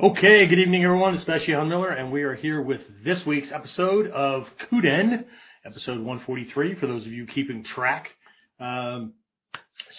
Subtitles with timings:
[0.00, 1.14] Okay, good evening, everyone.
[1.14, 5.26] It's Sean Miller, and we are here with this week's episode of Kuden,
[5.66, 8.08] episode 143, for those of you keeping track.
[8.58, 9.12] Um,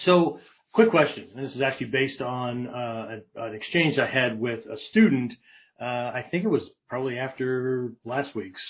[0.01, 0.39] so,
[0.73, 1.29] quick question.
[1.33, 5.35] And this is actually based on uh, an exchange I had with a student.
[5.79, 8.61] Uh, I think it was probably after last week's.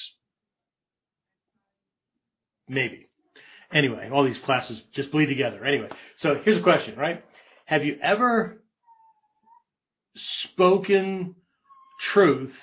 [2.68, 3.08] Maybe.
[3.74, 5.64] Anyway, all these classes just bleed together.
[5.66, 5.88] Anyway,
[6.18, 7.24] so here's a question, right?
[7.66, 8.63] Have you ever
[10.16, 11.36] spoken
[12.00, 12.54] truth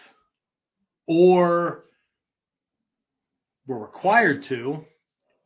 [1.07, 1.85] or
[3.67, 4.85] were required to,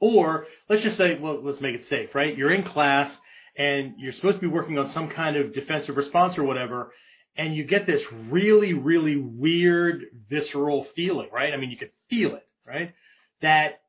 [0.01, 2.37] or let's just say, well, let's make it safe, right?
[2.37, 3.11] You're in class
[3.57, 6.93] and you're supposed to be working on some kind of defensive response or whatever,
[7.37, 11.53] and you get this really, really weird visceral feeling, right?
[11.53, 12.93] I mean, you could feel it, right?
[13.43, 13.81] That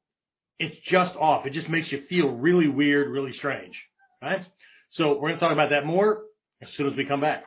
[0.60, 1.46] it's just off.
[1.46, 3.82] It just makes you feel really weird, really strange,
[4.22, 4.46] right?
[4.92, 6.24] So we're going to talk about that more
[6.62, 7.44] as soon as we come back.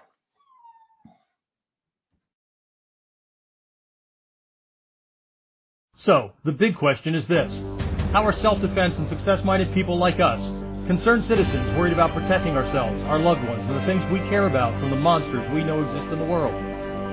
[6.05, 7.51] So, the big question is this
[8.13, 10.39] How are self defense and success minded people like us,
[10.87, 14.79] concerned citizens worried about protecting ourselves, our loved ones, and the things we care about
[14.79, 16.55] from the monsters we know exist in the world?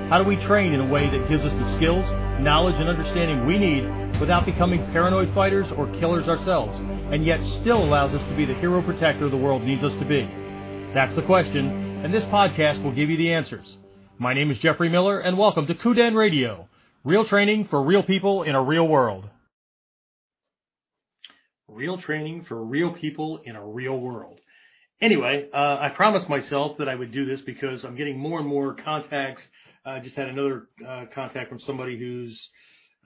[0.08, 2.04] How do we train in a way that gives us the skills,
[2.38, 6.78] knowledge, and understanding we need without becoming paranoid fighters or killers ourselves,
[7.10, 10.04] and yet still allows us to be the hero protector the world needs us to
[10.04, 10.30] be?
[10.94, 13.66] That's the question, and this podcast will give you the answers.
[14.20, 16.65] My name is Jeffrey Miller, and welcome to Kuden Radio
[17.06, 19.26] Real training for real people in a real world.
[21.68, 24.40] Real training for real people in a real world.
[25.00, 28.48] Anyway, uh, I promised myself that I would do this because I'm getting more and
[28.48, 29.40] more contacts.
[29.84, 32.48] I just had another uh, contact from somebody who's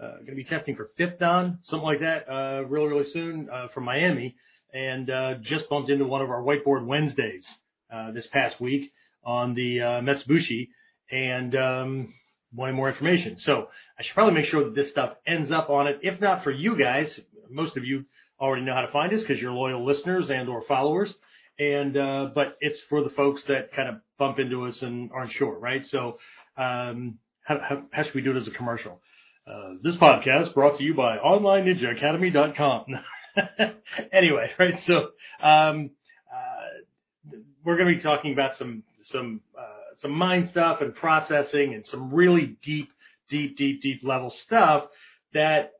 [0.03, 3.51] uh, going to be testing for fifth dan, something like that, uh, really, really soon
[3.53, 4.34] uh, from Miami,
[4.73, 7.47] and uh, just bumped into one of our whiteboard Wednesdays
[8.15, 8.93] this past week
[9.27, 10.69] on the uh, Metsubushi,
[11.11, 12.15] and um,
[12.55, 13.39] wanting more information.
[13.39, 13.69] So
[14.01, 15.98] I should probably make sure that this stuff ends up on it.
[16.03, 17.20] If not for you guys,
[17.51, 18.06] most of you
[18.41, 21.12] already know how to find us because you're loyal listeners and or followers.
[21.59, 25.33] And, uh, but it's for the folks that kind of bump into us and aren't
[25.33, 25.84] sure, right?
[25.84, 26.19] So,
[26.56, 29.03] um, how, how, how should we do it as a commercial?
[29.47, 32.87] Uh, this podcast brought to you by OnlineNinjaAcademy.com.
[34.15, 34.81] anyway, right?
[34.87, 35.10] So,
[35.43, 35.91] um,
[36.34, 41.75] uh, we're going to be talking about some, some, uh, some mind stuff and processing
[41.75, 42.89] and some really deep,
[43.30, 44.84] deep, deep, deep level stuff
[45.32, 45.72] that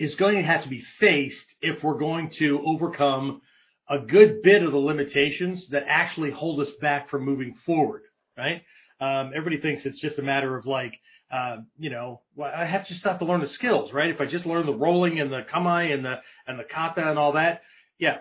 [0.00, 3.40] is going to have to be faced if we're going to overcome
[3.88, 8.02] a good bit of the limitations that actually hold us back from moving forward,
[8.36, 8.62] right?
[9.00, 10.94] Um, everybody thinks it's just a matter of like,
[11.32, 14.10] uh, you know, well, I have to just have to learn the skills, right?
[14.10, 17.18] If I just learn the rolling and the kamae and the and the kata and
[17.18, 17.62] all that,
[17.98, 18.18] yeah.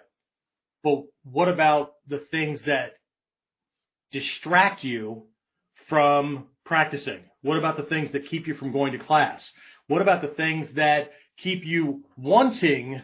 [0.83, 2.93] But what about the things that
[4.11, 5.27] distract you
[5.87, 7.19] from practicing?
[7.43, 9.47] What about the things that keep you from going to class?
[9.85, 12.99] What about the things that keep you wanting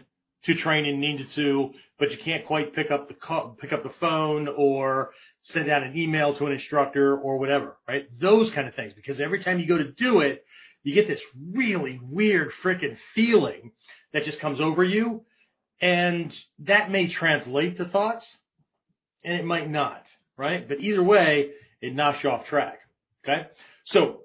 [0.46, 3.14] to train in ninjutsu, but you can't quite pick up the
[3.62, 8.08] pick up the phone or send out an email to an instructor or whatever, right?
[8.20, 8.94] Those kind of things.
[8.96, 10.44] Because every time you go to do it,
[10.82, 11.22] you get this
[11.54, 13.72] really weird freaking feeling
[14.14, 15.26] that just comes over you,
[15.80, 18.26] and that may translate to thoughts,
[19.24, 20.02] and it might not
[20.40, 20.68] right?
[20.68, 22.80] But either way, it knocks you off track.
[23.30, 23.48] Okay.
[23.86, 24.22] So,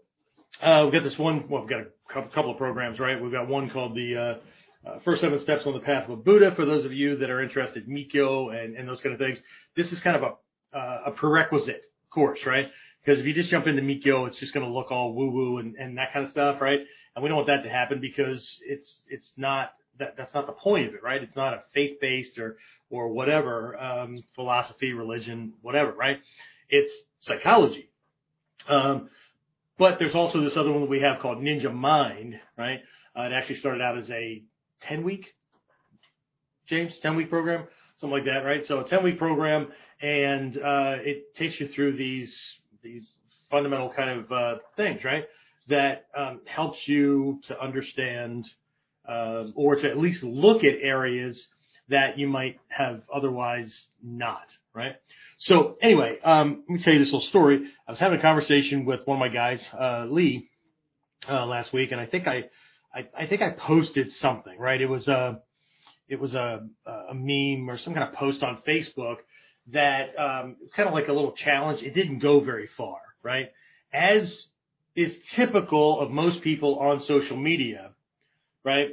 [0.62, 3.20] uh, we've got this one, well, we've got a couple of programs, right?
[3.20, 6.54] We've got one called the, uh, uh, first seven steps on the path of Buddha
[6.54, 9.38] for those of you that are interested in Mikyo and, and those kind of things.
[9.76, 10.22] This is kind of
[10.72, 12.66] a, a prerequisite course, right?
[13.04, 15.58] Because if you just jump into Mikyo, it's just going to look all woo woo
[15.58, 16.80] and, and that kind of stuff, right?
[17.14, 20.52] And we don't want that to happen because it's, it's not, that, that's not the
[20.52, 21.22] point of it, right?
[21.22, 22.56] It's not a faith based or,
[22.90, 26.20] or whatever, um, philosophy, religion, whatever, right?
[26.68, 27.90] It's psychology.
[28.68, 29.10] Um,
[29.78, 32.80] but there's also this other one that we have called Ninja Mind, right?
[33.16, 34.42] Uh, it actually started out as a
[34.82, 35.34] 10 week,
[36.68, 37.66] James, 10 week program,
[37.98, 38.64] something like that, right?
[38.66, 39.68] So a 10 week program
[40.00, 42.34] and, uh, it takes you through these,
[42.82, 43.14] these
[43.50, 45.24] fundamental kind of, uh, things, right?
[45.68, 48.46] That, um, helps you to understand,
[49.08, 51.46] uh, or to at least look at areas
[51.88, 54.96] that you might have otherwise not, right?
[55.38, 57.66] So anyway, um, let me tell you this little story.
[57.86, 60.48] I was having a conversation with one of my guys, uh, Lee,
[61.28, 62.44] uh, last week, and I think I,
[62.94, 64.80] I, I think I posted something, right?
[64.80, 65.40] It was a,
[66.08, 69.16] it was a, a meme or some kind of post on Facebook
[69.72, 71.82] that, um, kind of like a little challenge.
[71.82, 73.50] It didn't go very far, right?
[73.92, 74.46] As
[74.94, 77.90] is typical of most people on social media,
[78.64, 78.90] right?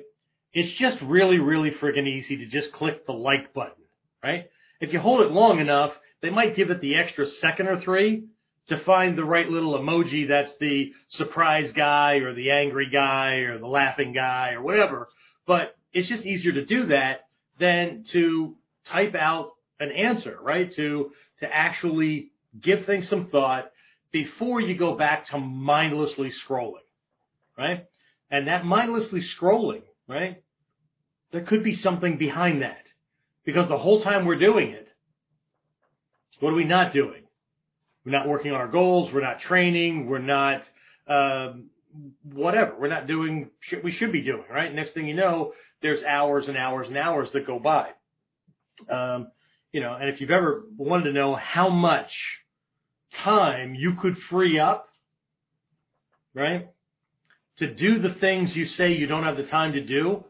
[0.54, 3.84] it's just really, really freaking easy to just click the like button,
[4.24, 4.50] right?
[4.80, 8.26] If you hold it long enough, they might give it the extra second or three
[8.68, 13.58] to find the right little emoji that's the surprise guy or the angry guy or
[13.58, 15.10] the laughing guy or whatever.
[15.46, 17.28] But it's just easier to do that
[17.60, 20.74] than to type out an answer, right?
[20.76, 23.72] To, to actually give things some thought
[24.12, 26.86] before you go back to mindlessly scrolling,
[27.58, 27.86] right?
[28.30, 30.44] And that mindlessly scrolling, right?
[31.32, 32.84] There could be something behind that
[33.44, 34.81] because the whole time we're doing it,
[36.42, 37.24] what are we not doing?
[38.06, 39.14] We're not working on our goals.
[39.14, 40.08] We're not training.
[40.08, 40.64] We're not,
[41.08, 41.70] um,
[42.34, 42.76] whatever.
[42.80, 44.74] We're not doing shit we should be doing, right?
[44.74, 47.90] Next thing you know, there's hours and hours and hours that go by.
[48.90, 49.28] Um,
[49.72, 52.12] you know, and if you've ever wanted to know how much
[53.14, 54.88] time you could free up,
[56.34, 56.70] right,
[57.58, 60.24] to do the things you say you don't have the time to do,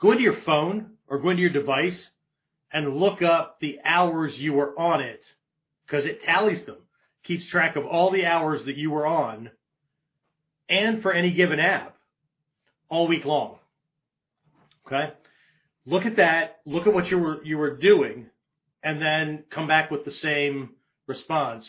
[0.00, 2.08] go into your phone or go into your device
[2.72, 5.24] and look up the hours you were on it
[5.86, 6.76] because it tallies them,
[7.24, 9.50] keeps track of all the hours that you were on
[10.68, 11.96] and for any given app
[12.88, 13.56] all week long.
[14.86, 15.12] Okay.
[15.86, 16.60] Look at that.
[16.64, 18.26] Look at what you were, you were doing
[18.82, 20.70] and then come back with the same
[21.06, 21.66] response.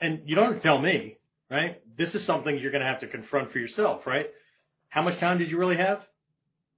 [0.00, 1.18] And you don't have to tell me,
[1.50, 1.80] right?
[1.96, 4.30] This is something you're going to have to confront for yourself, right?
[4.88, 6.00] How much time did you really have?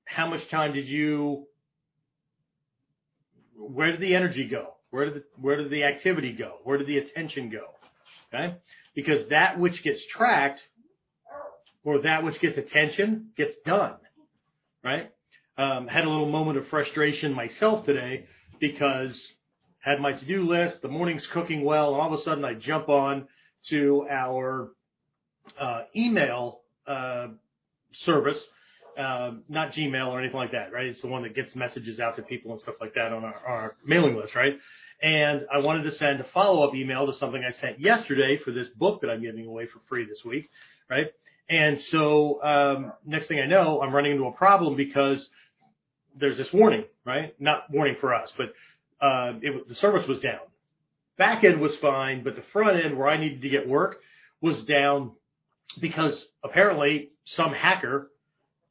[0.04, 1.46] How much time did you,
[3.56, 4.74] where did the energy go?
[4.90, 6.58] Where did the, where did the activity go?
[6.64, 7.64] Where did the attention go?
[8.32, 8.56] Okay.
[8.94, 10.60] Because that which gets tracked
[11.84, 13.94] or that which gets attention gets done,
[14.82, 15.10] right?
[15.56, 18.26] Um, had a little moment of frustration myself today
[18.60, 19.20] because
[19.80, 22.88] had my to-do list, the morning's cooking well, and all of a sudden I jump
[22.88, 23.28] on
[23.68, 24.70] to our
[25.60, 27.28] uh, email uh,
[28.04, 28.42] service,
[28.98, 30.86] uh, not Gmail or anything like that, right?
[30.86, 33.34] It's the one that gets messages out to people and stuff like that on our,
[33.46, 34.54] our mailing list, right?
[35.02, 38.68] And I wanted to send a follow-up email to something I sent yesterday for this
[38.68, 40.48] book that I'm giving away for free this week,
[40.88, 41.08] right?
[41.48, 45.28] And so um, next thing I know, I'm running into a problem because
[46.16, 47.34] there's this warning, right?
[47.40, 48.54] Not warning for us, but
[49.04, 50.40] uh, it, the service was down.
[51.18, 53.98] Back end was fine, but the front end where I needed to get work
[54.40, 55.12] was down
[55.80, 58.10] because apparently some hacker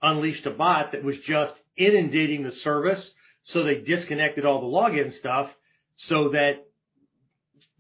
[0.04, 3.10] unleashed a bot that was just inundating the service.
[3.46, 5.50] So they disconnected all the login stuff
[5.96, 6.66] so that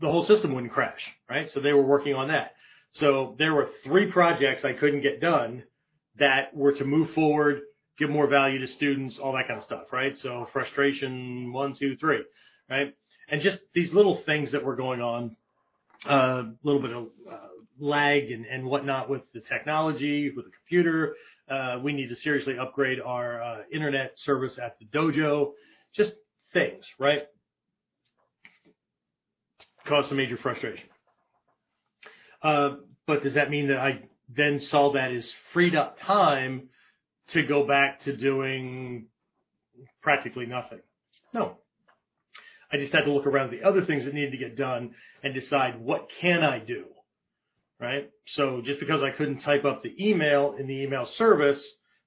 [0.02, 1.50] the whole system wouldn't crash, right?
[1.52, 2.54] So they were working on that.
[2.94, 5.64] So there were three projects I couldn't get done
[6.20, 7.62] that were to move forward,
[7.98, 10.18] give more value to students, all that kind of stuff, right?
[10.22, 12.24] So frustration, one, two, three,
[12.70, 12.94] right?
[13.30, 15.36] And just these little things that were going on,
[16.06, 17.38] a uh, little bit of uh,
[17.80, 21.16] lag and, and whatnot with the technology, with the computer.
[21.54, 25.52] Uh, we need to seriously upgrade our uh, internet service at the dojo.
[25.96, 26.14] Just
[26.52, 27.24] things, right?
[29.86, 30.86] Cause some major frustration.
[32.42, 34.02] Uh, but does that mean that I
[34.36, 36.70] then saw that as freed up time
[37.34, 39.06] to go back to doing
[40.02, 40.80] practically nothing?
[41.34, 41.58] No.
[42.72, 45.36] I just had to look around the other things that needed to get done and
[45.36, 46.86] decide what can I do?
[47.84, 48.10] Right?
[48.28, 51.62] So just because I couldn't type up the email in the email service,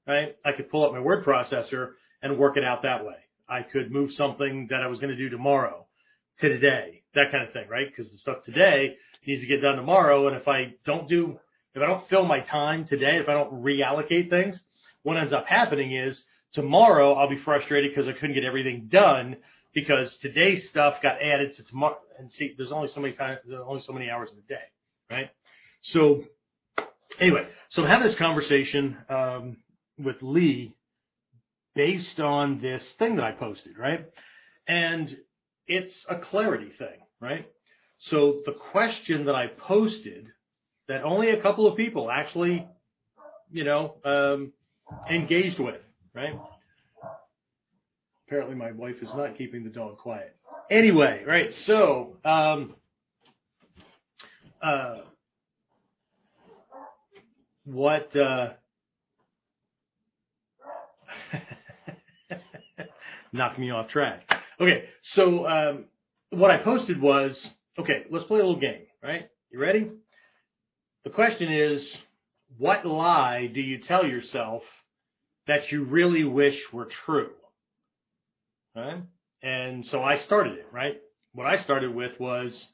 [0.06, 1.90] right, I could pull up my word processor
[2.22, 3.16] and work it out that way.
[3.46, 5.84] I could move something that I was going to do tomorrow
[6.40, 7.86] to today, that kind of thing, right?
[7.86, 8.96] Because the stuff today
[9.26, 10.28] needs to get done tomorrow.
[10.28, 11.38] And if I don't do,
[11.74, 14.58] if I don't fill my time today, if I don't reallocate things,
[15.02, 16.22] what ends up happening is
[16.54, 19.36] tomorrow I'll be frustrated because I couldn't get everything done
[19.74, 21.98] because today's stuff got added to tomorrow.
[22.18, 24.64] And see, there's only so many times, there's only so many hours in the day,
[25.10, 25.30] right?
[25.82, 26.24] So
[27.20, 29.56] anyway, so I'm having this conversation um,
[29.98, 30.74] with Lee
[31.74, 34.06] based on this thing that I posted, right?
[34.66, 35.16] And
[35.66, 37.46] it's a clarity thing, right?
[37.98, 40.28] So the question that I posted
[40.88, 42.66] that only a couple of people actually,
[43.50, 44.52] you know, um,
[45.10, 45.80] engaged with,
[46.14, 46.38] right?
[48.26, 50.36] Apparently my wife is not keeping the dog quiet.
[50.70, 52.74] Anyway, right, so, um,
[54.62, 54.96] uh,
[57.66, 58.54] what, uh,
[63.32, 64.22] knocked me off track.
[64.58, 65.84] Okay, so, um,
[66.30, 69.28] what I posted was, Okay, let's play a little game, right?
[69.50, 69.90] You ready?
[71.04, 71.96] The question is,
[72.56, 74.62] what lie do you tell yourself
[75.46, 77.32] that you really wish were true?
[78.74, 79.02] Right?
[79.42, 80.96] And so I started it, right?
[81.34, 82.66] What I started with was,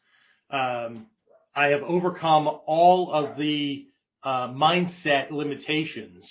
[0.50, 1.06] um,
[1.52, 3.87] I have overcome all of the
[4.24, 6.24] uh, mindset limitations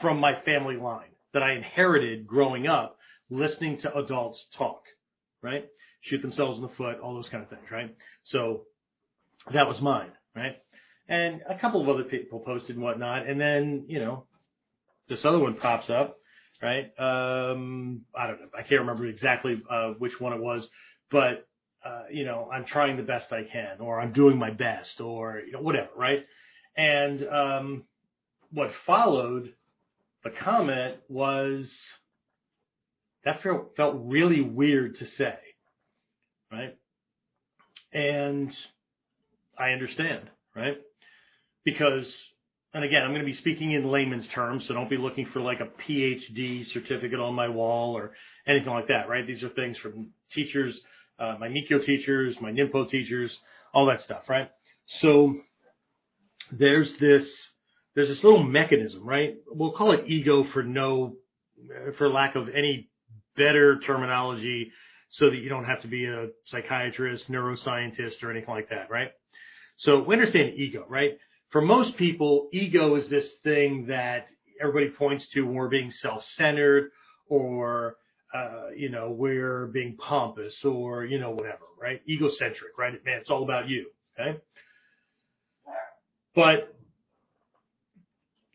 [0.00, 2.96] from my family line that I inherited growing up
[3.30, 4.82] listening to adults talk,
[5.42, 5.66] right?
[6.02, 7.94] shoot themselves in the foot, all those kind of things, right?
[8.24, 8.62] So
[9.52, 10.56] that was mine, right?
[11.08, 13.26] And a couple of other people posted and whatnot.
[13.26, 14.24] And then, you know,
[15.08, 16.18] this other one pops up,
[16.62, 16.86] right?
[16.98, 18.46] Um, I don't know.
[18.56, 20.66] I can't remember exactly uh, which one it was,
[21.10, 21.46] but
[21.84, 25.40] uh, you know, I'm trying the best I can, or I'm doing my best, or
[25.44, 26.26] you know, whatever, right?
[26.80, 27.82] And um,
[28.52, 29.52] what followed
[30.24, 31.70] the comment was
[33.22, 35.34] that felt, felt really weird to say,
[36.50, 36.74] right?
[37.92, 38.50] And
[39.58, 40.78] I understand, right?
[41.66, 42.06] Because,
[42.72, 45.40] and again, I'm going to be speaking in layman's terms, so don't be looking for
[45.40, 48.12] like a PhD certificate on my wall or
[48.48, 49.26] anything like that, right?
[49.26, 50.80] These are things from teachers,
[51.18, 53.38] uh, my Mikyo teachers, my Ninpo teachers,
[53.74, 54.50] all that stuff, right?
[54.86, 55.42] So
[56.52, 57.30] there's this,
[57.94, 59.36] there's this little mechanism, right?
[59.46, 61.16] We'll call it ego for no,
[61.98, 62.88] for lack of any
[63.36, 64.72] better terminology
[65.10, 69.10] so that you don't have to be a psychiatrist, neuroscientist, or anything like that, right?
[69.76, 71.18] So we understand ego, right?
[71.50, 74.28] For most people, ego is this thing that
[74.60, 76.90] everybody points to when we're being self-centered
[77.28, 77.96] or,
[78.32, 82.00] uh, you know, we're being pompous or, you know, whatever, right?
[82.08, 82.92] Egocentric, right?
[83.04, 83.86] Man, it's all about you,
[84.18, 84.38] okay?
[86.34, 86.74] But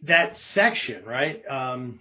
[0.04, 1.42] that section, right?
[1.50, 2.00] Um,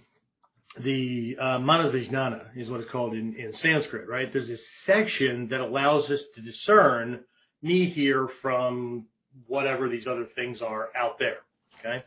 [0.83, 4.31] the uh, Manasvijnana is what it's called in, in Sanskrit, right?
[4.31, 7.21] There's this section that allows us to discern
[7.61, 9.05] me here from
[9.47, 11.37] whatever these other things are out there.
[11.79, 12.03] Okay.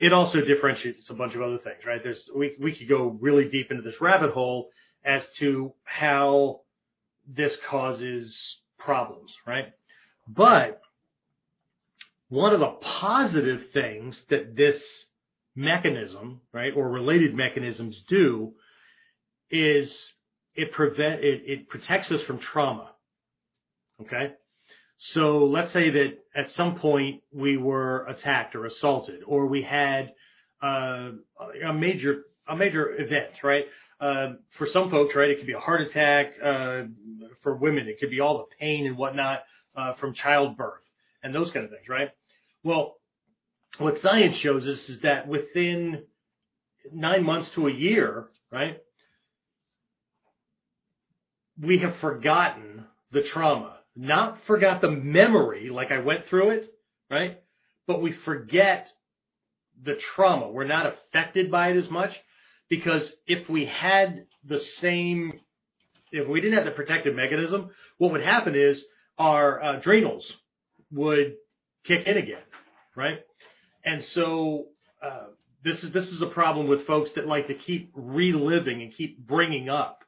[0.00, 2.02] It also differentiates a bunch of other things, right?
[2.02, 4.70] There's, we, we could go really deep into this rabbit hole
[5.04, 6.60] as to how
[7.26, 8.36] this causes
[8.78, 9.72] problems, right?
[10.28, 10.80] But
[12.28, 14.80] one of the positive things that this
[15.56, 18.52] mechanism, right, or related mechanisms do
[19.50, 19.94] is
[20.54, 22.90] it prevent it, it protects us from trauma.
[24.02, 24.32] Okay?
[24.98, 30.12] So let's say that at some point we were attacked or assaulted, or we had
[30.62, 31.10] uh,
[31.66, 33.66] a major a major event, right?
[34.00, 36.32] Uh, for some folks, right, it could be a heart attack.
[36.42, 36.84] Uh,
[37.42, 39.40] for women, it could be all the pain and whatnot
[39.76, 40.87] uh, from childbirth
[41.22, 42.10] and those kind of things, right?
[42.62, 42.96] Well,
[43.78, 46.04] what science shows us is that within
[46.92, 48.78] nine months to a year, right,
[51.60, 53.76] we have forgotten the trauma.
[53.96, 56.72] Not forgot the memory, like I went through it,
[57.10, 57.40] right?
[57.86, 58.88] But we forget
[59.82, 60.50] the trauma.
[60.50, 62.12] We're not affected by it as much
[62.68, 65.40] because if we had the same,
[66.12, 68.80] if we didn't have the protective mechanism, what would happen is
[69.18, 70.30] our uh, adrenals
[70.92, 71.36] would
[71.84, 72.42] kick in again,
[72.96, 73.20] right?
[73.84, 74.66] And so
[75.02, 75.26] uh,
[75.64, 79.18] this is this is a problem with folks that like to keep reliving and keep
[79.26, 80.04] bringing up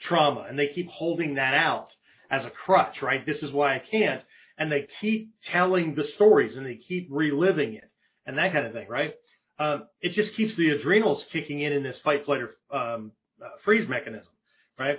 [0.00, 1.88] trauma, and they keep holding that out
[2.30, 3.24] as a crutch, right?
[3.24, 4.22] This is why I can't,
[4.58, 7.90] and they keep telling the stories and they keep reliving it
[8.26, 9.14] and that kind of thing, right?
[9.58, 13.12] Um, it just keeps the adrenals kicking in in this fight, flight, or um,
[13.42, 14.32] uh, freeze mechanism,
[14.78, 14.98] right?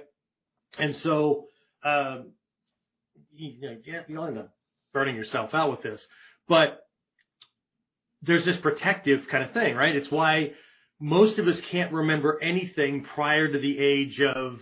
[0.80, 1.48] And so,
[1.84, 2.32] um,
[3.34, 4.55] you know, yeah, end up
[4.96, 6.04] burning yourself out with this,
[6.48, 6.80] but
[8.22, 9.94] there's this protective kind of thing, right?
[9.94, 10.54] It's why
[11.02, 14.62] most of us can't remember anything prior to the age of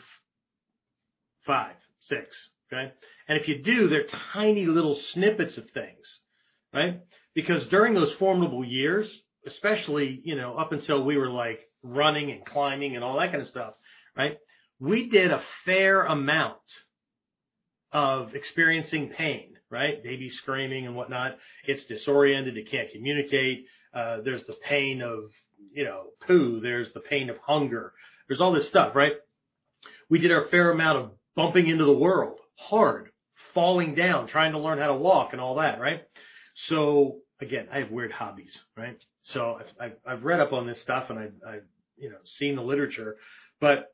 [1.45, 2.35] five, six,
[2.67, 2.91] okay?
[3.27, 6.19] And if you do, they're tiny little snippets of things,
[6.73, 7.01] right?
[7.35, 9.07] Because during those formidable years,
[9.45, 13.43] especially, you know, up until we were like running and climbing and all that kind
[13.43, 13.75] of stuff,
[14.17, 14.37] right?
[14.79, 16.57] We did a fair amount
[17.91, 20.01] of experiencing pain, right?
[20.03, 21.38] Baby screaming and whatnot.
[21.65, 22.56] It's disoriented.
[22.56, 23.65] It can't communicate.
[23.94, 25.32] Uh, there's the pain of,
[25.74, 26.62] you know, poo.
[26.62, 27.94] There's the pain of hunger.
[28.27, 29.13] There's all this stuff, right?
[30.10, 33.10] We did our fair amount of bumping into the world hard,
[33.53, 36.03] falling down, trying to learn how to walk and all that, right?
[36.68, 38.98] So again, I have weird hobbies, right?
[39.34, 41.63] So I've, I've read up on this stuff and I've, I've,
[41.98, 43.18] you know, seen the literature,
[43.60, 43.94] but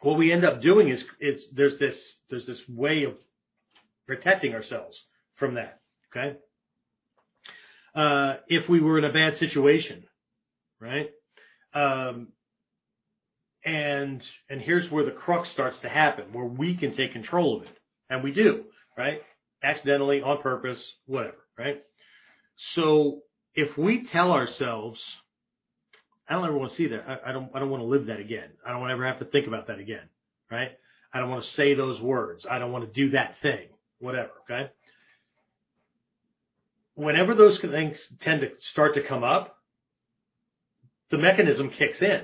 [0.00, 1.96] what we end up doing is it's there's this
[2.28, 3.14] there's this way of
[4.06, 4.96] protecting ourselves
[5.36, 5.80] from that.
[6.14, 6.36] Okay.
[7.94, 10.04] Uh, if we were in a bad situation,
[10.80, 11.10] right?
[11.74, 12.28] Um,
[13.64, 17.62] and and here's where the crux starts to happen, where we can take control of
[17.64, 17.76] it,
[18.10, 18.64] and we do,
[18.96, 19.22] right?
[19.62, 21.82] Accidentally, on purpose, whatever, right?
[22.74, 23.22] So
[23.54, 25.00] if we tell ourselves,
[26.28, 27.04] I don't ever want to see that.
[27.08, 27.50] I, I don't.
[27.54, 28.50] I don't want to live that again.
[28.66, 30.08] I don't want to ever have to think about that again.
[30.50, 30.72] Right?
[31.12, 32.44] I don't want to say those words.
[32.48, 33.68] I don't want to do that thing.
[34.04, 34.30] Whatever.
[34.44, 34.70] Okay.
[36.94, 39.56] Whenever those things tend to start to come up,
[41.10, 42.22] the mechanism kicks in,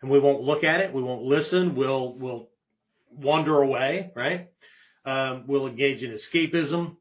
[0.00, 0.94] and we won't look at it.
[0.94, 1.74] We won't listen.
[1.74, 2.48] We'll we'll
[3.10, 4.12] wander away.
[4.14, 4.50] Right?
[5.04, 6.96] Um, we'll engage in escapism.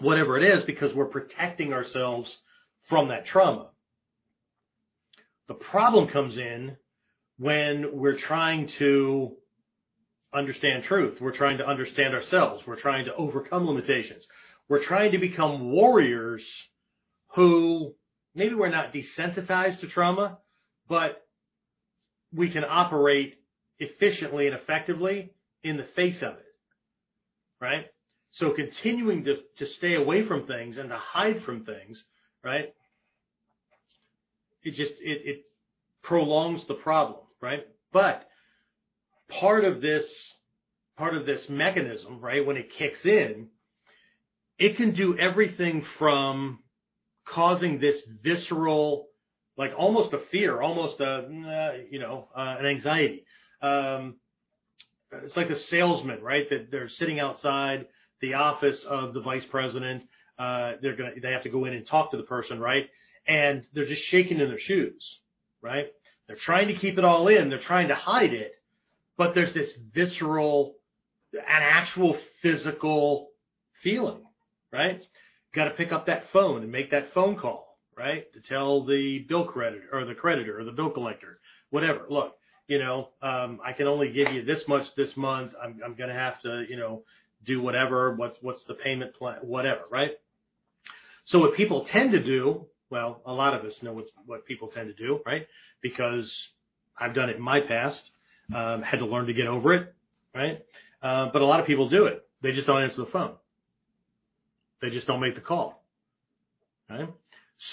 [0.00, 2.30] whatever it is because we're protecting ourselves
[2.88, 3.68] from that trauma.
[5.48, 6.76] The problem comes in
[7.38, 9.32] when we're trying to
[10.36, 11.18] understand truth.
[11.20, 12.62] We're trying to understand ourselves.
[12.66, 14.24] We're trying to overcome limitations.
[14.68, 16.42] We're trying to become warriors
[17.34, 17.94] who
[18.34, 20.38] maybe we're not desensitized to trauma,
[20.88, 21.22] but
[22.34, 23.34] we can operate
[23.78, 26.54] efficiently and effectively in the face of it.
[27.60, 27.86] Right?
[28.34, 32.02] So continuing to, to stay away from things and to hide from things,
[32.44, 32.74] right?
[34.62, 35.44] It just, it, it
[36.02, 37.66] prolongs the problem, right?
[37.92, 38.28] But
[39.28, 40.06] part of this,
[40.96, 43.48] part of this mechanism, right, when it kicks in,
[44.58, 46.60] it can do everything from
[47.26, 49.08] causing this visceral,
[49.56, 53.24] like almost a fear, almost a, you know, uh, an anxiety.
[53.60, 54.16] Um,
[55.24, 56.48] it's like the salesman, right?
[56.50, 57.86] That they're sitting outside
[58.20, 60.04] the office of the vice president.
[60.38, 62.88] Uh, they're gonna, they have to go in and talk to the person, right?
[63.26, 65.20] And they're just shaking in their shoes,
[65.62, 65.86] right?
[66.26, 67.50] They're trying to keep it all in.
[67.50, 68.52] They're trying to hide it,
[69.18, 70.74] but there's this visceral,
[71.32, 73.28] an actual physical
[73.82, 74.22] feeling,
[74.72, 75.02] right?
[75.54, 78.32] Got to pick up that phone and make that phone call, right?
[78.34, 81.38] To tell the bill creditor or the creditor or the bill collector,
[81.70, 82.06] whatever.
[82.10, 82.34] Look,
[82.68, 85.52] you know, um, I can only give you this much this month.
[85.62, 87.02] I'm, I'm going to have to, you know,
[87.44, 88.14] do whatever.
[88.14, 89.38] What's, what's the payment plan?
[89.42, 90.12] Whatever, right?
[91.26, 94.68] So what people tend to do, well, a lot of us know what, what people
[94.68, 95.46] tend to do, right?
[95.82, 96.30] Because
[96.98, 98.00] I've done it in my past,
[98.54, 99.94] um, had to learn to get over it,
[100.34, 100.64] right?
[101.02, 102.26] Uh, but a lot of people do it.
[102.42, 103.34] They just don't answer the phone.
[104.82, 105.82] They just don't make the call,
[106.90, 107.08] right?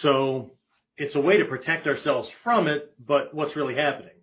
[0.01, 0.51] So
[0.97, 4.13] it's a way to protect ourselves from it, but what's really happening?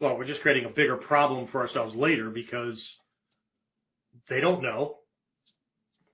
[0.00, 2.82] Well, we're just creating a bigger problem for ourselves later because
[4.28, 4.98] they don't know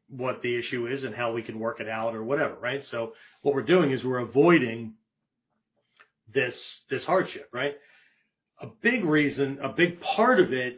[0.09, 2.85] what the issue is and how we can work it out or whatever, right?
[2.91, 4.95] So what we're doing is we're avoiding
[6.33, 6.55] this
[6.91, 7.75] this hardship, right?
[8.61, 10.77] A big reason, a big part of it,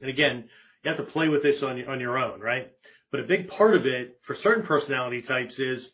[0.00, 0.48] and again,
[0.82, 2.70] you have to play with this on on your own, right?
[3.10, 5.88] But a big part of it for certain personality types is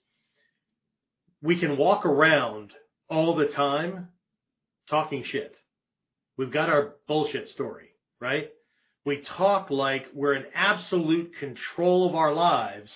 [1.42, 2.72] we can walk around
[3.08, 4.08] all the time
[4.88, 5.54] talking shit.
[6.38, 8.48] We've got our bullshit story, right?
[9.04, 12.90] we talk like we're in absolute control of our lives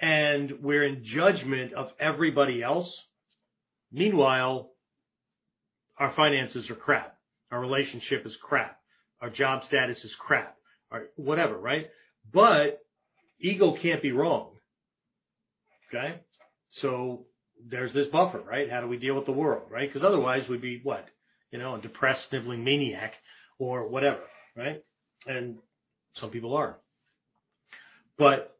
[0.00, 2.94] and we're in judgment of everybody else.
[3.90, 4.70] Meanwhile,
[5.98, 7.16] our finances are crap.
[7.50, 8.78] Our relationship is crap.
[9.20, 10.56] Our job status is crap.
[10.90, 11.88] Or whatever, right?
[12.32, 12.80] But
[13.40, 14.50] ego can't be wrong.
[15.88, 16.20] Okay?
[16.80, 17.26] So
[17.68, 18.70] there's this buffer, right?
[18.70, 19.88] How do we deal with the world, right?
[19.92, 21.06] Because otherwise we'd be what?
[21.50, 23.14] You know, a depressed, sniveling maniac
[23.58, 24.20] or whatever,
[24.56, 24.82] right?
[25.26, 25.56] and
[26.14, 26.78] some people are.
[28.18, 28.56] But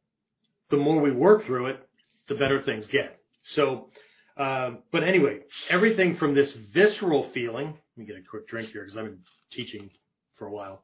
[0.71, 1.89] the more we work through it,
[2.29, 3.21] the better things get.
[3.55, 3.89] So,
[4.37, 7.67] um, but anyway, everything from this visceral feeling.
[7.67, 9.21] Let me get a quick drink here because I've been
[9.51, 9.91] teaching
[10.37, 10.83] for a while.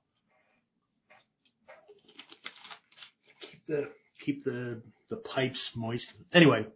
[3.51, 3.88] Keep the
[4.25, 6.12] keep the the pipes moist.
[6.33, 6.67] Anyway,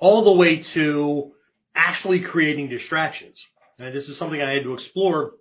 [0.00, 1.32] all the way to
[1.74, 3.38] actually creating distractions.
[3.78, 5.34] And this is something I had to explore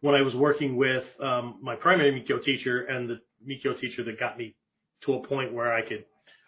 [0.00, 4.18] when I was working with um, my primary Mikyo teacher and the Mikyo teacher that
[4.18, 4.56] got me
[5.02, 6.06] to a point where I could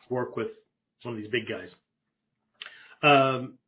[0.09, 0.49] work with
[1.01, 1.75] some of these big guys.
[3.05, 3.59] Um,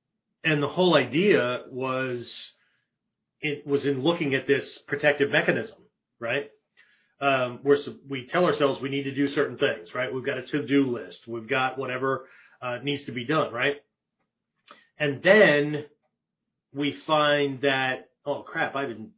[0.42, 2.26] and the whole idea was
[3.40, 5.76] it was in looking at this protective mechanism,
[6.18, 6.50] right?
[7.20, 10.12] Um, where we tell ourselves we need to do certain things, right?
[10.12, 11.20] We've got a to-do list.
[11.26, 12.26] We've got whatever
[12.62, 13.76] uh, needs to be done, right?
[14.98, 15.84] And then
[16.74, 19.10] we find that, oh crap, I've been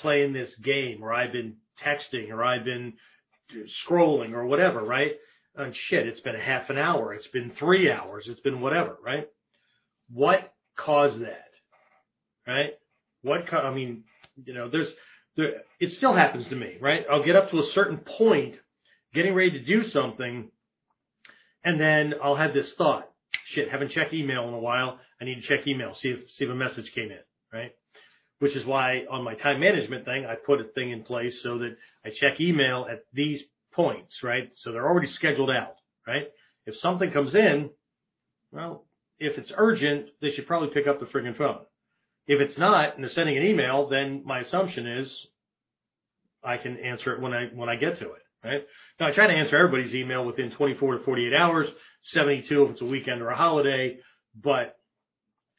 [0.00, 2.94] playing this game or I've been texting or I've been
[3.86, 5.12] scrolling or whatever, right?
[5.54, 7.12] And shit, it's been a half an hour.
[7.12, 8.26] It's been three hours.
[8.28, 9.28] It's been whatever, right?
[10.10, 11.48] What caused that?
[12.46, 12.70] Right?
[13.22, 14.04] What, co- I mean,
[14.44, 14.88] you know, there's,
[15.36, 17.04] there, it still happens to me, right?
[17.10, 18.56] I'll get up to a certain point,
[19.14, 20.50] getting ready to do something,
[21.64, 23.08] and then I'll have this thought,
[23.46, 24.98] shit, haven't checked email in a while.
[25.20, 27.20] I need to check email, see if, see if a message came in,
[27.52, 27.72] right?
[28.42, 31.58] which is why on my time management thing, I put a thing in place so
[31.58, 33.40] that I check email at these
[33.72, 34.50] points, right?
[34.56, 35.76] So they're already scheduled out,
[36.08, 36.26] right?
[36.66, 37.70] If something comes in,
[38.50, 38.84] well,
[39.22, 41.60] if it's urgent, they should probably pick up the friggin' phone.
[42.26, 45.26] If it's not and they're sending an email, then my assumption is
[46.42, 48.66] I can answer it when I, when I get to it, right?
[48.98, 51.68] Now I try to answer everybody's email within 24 to 48 hours,
[52.02, 53.98] 72 if it's a weekend or a holiday,
[54.40, 54.76] but,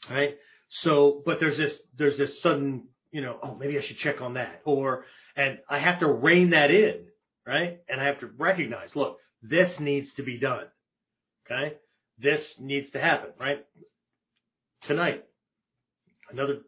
[0.09, 0.35] right?
[0.69, 4.33] So, but there's this, there's this sudden, you know, oh, maybe I should check on
[4.33, 4.61] that.
[4.65, 7.05] Or, and I have to rein that in,
[7.45, 7.79] right?
[7.87, 10.65] And I have to recognize, look, this needs to be done.
[11.45, 11.75] Okay.
[12.19, 13.65] This needs to happen, right?
[14.83, 15.23] Tonight,
[16.29, 16.59] another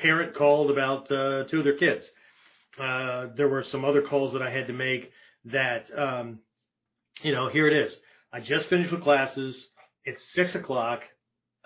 [0.00, 2.04] parent called about uh, two of their kids.
[2.80, 5.10] Uh, there were some other calls that I had to make
[5.46, 6.40] that, um,
[7.22, 7.94] you know, here it is.
[8.32, 9.56] I just finished with classes.
[10.04, 11.00] It's six o'clock.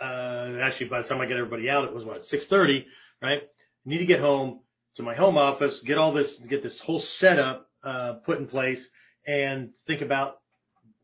[0.00, 2.86] Uh, actually, by the time I get everybody out, it was what six thirty,
[3.22, 3.42] right?
[3.84, 4.60] Need to get home
[4.96, 8.84] to my home office, get all this, get this whole setup uh, put in place,
[9.26, 10.38] and think about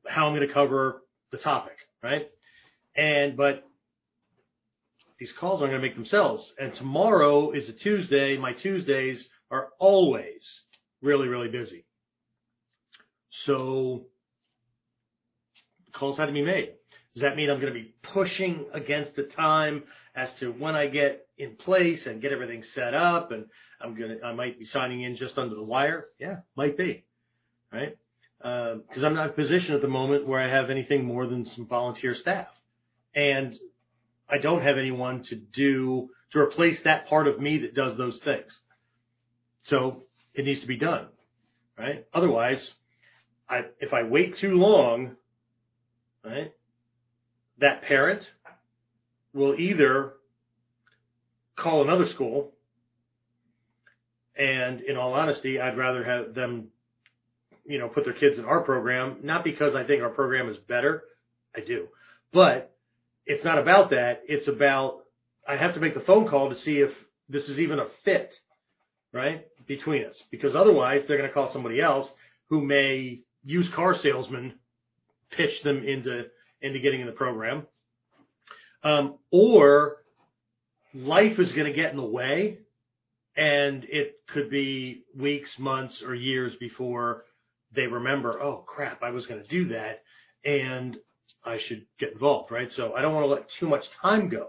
[0.07, 1.02] how I'm going to cover
[1.33, 2.31] the topic, right?
[2.95, 3.64] And but
[5.19, 6.53] these calls aren't going to make themselves.
[6.59, 8.37] And tomorrow is a Tuesday.
[8.37, 10.43] My Tuesdays are always
[11.03, 11.87] really, really busy.
[13.47, 14.07] So
[15.93, 16.75] calls had to be made.
[17.14, 19.85] Does that mean I'm going to be pushing against the time
[20.17, 23.47] as to when I get in place and get everything set up and
[23.81, 26.07] I'm going to, I might be signing in just under the wire?
[26.19, 27.05] Yeah, might be.
[27.73, 27.97] Right?
[28.44, 31.26] Because uh, I'm not in a position at the moment where I have anything more
[31.26, 32.48] than some volunteer staff.
[33.14, 33.59] And
[34.28, 38.20] I don't have anyone to do, to replace that part of me that does those
[38.22, 38.52] things.
[39.62, 40.02] So
[40.35, 41.07] it needs to be done.
[41.78, 42.07] Right?
[42.12, 42.61] Otherwise,
[43.48, 45.16] I, if I wait too long,
[46.22, 46.52] right,
[47.61, 48.22] that parent
[49.33, 50.12] will either
[51.57, 52.52] call another school,
[54.37, 56.68] and in all honesty, I'd rather have them,
[57.66, 60.57] you know, put their kids in our program, not because I think our program is
[60.68, 61.05] better,
[61.57, 61.88] I do,
[62.33, 62.74] but
[63.27, 64.22] it's not about that.
[64.27, 65.00] It's about
[65.46, 66.90] I have to make the phone call to see if
[67.29, 68.33] this is even a fit,
[69.12, 72.09] right, between us, because otherwise they're going to call somebody else
[72.48, 74.55] who may use car salesmen
[75.31, 76.24] pitch them into
[76.61, 77.66] into getting in the program,
[78.83, 79.96] um, or
[80.94, 82.59] life is going to get in the way,
[83.37, 87.24] and it could be weeks, months, or years before
[87.75, 88.41] they remember.
[88.41, 89.03] Oh crap!
[89.03, 90.03] I was going to do that,
[90.45, 90.97] and
[91.45, 92.71] I should get involved, right?
[92.73, 94.49] So I don't want to let too much time go,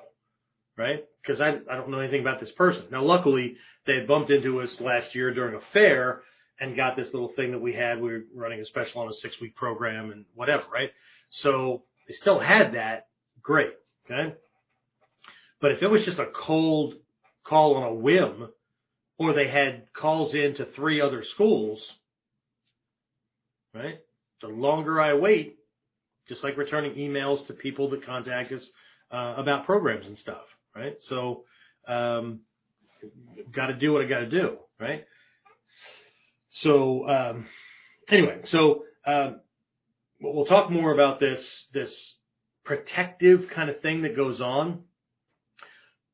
[0.78, 1.06] right?
[1.22, 2.86] Because I I don't know anything about this person.
[2.92, 6.22] Now, luckily, they had bumped into us last year during a fair
[6.60, 8.02] and got this little thing that we had.
[8.02, 10.92] We were running a special on a six week program and whatever, right?
[11.42, 13.08] So they still had that.
[13.42, 13.74] Great.
[14.10, 14.36] Okay.
[15.62, 16.96] But if it was just a cold
[17.44, 18.50] call on a whim,
[19.18, 21.82] or they had calls into three other schools,
[23.76, 24.00] right?
[24.42, 25.58] The longer I wait,
[26.28, 28.68] just like returning emails to people that contact us
[29.12, 30.44] uh, about programs and stuff,
[30.76, 30.96] right?
[31.02, 31.44] So,
[31.88, 32.40] um,
[33.52, 35.06] got to do what I got to do, right?
[36.62, 37.48] So, um,
[38.10, 39.42] anyway, so um,
[40.22, 41.94] we'll talk more about this this
[42.64, 44.84] protective kind of thing that goes on.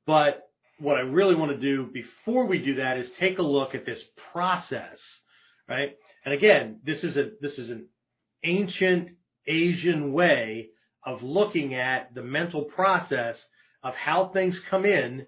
[0.05, 3.75] But what I really want to do before we do that is take a look
[3.75, 4.99] at this process,
[5.69, 5.95] right?
[6.23, 7.87] And again, this is a this is an
[8.43, 9.09] ancient
[9.47, 10.69] Asian way
[11.03, 13.43] of looking at the mental process
[13.83, 15.25] of how things come in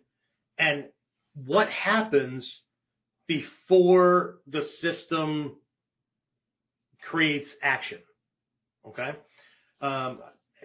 [0.58, 0.86] and
[1.34, 2.48] what happens
[3.28, 5.56] before the system
[7.10, 8.00] creates action.
[8.88, 9.12] Okay.
[9.82, 10.20] Um,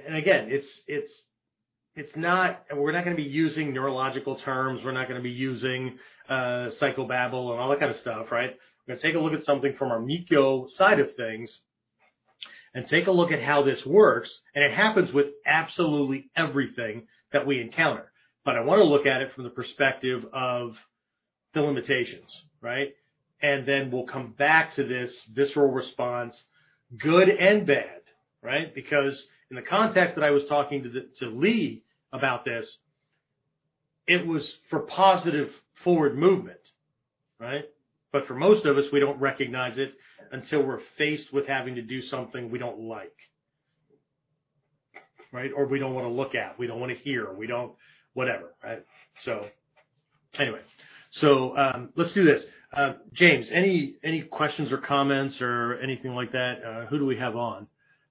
[0.06, 1.12] and again, it's, it's,
[1.96, 4.82] it's not, we're not going to be using neurological terms.
[4.84, 8.56] We're not going to be using, uh, psychobabble and all that kind of stuff, right?
[8.88, 11.54] Going to take a look at something from our Mikyo side of things
[12.74, 14.30] and take a look at how this works.
[14.54, 18.10] And it happens with absolutely everything that we encounter.
[18.46, 20.72] But I want to look at it from the perspective of
[21.52, 22.30] the limitations,
[22.62, 22.94] right?
[23.42, 26.42] And then we'll come back to this visceral response,
[26.98, 28.00] good and bad,
[28.42, 28.74] right?
[28.74, 32.66] Because in the context that I was talking to, the, to Lee about this,
[34.06, 35.50] it was for positive
[35.84, 36.60] forward movement,
[37.38, 37.66] right?
[38.12, 39.92] But for most of us, we don't recognize it
[40.32, 43.16] until we're faced with having to do something we don't like,
[45.32, 45.50] right?
[45.54, 47.72] Or we don't want to look at, we don't want to hear, we don't,
[48.14, 48.84] whatever, right?
[49.24, 49.46] So,
[50.38, 50.60] anyway,
[51.10, 52.44] so um, let's do this.
[52.72, 56.62] Uh, James, any any questions or comments or anything like that?
[56.62, 57.66] Uh, who do we have on?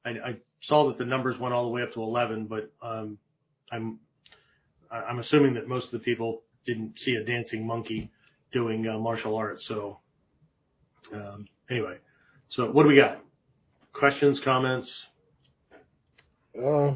[0.06, 3.20] I, I, saw that the numbers went all the way up to 11, but um,
[3.72, 4.00] I'm
[4.90, 8.10] I'm assuming that most of the people didn't see a dancing monkey
[8.52, 9.66] doing uh, martial arts.
[9.68, 10.00] So
[11.14, 11.98] um, anyway,
[12.50, 13.22] so what do we got?
[13.94, 14.92] Questions, comments?
[16.58, 16.96] Uh,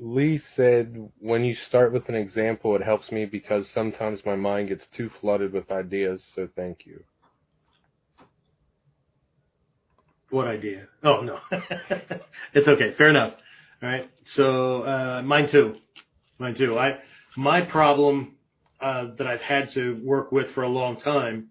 [0.00, 4.68] Lee said, when you start with an example, it helps me because sometimes my mind
[4.68, 7.04] gets too flooded with ideas, so thank you.
[10.30, 10.88] What idea?
[11.04, 11.38] Oh, no.
[12.54, 12.92] it's okay.
[12.98, 13.34] Fair enough.
[13.82, 14.10] All right.
[14.24, 15.76] So, uh, mine too.
[16.38, 16.76] Mine too.
[16.76, 16.98] I,
[17.36, 18.33] my problem,
[18.84, 21.48] uh, that I've had to work with for a long time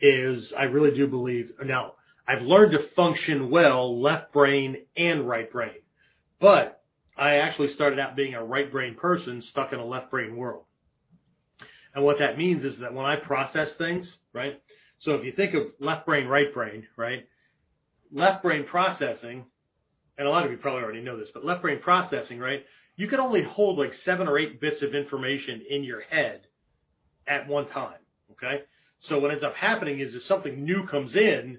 [0.00, 1.94] is I really do believe now
[2.28, 5.80] I've learned to function well left brain and right brain.
[6.40, 6.80] But
[7.18, 10.62] I actually started out being a right brain person stuck in a left brain world.
[11.92, 14.62] And what that means is that when I process things, right?
[15.00, 17.26] So if you think of left brain, right brain, right?
[18.12, 19.44] Left brain processing,
[20.18, 22.64] and a lot of you probably already know this, but left brain processing, right?
[22.94, 26.42] You can only hold like seven or eight bits of information in your head
[27.26, 27.98] at one time.
[28.32, 28.62] Okay.
[29.08, 31.58] So what ends up happening is if something new comes in,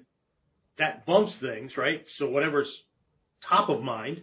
[0.78, 2.04] that bumps things, right?
[2.18, 2.70] So whatever's
[3.48, 4.22] top of mind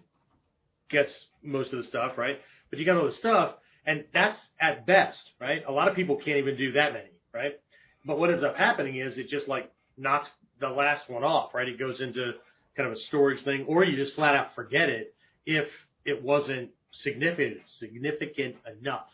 [0.89, 1.11] gets
[1.43, 2.39] most of the stuff, right?
[2.69, 3.55] But you got all the stuff,
[3.85, 5.61] and that's at best, right?
[5.67, 7.59] A lot of people can't even do that many, right?
[8.05, 10.29] But what ends up happening is it just like knocks
[10.59, 11.67] the last one off, right?
[11.67, 12.33] It goes into
[12.77, 15.13] kind of a storage thing, or you just flat out forget it
[15.45, 15.67] if
[16.05, 16.69] it wasn't
[17.03, 19.07] significant significant enough,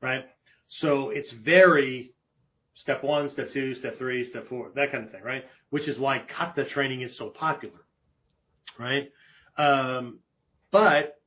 [0.00, 0.24] right?
[0.70, 2.12] So it's very
[2.76, 5.44] step one, step two, step three, step four, that kind of thing, right?
[5.70, 7.84] Which is why kata training is so popular,
[8.78, 9.10] right?
[9.58, 10.20] Um,
[10.70, 11.20] but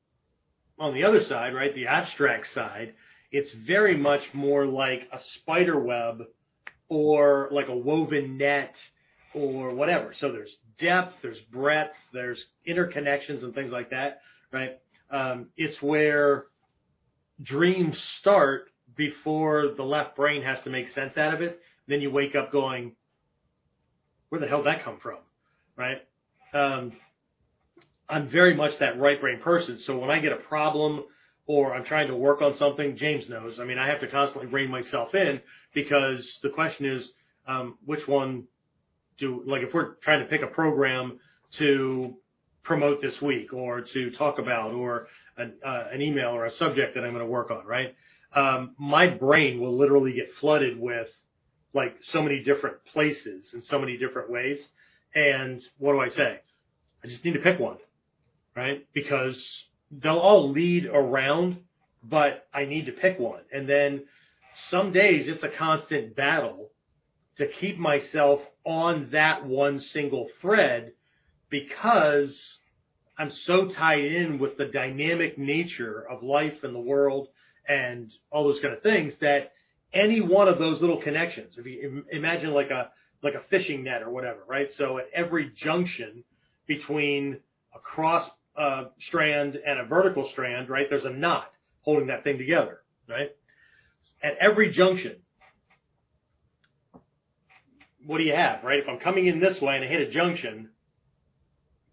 [0.78, 2.94] on the other side, right, the abstract side,
[3.30, 6.22] it's very much more like a spider web
[6.88, 8.74] or like a woven net
[9.34, 10.14] or whatever.
[10.18, 14.20] So there's depth, there's breadth, there's interconnections and things like that,
[14.52, 14.78] right?
[15.10, 16.46] Um, it's where
[17.42, 21.60] dreams start before the left brain has to make sense out of it.
[21.88, 22.92] Then you wake up going,
[24.28, 25.18] where the hell did that come from?
[25.76, 25.98] Right?
[26.52, 26.92] Um,
[28.08, 29.80] I'm very much that right brain person.
[29.86, 31.04] So when I get a problem
[31.46, 33.58] or I'm trying to work on something, James knows.
[33.60, 35.40] I mean, I have to constantly rein myself in
[35.74, 37.08] because the question is,
[37.46, 38.44] um, which one
[39.18, 41.18] do, like if we're trying to pick a program
[41.58, 42.14] to
[42.62, 46.94] promote this week or to talk about or an, uh, an email or a subject
[46.94, 47.94] that I'm going to work on, right?
[48.34, 51.08] Um, my brain will literally get flooded with
[51.72, 54.60] like so many different places in so many different ways.
[55.14, 56.40] And what do I say?
[57.02, 57.76] I just need to pick one,
[58.56, 58.86] right?
[58.94, 59.36] Because
[59.90, 61.58] they'll all lead around,
[62.02, 63.42] but I need to pick one.
[63.52, 64.04] And then
[64.70, 66.70] some days it's a constant battle
[67.38, 70.92] to keep myself on that one single thread
[71.50, 72.56] because
[73.18, 77.28] I'm so tied in with the dynamic nature of life and the world
[77.68, 79.52] and all those kind of things that
[79.92, 82.90] any one of those little connections, if you imagine like a
[83.22, 84.68] like a fishing net or whatever, right?
[84.76, 86.24] So at every junction
[86.66, 87.38] between
[87.74, 90.86] a cross uh, strand and a vertical strand, right?
[90.90, 91.50] There's a knot
[91.80, 93.30] holding that thing together, right?
[94.22, 95.16] At every junction,
[98.06, 98.78] what do you have, right?
[98.78, 100.68] If I'm coming in this way and I hit a junction,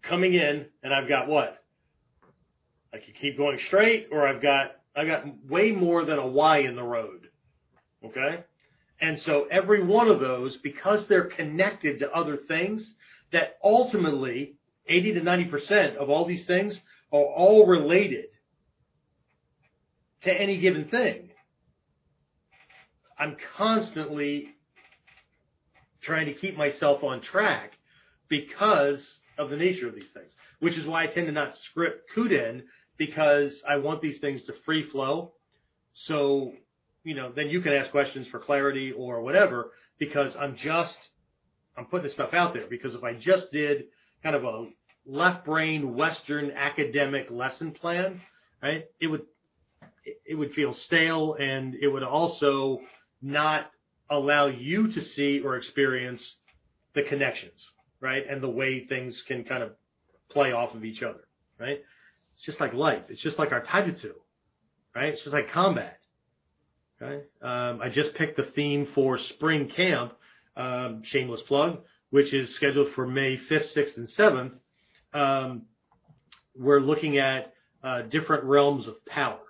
[0.02, 1.62] coming in and I've got what?
[2.92, 6.58] I can keep going straight or I've got I got way more than a Y
[6.58, 7.28] in the road.
[8.04, 8.44] Okay?
[9.00, 12.88] And so every one of those, because they're connected to other things,
[13.32, 14.54] that ultimately
[14.88, 16.78] 80 to 90% of all these things
[17.12, 18.26] are all related
[20.22, 21.30] to any given thing.
[23.18, 24.48] I'm constantly
[26.02, 27.72] trying to keep myself on track
[28.28, 32.08] because of the nature of these things, which is why I tend to not script
[32.16, 32.62] Kuden
[33.06, 35.32] because I want these things to free flow.
[36.06, 36.52] So,
[37.02, 40.96] you know, then you can ask questions for clarity or whatever because I'm just,
[41.76, 43.86] I'm putting this stuff out there because if I just did
[44.22, 44.66] kind of a
[45.04, 48.20] left brain Western academic lesson plan,
[48.62, 49.22] right, it would,
[50.24, 52.80] it would feel stale and it would also
[53.20, 53.68] not
[54.10, 56.22] allow you to see or experience
[56.94, 57.60] the connections,
[58.00, 58.22] right?
[58.30, 59.72] And the way things can kind of
[60.30, 61.26] play off of each other,
[61.58, 61.80] right?
[62.34, 63.02] It's just like life.
[63.08, 64.12] It's just like our taijutsu,
[64.94, 65.12] right?
[65.12, 65.98] It's just like combat.
[67.00, 67.24] Okay.
[67.40, 70.12] Um, I just picked the theme for spring camp,
[70.56, 74.52] um, shameless plug, which is scheduled for May 5th, 6th, and 7th.
[75.14, 75.62] Um,
[76.56, 79.40] we're looking at uh, different realms of power.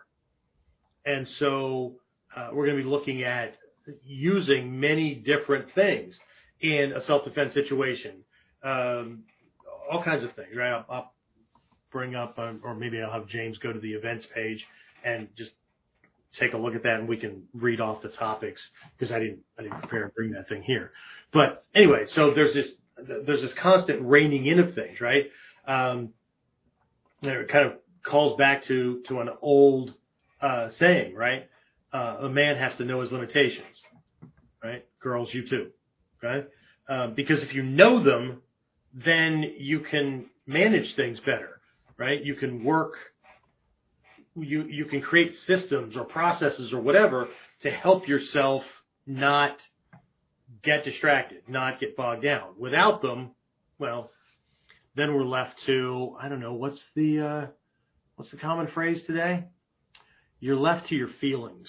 [1.04, 1.96] And so
[2.36, 3.56] uh, we're going to be looking at
[4.04, 6.18] using many different things
[6.60, 8.22] in a self-defense situation.
[8.62, 9.24] Um,
[9.90, 10.70] all kinds of things, right?
[10.70, 11.12] I'll, I'll
[11.92, 14.66] bring up, um, or maybe I'll have James go to the events page
[15.04, 15.50] and just
[16.38, 19.40] take a look at that and we can read off the topics because I didn't,
[19.58, 20.92] I didn't prepare and bring that thing here.
[21.32, 25.26] But anyway, so there's this, there's this constant reining in of things, right?
[25.66, 26.10] Um,
[27.22, 27.72] it kind of
[28.04, 29.94] calls back to, to an old,
[30.40, 31.48] uh, saying, right?
[31.92, 33.66] Uh, a man has to know his limitations,
[34.64, 34.84] right?
[35.00, 35.70] Girls, you too,
[36.24, 36.46] okay?
[36.88, 38.42] Um, because if you know them,
[38.94, 41.61] then you can manage things better
[41.98, 42.22] right?
[42.22, 42.94] You can work,
[44.36, 47.28] you, you can create systems or processes or whatever
[47.62, 48.64] to help yourself
[49.06, 49.56] not
[50.62, 52.54] get distracted, not get bogged down.
[52.58, 53.30] Without them,
[53.78, 54.10] well,
[54.94, 57.46] then we're left to I don't know what's the uh,
[58.16, 59.44] what's the common phrase today?
[60.40, 61.68] You're left to your feelings,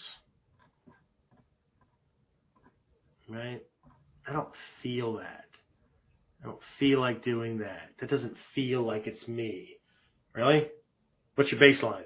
[3.29, 3.61] right?
[4.27, 4.49] I don't
[4.81, 5.45] feel that.
[6.41, 7.91] I don't feel like doing that.
[7.99, 9.77] That doesn't feel like it's me.
[10.33, 10.67] Really?
[11.35, 12.03] What's your baseline?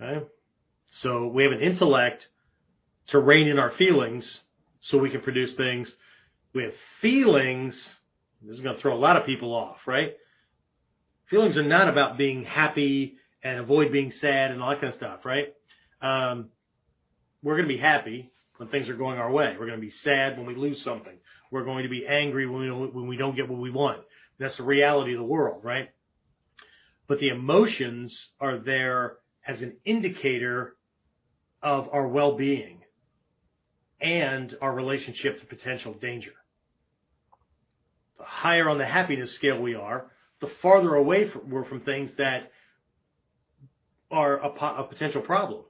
[0.00, 0.24] Okay?
[1.00, 2.26] So we have an intellect
[3.08, 4.40] to rein in our feelings
[4.82, 5.90] so we can produce things.
[6.54, 7.74] We have feelings.
[8.42, 10.16] This is going to throw a lot of people off, right?
[11.30, 14.98] Feelings are not about being happy and avoid being sad and all that kind of
[14.98, 15.54] stuff, right?
[16.00, 16.50] Um,
[17.42, 19.56] we're going to be happy when things are going our way.
[19.58, 21.14] We're going to be sad when we lose something.
[21.50, 24.00] We're going to be angry when we don't, when we don't get what we want.
[24.38, 25.90] That's the reality of the world, right?
[27.12, 30.76] But the emotions are there as an indicator
[31.62, 32.78] of our well-being
[34.00, 36.32] and our relationship to potential danger.
[38.16, 40.06] The higher on the happiness scale we are,
[40.40, 42.50] the farther away from, we're from things that
[44.10, 45.64] are a, a potential problem,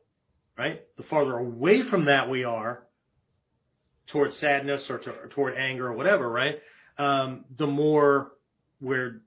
[0.57, 0.83] right?
[0.97, 2.85] The farther away from that we are
[4.13, 6.61] toward sadness or, to, or toward anger or whatever, right?
[6.99, 8.31] Um, the more
[8.81, 9.23] we're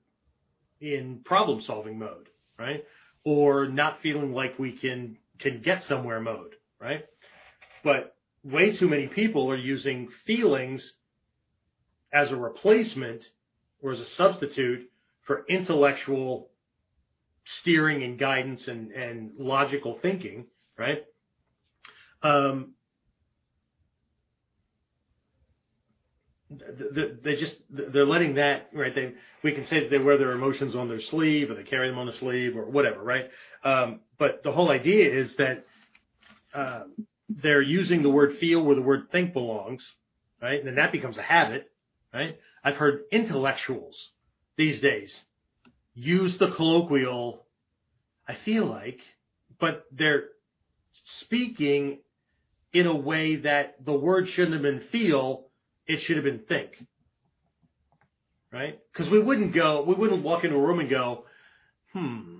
[0.80, 2.84] in problem solving mode, right?
[3.24, 7.04] Or not feeling like we can can get somewhere mode, right?
[7.84, 10.92] But way too many people are using feelings
[12.12, 13.22] as a replacement
[13.82, 14.90] or as a substitute
[15.26, 16.48] for intellectual
[17.60, 20.46] steering and guidance and, and logical thinking,
[20.78, 21.04] right?
[22.22, 22.72] Um,
[27.24, 28.94] they just they're letting that right.
[28.94, 31.88] They we can say that they wear their emotions on their sleeve or they carry
[31.88, 33.30] them on the sleeve or whatever, right?
[33.64, 35.64] Um, but the whole idea is that
[36.54, 36.84] uh,
[37.28, 39.82] they're using the word feel where the word think belongs,
[40.40, 40.58] right?
[40.58, 41.70] And then that becomes a habit,
[42.12, 42.38] right?
[42.64, 43.96] I've heard intellectuals
[44.56, 45.14] these days
[45.94, 47.44] use the colloquial,
[48.28, 49.00] I feel like,
[49.58, 50.24] but they're
[51.20, 51.98] speaking
[52.72, 55.45] in a way that the word shouldn't have been feel,
[55.86, 56.70] it should have been think.
[58.52, 58.78] Right?
[58.92, 61.24] Because we wouldn't go, we wouldn't walk into a room and go,
[61.92, 62.38] hmm,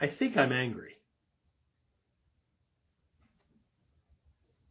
[0.00, 0.98] I think I'm angry.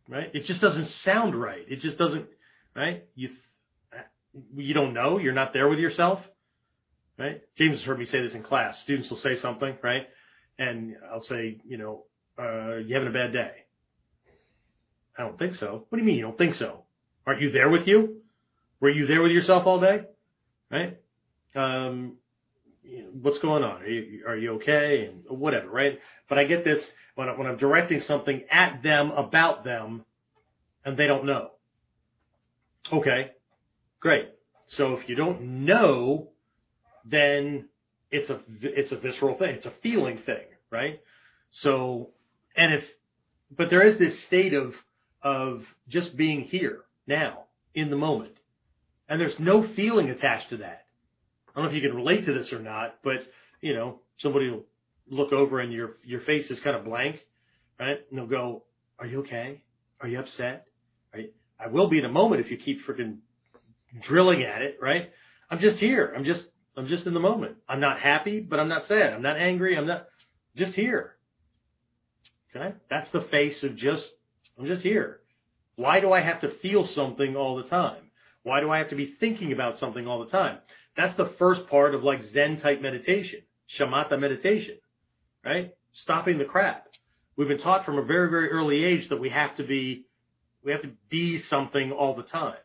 [0.10, 0.30] right?
[0.34, 1.66] It just doesn't sound right.
[1.68, 2.28] It just doesn't,
[2.76, 3.06] right?
[3.16, 3.30] You,
[4.56, 5.18] you don't know.
[5.18, 6.22] You're not there with yourself,
[7.18, 7.42] right?
[7.58, 8.80] James has heard me say this in class.
[8.82, 10.04] Students will say something, right?
[10.58, 12.06] And I'll say, you know,
[12.40, 13.52] uh, you having a bad day?
[15.18, 15.86] I don't think so.
[15.90, 16.84] What do you mean you don't think so?
[17.28, 18.22] Aren't you there with you?
[18.80, 20.06] Were you there with yourself all day?
[20.72, 20.98] Right?
[21.54, 22.14] Um,
[23.22, 23.82] what's going on?
[23.82, 25.06] Are you, are you okay?
[25.10, 26.00] And whatever, right?
[26.30, 26.84] But I get this,
[27.16, 30.06] when, I, when I'm directing something at them about them
[30.86, 31.52] and they don't know.
[32.94, 33.32] Okay,
[34.00, 34.30] great.
[34.68, 36.30] So if you don't know,
[37.04, 37.68] then
[38.10, 39.56] it's a it's a visceral thing.
[39.56, 41.02] It's a feeling thing, right?
[41.52, 42.12] So,
[42.56, 42.84] and if,
[43.56, 44.74] but there is this state of
[45.22, 48.34] of just being here now in the moment,
[49.10, 50.86] and there's no feeling attached to that.
[51.50, 53.18] I don't know if you can relate to this or not, but
[53.62, 54.66] you know, somebody will
[55.10, 57.20] look over and your your face is kind of blank,
[57.80, 58.00] right?
[58.10, 58.64] And they'll go,
[59.00, 59.62] "Are you okay?
[60.02, 60.68] Are you upset?
[61.14, 61.34] Right?
[61.60, 63.18] I will be in a moment if you keep freaking
[64.02, 65.12] drilling at it, right?
[65.50, 66.14] I'm just here.
[66.16, 66.44] I'm just
[66.76, 67.58] I'm just in the moment.
[67.68, 69.14] I'm not happy, but I'm not sad.
[69.14, 69.78] I'm not angry.
[69.78, 70.08] I'm not
[70.56, 71.16] just here.
[72.56, 72.76] Okay?
[72.90, 74.06] That's the face of just
[74.60, 75.22] I'm just here.
[75.78, 78.02] Why do I have to feel something all the time?
[78.44, 80.58] Why do I have to be thinking about something all the time?
[80.98, 83.44] That's the first part of like Zen type meditation,
[83.80, 84.78] shamatha meditation
[85.48, 85.74] right?
[85.94, 86.88] Stopping the crap.
[87.36, 90.06] We've been taught from a very, very early age that we have to be,
[90.64, 92.58] we have to be something all the time.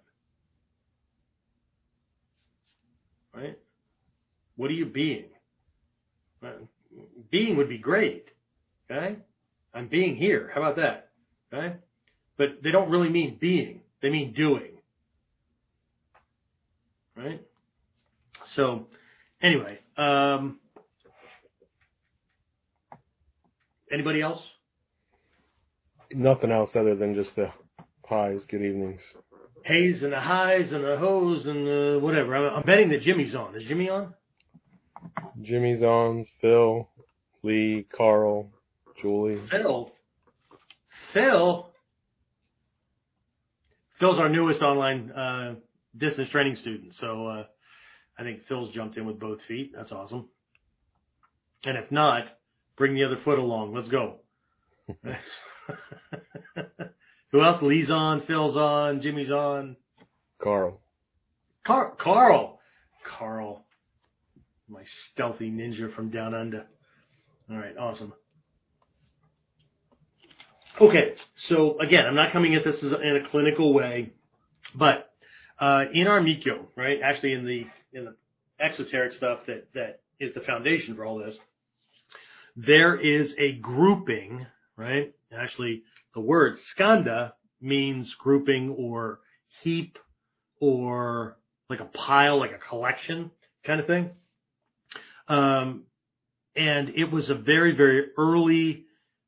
[3.34, 3.58] Right?
[4.56, 5.26] What are you being?
[7.30, 8.26] Being would be great.
[8.90, 9.16] Okay?
[9.72, 10.50] I'm being here.
[10.54, 11.10] How about that?
[11.52, 11.76] Okay?
[12.42, 13.82] But they don't really mean being.
[14.00, 14.72] They mean doing.
[17.16, 17.40] Right?
[18.56, 18.86] So,
[19.40, 20.58] anyway, um,
[23.92, 24.40] Anybody else?
[26.14, 27.50] Nothing else other than just the
[28.06, 28.40] highs.
[28.48, 29.00] Good evenings.
[29.64, 32.34] Hays and the highs and the hoes and the whatever.
[32.34, 33.54] I'm, I'm betting that Jimmy's on.
[33.54, 34.14] Is Jimmy on?
[35.42, 36.26] Jimmy's on.
[36.40, 36.88] Phil,
[37.42, 38.50] Lee, Carl,
[39.00, 39.40] Julie.
[39.50, 39.92] Phil.
[41.12, 41.71] Phil.
[44.02, 45.54] Phil's our newest online uh,
[45.96, 46.94] distance training student.
[47.00, 47.44] So uh,
[48.18, 49.72] I think Phil's jumped in with both feet.
[49.74, 50.28] That's awesome.
[51.64, 52.26] And if not,
[52.76, 53.74] Bring the other foot along.
[53.74, 54.16] Let's go.
[57.32, 57.62] Who else?
[57.62, 59.76] Lee's on, Phil's on, Jimmy's on.
[60.42, 60.80] Carl.
[61.64, 62.58] Car- Carl.
[63.04, 63.64] Carl,
[64.68, 66.66] my stealthy ninja from down under.
[67.50, 68.12] All right, awesome.
[70.82, 74.10] Okay, so again, I'm not coming at this in a clinical way,
[74.74, 75.12] but
[75.60, 76.98] uh, in our Mikyo, right?
[77.00, 77.66] Actually, in the
[77.96, 78.16] in the
[78.58, 81.36] exoteric stuff that that is the foundation for all this,
[82.56, 84.44] there is a grouping,
[84.76, 85.14] right?
[85.32, 87.30] Actually, the word skandha
[87.60, 89.20] means grouping or
[89.62, 90.00] heap
[90.58, 91.36] or
[91.70, 93.30] like a pile, like a collection
[93.64, 94.10] kind of thing.
[95.28, 95.84] Um,
[96.56, 98.86] and it was a very, very early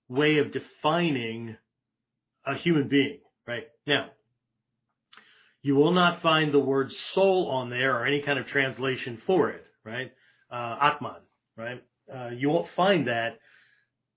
[0.08, 1.56] way of defining
[2.46, 3.64] a human being, right?
[3.86, 4.10] Now,
[5.62, 9.50] you will not find the word soul on there or any kind of translation for
[9.50, 10.12] it, right?
[10.52, 11.22] Uh, Atman,
[11.56, 11.82] right?
[12.14, 13.38] Uh, you won't find that,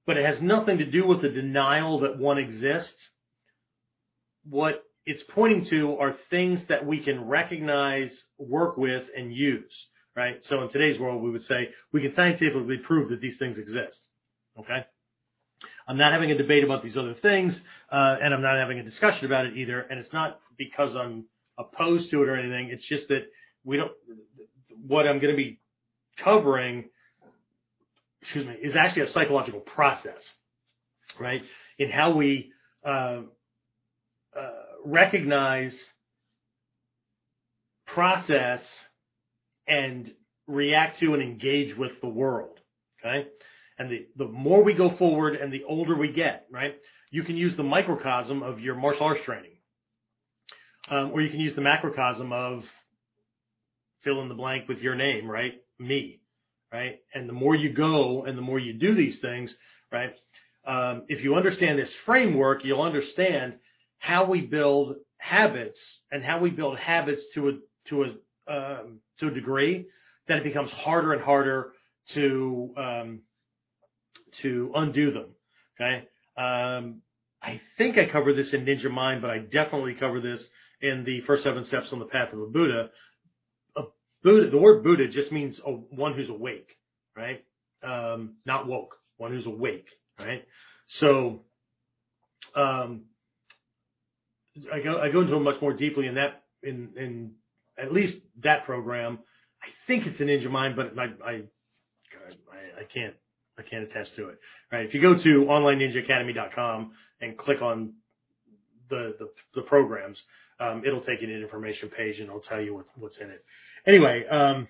[0.05, 3.01] but it has nothing to do with the denial that one exists.
[4.43, 10.43] What it's pointing to are things that we can recognize, work with, and use, right?
[10.49, 14.05] So in today's world, we would say we can scientifically prove that these things exist,
[14.59, 14.85] okay?
[15.87, 17.59] I'm not having a debate about these other things,
[17.91, 19.81] uh, and I'm not having a discussion about it either.
[19.81, 21.25] And it's not because I'm
[21.57, 22.69] opposed to it or anything.
[22.69, 23.27] It's just that
[23.63, 23.91] we don't.
[24.85, 25.59] What I'm going to be
[26.17, 26.89] covering,
[28.21, 30.21] excuse me, is actually a psychological process,
[31.19, 31.41] right?
[31.79, 32.51] In how we
[32.85, 33.21] uh,
[34.37, 34.51] uh,
[34.85, 35.75] recognize,
[37.85, 38.61] process,
[39.67, 40.11] and
[40.47, 42.59] react to and engage with the world.
[42.99, 43.27] Okay.
[43.79, 46.75] And the, the more we go forward and the older we get, right?
[47.11, 49.51] You can use the microcosm of your martial arts training.
[50.89, 52.63] Um, or you can use the macrocosm of
[54.03, 55.53] fill in the blank with your name, right?
[55.79, 56.21] Me,
[56.71, 56.99] right?
[57.13, 59.53] And the more you go and the more you do these things,
[59.91, 60.13] right?
[60.65, 63.55] Um, if you understand this framework, you'll understand
[63.99, 65.79] how we build habits
[66.11, 67.51] and how we build habits to a
[67.89, 68.07] to a
[68.51, 69.87] um, to a degree
[70.27, 71.73] that it becomes harder and harder
[72.13, 73.19] to um,
[74.41, 75.27] to undo them.
[75.79, 76.07] Okay.
[76.37, 77.01] Um,
[77.41, 80.43] I think I covered this in Ninja Mind, but I definitely cover this
[80.81, 82.89] in the first seven steps on the path of a Buddha.
[83.75, 83.81] A
[84.23, 86.77] Buddha, the word Buddha just means a, one who's awake,
[87.15, 87.43] right?
[87.83, 89.87] Um, not woke, one who's awake,
[90.19, 90.45] right?
[90.87, 91.41] So,
[92.55, 93.01] um,
[94.73, 97.31] I go, I go into it much more deeply in that, in, in
[97.77, 99.19] at least that program.
[99.61, 101.41] I think it's a Ninja Mind, but I, I, I,
[102.81, 103.13] I can't
[103.57, 104.39] I can't attest to it.
[104.71, 104.85] Right.
[104.85, 106.91] If you go to onlineninjaacademy.com
[107.21, 107.93] and click on
[108.89, 110.21] the, the, the programs,
[110.59, 113.29] um, it'll take you to an information page and it'll tell you what, what's in
[113.29, 113.43] it.
[113.85, 114.67] Anyway, um,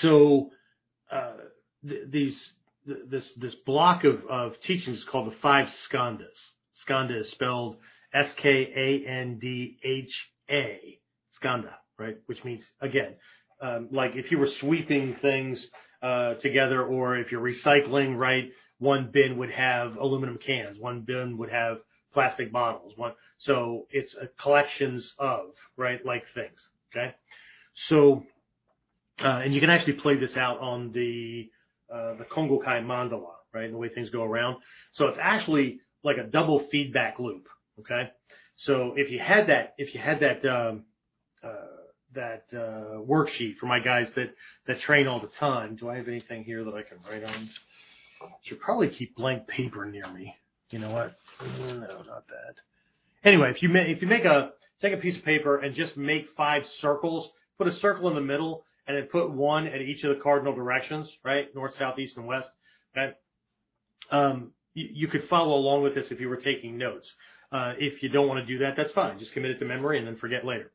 [0.00, 0.50] so,
[1.10, 1.32] uh,
[1.86, 2.52] th- these,
[2.86, 6.50] th- this, this block of, of teachings is called the five skandhas.
[6.86, 7.76] Skandha is spelled
[8.14, 8.58] S-K-A-N-D-H-A.
[11.42, 12.18] Skandha, right?
[12.26, 13.14] Which means, again,
[13.62, 15.64] um, like if you were sweeping things
[16.02, 21.38] uh, together, or if you're recycling, right, one bin would have aluminum cans, one bin
[21.38, 21.78] would have
[22.12, 23.12] plastic bottles, one.
[23.38, 26.60] So it's a collections of, right, like things.
[26.94, 27.14] Okay.
[27.88, 28.24] So,
[29.22, 31.48] uh, and you can actually play this out on the,
[31.92, 34.56] uh, the Kongokai mandala, right, the way things go around.
[34.92, 37.48] So it's actually like a double feedback loop.
[37.78, 38.10] Okay.
[38.56, 40.84] So if you had that, if you had that, um,
[42.14, 44.34] that uh, worksheet for my guys that
[44.66, 45.76] that train all the time.
[45.76, 47.48] Do I have anything here that I can write on?
[48.44, 50.36] Should probably keep blank paper near me.
[50.70, 51.16] You know what?
[51.58, 52.54] No, not that.
[53.24, 54.50] Anyway, if you make if you make a
[54.80, 58.20] take a piece of paper and just make five circles, put a circle in the
[58.20, 61.54] middle, and then put one at each of the cardinal directions, right?
[61.54, 62.48] North, south, east, and west.
[62.96, 63.12] Okay.
[64.10, 67.10] Um, you, you could follow along with this if you were taking notes.
[67.52, 69.18] Uh, if you don't want to do that, that's fine.
[69.18, 70.71] Just commit it to memory and then forget later.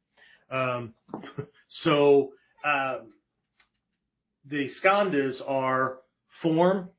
[0.51, 0.93] Um,
[1.67, 2.31] so
[2.65, 3.13] um,
[4.45, 5.99] the skandhas are
[6.41, 6.89] form,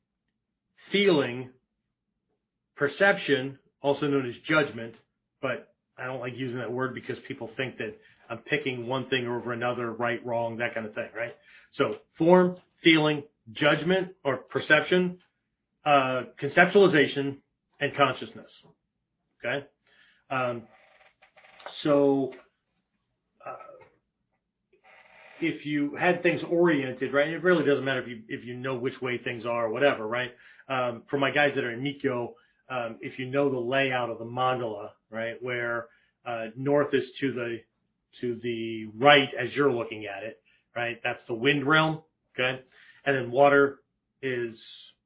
[0.90, 1.50] feeling,
[2.76, 4.94] perception, also known as judgment,
[5.40, 7.98] but I don't like using that word because people think that
[8.30, 11.34] I'm picking one thing over another, right, wrong, that kind of thing, right?
[11.70, 15.18] So form, feeling, judgment or perception,
[15.84, 17.38] uh, conceptualization,
[17.80, 18.50] and consciousness.
[19.44, 19.66] Okay.
[20.30, 20.62] Um,
[21.82, 22.32] so
[25.40, 27.28] if you had things oriented, right?
[27.28, 30.06] It really doesn't matter if you if you know which way things are or whatever,
[30.06, 30.32] right?
[30.68, 32.34] Um, for my guys that are in Mikyo,
[32.68, 35.86] um, if you know the layout of the mandala, right, where
[36.26, 37.58] uh, north is to the
[38.20, 40.40] to the right as you're looking at it,
[40.76, 41.00] right?
[41.02, 42.02] That's the wind realm,
[42.38, 42.60] okay,
[43.04, 43.80] and then water
[44.22, 44.60] is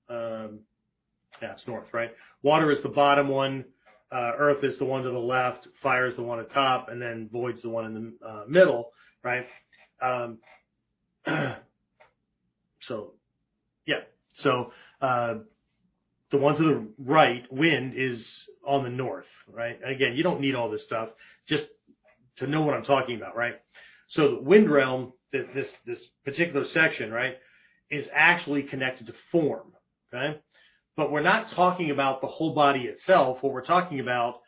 [0.08, 0.60] um,
[1.40, 2.10] yeah, it's north, right?
[2.42, 3.64] Water is the bottom one.
[4.10, 5.66] Uh, earth is the one to the left.
[5.82, 8.90] Fire is the one at top, and then void's the one in the uh, middle,
[9.22, 9.46] right?
[10.02, 10.38] Um,
[12.82, 13.12] so,
[13.86, 14.00] yeah.
[14.34, 15.34] So, uh,
[16.30, 18.26] the one to the right, wind, is
[18.66, 19.78] on the north, right?
[19.82, 21.10] And again, you don't need all this stuff
[21.48, 21.66] just
[22.38, 23.54] to know what I'm talking about, right?
[24.08, 27.34] So the wind realm, this this particular section, right,
[27.90, 29.72] is actually connected to form,
[30.12, 30.38] okay?
[30.96, 33.42] But we're not talking about the whole body itself.
[33.42, 34.40] What we're talking about,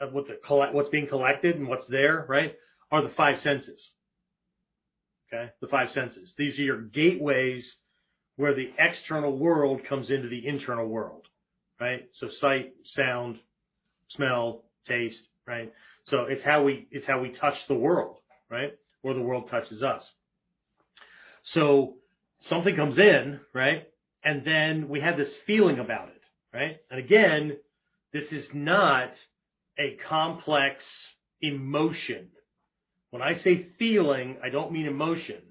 [0.00, 0.38] uh, what the
[0.72, 2.54] what's being collected and what's there, right,
[2.90, 3.90] are the five senses.
[5.32, 6.32] Okay, the five senses.
[6.36, 7.72] These are your gateways
[8.36, 11.26] where the external world comes into the internal world,
[11.80, 12.08] right?
[12.14, 13.38] So sight, sound,
[14.08, 15.72] smell, taste, right?
[16.06, 18.16] So it's how we it's how we touch the world,
[18.50, 18.72] right?
[19.02, 20.08] Or the world touches us.
[21.42, 21.94] So
[22.40, 23.88] something comes in, right?
[24.24, 26.22] And then we have this feeling about it,
[26.52, 26.78] right?
[26.90, 27.56] And again,
[28.12, 29.12] this is not
[29.78, 30.84] a complex
[31.40, 32.28] emotion.
[33.10, 35.42] When I say feeling, I don't mean emotion,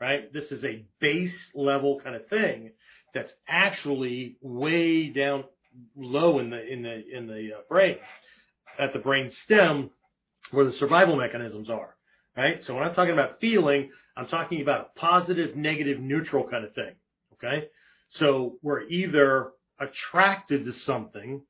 [0.00, 0.32] right?
[0.32, 2.72] This is a base level kind of thing
[3.14, 5.44] that's actually way down
[5.96, 7.96] low in the in the in the uh, brain
[8.78, 9.90] at the brain stem
[10.50, 11.96] where the survival mechanisms are,
[12.36, 12.64] right?
[12.64, 16.74] So when I'm talking about feeling, I'm talking about a positive, negative, neutral kind of
[16.74, 16.94] thing,
[17.34, 17.66] okay?
[18.10, 21.42] So we're either attracted to something,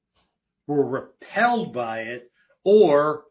[0.66, 2.30] we're repelled by it,
[2.64, 3.24] or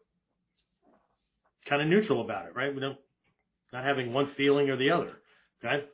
[1.68, 2.74] kind of neutral about it, right?
[2.74, 2.98] We don't,
[3.72, 5.12] not having one feeling or the other,
[5.64, 5.84] okay?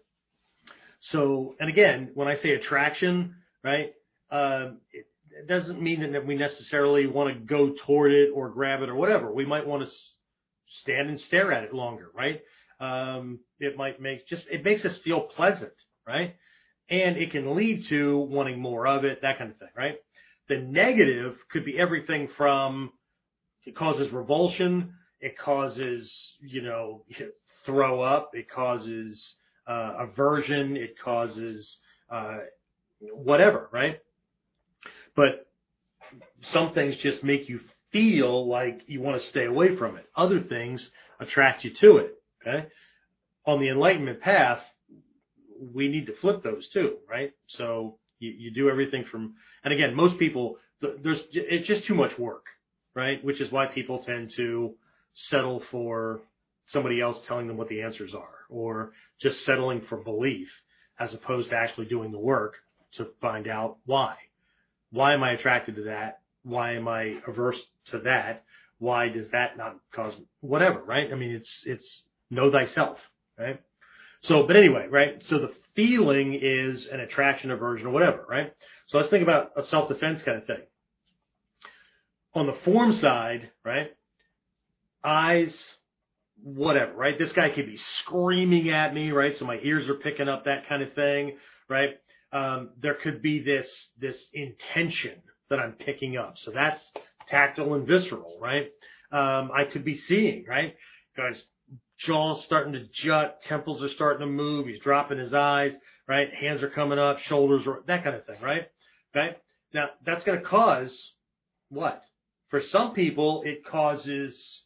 [1.11, 3.93] So, and again, when I say attraction, right,
[4.31, 5.07] um, it,
[5.49, 9.33] doesn't mean that we necessarily want to go toward it or grab it or whatever.
[9.33, 9.91] We might want to
[10.81, 12.41] stand and stare at it longer, right?
[12.81, 15.72] Um, it might make just, it makes us feel pleasant,
[16.07, 16.37] right?
[16.89, 19.97] And it can lead to wanting more of it, that kind of thing, right?
[20.49, 22.93] The negative could be everything from
[23.66, 24.95] it causes revulsion,
[25.25, 26.12] it causes,
[26.43, 27.03] you know,
[27.66, 29.35] throw up, it causes
[29.66, 31.79] uh, aversion, it causes
[32.11, 32.39] uh,
[33.01, 34.01] whatever, right?
[35.16, 35.49] But
[36.53, 37.61] some things just make you
[37.91, 40.07] feel like you want to stay away from it.
[40.14, 40.87] Other things
[41.18, 42.22] attract you to it.
[42.47, 42.66] Okay.
[43.47, 44.61] On the enlightenment path,
[45.75, 47.33] we need to flip those too, right?
[47.47, 52.18] So you, you do everything from, and again, most people, there's, it's just too much
[52.18, 52.45] work,
[52.95, 53.25] right?
[53.25, 54.75] Which is why people tend to
[55.15, 56.21] settle for
[56.67, 60.49] somebody else telling them what the answers are or just settling for belief
[60.99, 62.55] as opposed to actually doing the work
[62.93, 64.17] to find out why.
[64.91, 66.21] Why am I attracted to that?
[66.45, 68.45] Why am I averse to that?
[68.79, 71.11] Why does that not cause whatever, right?
[71.12, 72.99] I mean, it's, it's know thyself,
[73.39, 73.61] right?
[74.23, 75.23] So, but anyway, right?
[75.25, 78.53] So the feeling is an attraction, aversion, or whatever, right?
[78.87, 80.62] So let's think about a self-defense kind of thing.
[82.35, 83.95] On the form side, right?
[85.05, 85.57] Eyes,
[86.42, 87.18] whatever, right?
[87.18, 89.36] This guy could be screaming at me, right?
[89.36, 91.36] So my ears are picking up that kind of thing,
[91.68, 91.90] right?
[92.34, 96.34] um, there could be this this intention that I'm picking up.
[96.38, 96.82] So that's
[97.28, 98.70] tactile and visceral, right?
[99.12, 100.74] Um, I could be seeing, right?
[101.16, 101.42] Guys,
[101.98, 105.72] jaw's starting to jut, temples are starting to move, he's dropping his eyes,
[106.09, 106.34] right?
[106.34, 108.68] Hands are coming up, shoulders are that kind of thing, right?
[109.16, 109.36] Okay.
[109.72, 111.12] Now that's going to cause
[111.68, 112.02] what?
[112.48, 114.62] For some people, it causes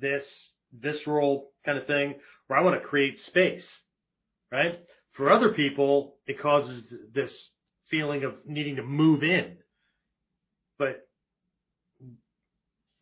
[0.00, 0.24] this
[0.72, 2.14] visceral kind of thing
[2.46, 3.66] where I want to create space,
[4.50, 4.80] right?
[5.12, 6.84] For other people, it causes
[7.14, 7.30] this
[7.90, 9.56] feeling of needing to move in.
[10.78, 11.08] But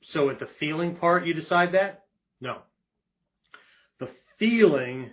[0.02, 2.04] so at the feeling part, you decide that?
[2.40, 2.58] No.
[3.98, 5.10] The feeling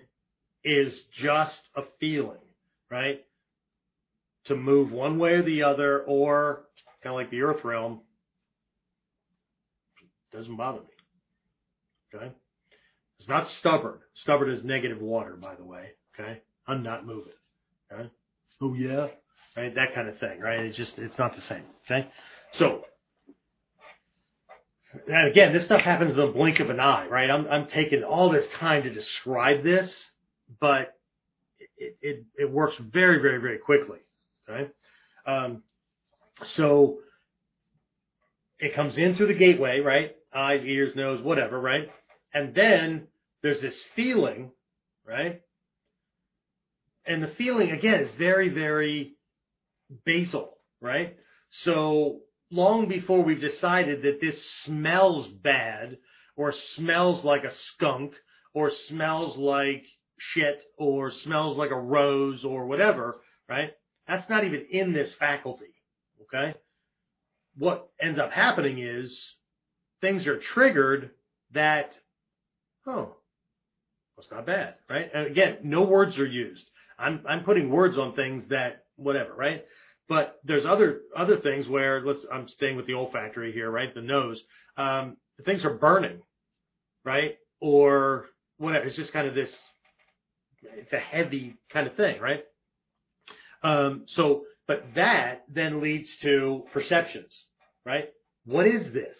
[0.63, 2.37] is just a feeling,
[2.89, 3.25] right?
[4.45, 6.65] To move one way or the other, or
[7.01, 8.01] kind of like the earth realm,
[10.31, 10.92] doesn't bother me.
[12.13, 12.31] Okay?
[13.19, 13.99] It's not stubborn.
[14.15, 15.91] Stubborn is negative water, by the way.
[16.13, 16.41] Okay?
[16.67, 17.33] I'm not moving.
[17.91, 18.09] Okay?
[18.61, 19.07] Oh yeah,
[19.57, 19.75] right?
[19.75, 20.59] That kind of thing, right?
[20.61, 21.63] It's just it's not the same.
[21.85, 22.07] Okay,
[22.53, 22.83] so.
[25.07, 27.29] And again, this stuff happens in the blink of an eye, right?
[27.29, 30.05] I'm, I'm taking all this time to describe this,
[30.61, 30.93] but
[31.77, 33.97] it, it, it works very, very, very quickly.
[34.47, 34.69] Okay.
[35.25, 35.63] Um,
[36.53, 36.99] so
[38.59, 40.15] it comes in through the gateway, right?
[40.31, 41.89] Eyes, ears, nose, whatever, right?
[42.33, 43.07] And then
[43.41, 44.51] there's this feeling,
[45.07, 45.41] right?
[47.05, 49.15] and the feeling again is very, very
[50.05, 51.17] basal, right?
[51.63, 52.19] So
[52.51, 55.97] long before we've decided that this smells bad
[56.35, 58.13] or smells like a skunk
[58.53, 59.85] or smells like
[60.17, 63.17] shit or smells like a rose or whatever,
[63.49, 63.71] right?
[64.07, 65.73] That's not even in this faculty.
[66.23, 66.53] Okay.
[67.57, 69.19] What ends up happening is
[70.01, 71.11] things are triggered
[71.53, 71.91] that,
[72.87, 73.17] oh, Well,
[74.19, 75.09] it's not bad, right?
[75.13, 76.65] And again, no words are used.
[76.99, 79.65] I'm I'm putting words on things that whatever, right?
[80.09, 83.93] But there's other other things where let's I'm staying with the olfactory here, right?
[83.93, 84.41] The nose.
[84.77, 86.21] Um, things are burning,
[87.05, 87.37] right?
[87.61, 88.27] Or
[88.57, 88.85] whatever.
[88.85, 89.49] It's just kind of this.
[90.63, 92.43] It's a heavy kind of thing, right?
[93.63, 97.33] Um, so, but that then leads to perceptions,
[97.85, 98.09] right?
[98.45, 99.17] What is this?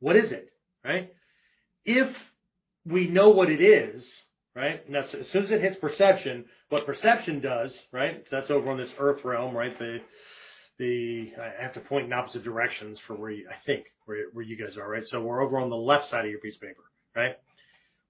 [0.00, 0.50] What is it,
[0.84, 1.12] right?
[1.84, 2.14] If
[2.86, 4.04] we know what it is,
[4.54, 4.88] right?
[4.88, 8.24] Now, as soon as it hits perception, what perception does, right?
[8.28, 9.78] So that's over on this earth realm, right?
[9.78, 9.98] The,
[10.78, 14.44] the, I have to point in opposite directions for where you, I think, where, where
[14.44, 15.06] you guys are, right?
[15.06, 16.82] So we're over on the left side of your piece of paper,
[17.14, 17.36] right?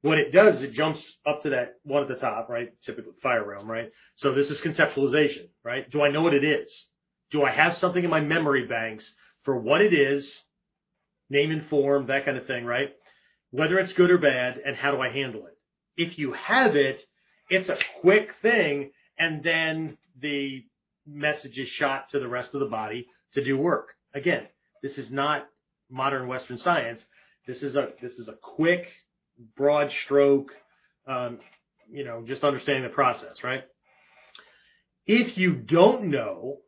[0.03, 2.73] What it does it jumps up to that one at the top, right?
[2.85, 3.91] Typically fire realm, right?
[4.17, 5.89] So this is conceptualization, right?
[5.91, 6.69] Do I know what it is?
[7.31, 9.09] Do I have something in my memory banks
[9.45, 10.31] for what it is,
[11.31, 12.91] name and form, that kind of thing, right?
[13.53, 15.57] Whether it's good or bad, and how do I handle it?
[15.97, 17.03] If you have it,
[17.51, 20.65] it's a quick thing, and then the
[21.07, 23.91] message is shot to the rest of the body to do work.
[24.15, 24.47] Again,
[24.83, 25.47] this is not
[25.91, 27.03] modern Western science.
[27.47, 28.89] This is a this is a quick,
[29.55, 30.53] broad stroke,
[31.07, 31.39] um,
[31.91, 33.65] you know, just understanding the process, right?
[35.07, 36.59] If you don't know,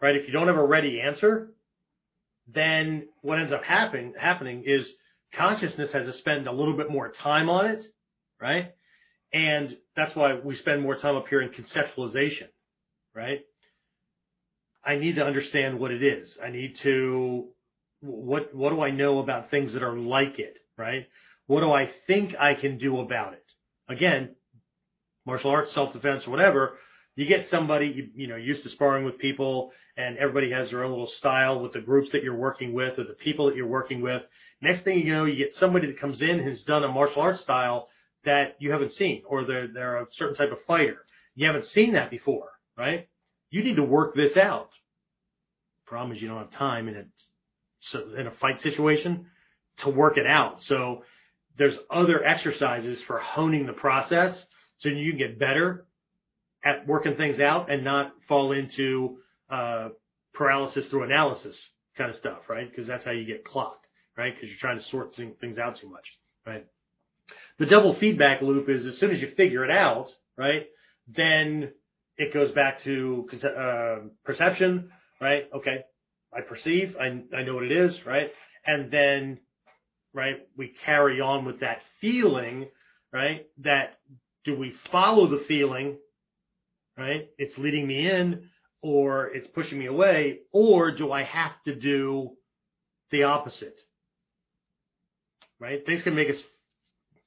[0.00, 1.52] right, if you don't have a ready answer,
[2.52, 4.90] then what ends up happening happening is
[5.34, 7.84] consciousness has to spend a little bit more time on it,
[8.40, 8.72] right?
[9.32, 12.48] And that's why we spend more time up here in conceptualization,
[13.14, 13.40] right?
[14.84, 16.38] I need to understand what it is.
[16.42, 17.48] I need to
[18.00, 21.06] what what do I know about things that are like it, right?
[21.46, 23.44] What do I think I can do about it?
[23.88, 24.36] Again,
[25.24, 26.78] martial arts, self-defense, or whatever,
[27.16, 30.84] you get somebody, you, you know, used to sparring with people and everybody has their
[30.84, 33.66] own little style with the groups that you're working with or the people that you're
[33.66, 34.22] working with.
[34.60, 37.40] Next thing you know, you get somebody that comes in who's done a martial arts
[37.40, 37.88] style
[38.26, 40.98] that you haven't seen or they're, they're a certain type of fighter.
[41.34, 43.08] You haven't seen that before, right?
[43.50, 44.70] You need to work this out.
[45.86, 47.04] Problem is you don't have time in a,
[47.80, 49.26] so in a fight situation
[49.78, 50.62] to work it out.
[50.62, 51.02] So
[51.56, 54.44] there's other exercises for honing the process
[54.78, 55.86] so you can get better
[56.66, 59.90] at working things out and not fall into uh,
[60.34, 61.56] paralysis through analysis
[61.96, 62.68] kind of stuff, right?
[62.68, 63.86] Because that's how you get clocked,
[64.18, 64.34] right?
[64.34, 66.04] Because you're trying to sort things out too much,
[66.44, 66.66] right?
[67.60, 70.66] The double feedback loop is as soon as you figure it out, right?
[71.08, 71.70] Then
[72.18, 74.90] it goes back to uh, perception,
[75.20, 75.48] right?
[75.54, 75.78] Okay,
[76.36, 78.32] I perceive, I, I know what it is, right?
[78.66, 79.38] And then,
[80.12, 82.66] right, we carry on with that feeling,
[83.12, 83.46] right?
[83.58, 84.00] That
[84.44, 85.98] do we follow the feeling
[86.96, 87.28] right?
[87.38, 88.48] It's leading me in
[88.82, 92.30] or it's pushing me away, or do I have to do
[93.10, 93.76] the opposite?
[95.58, 95.84] Right?
[95.84, 96.40] Things can make us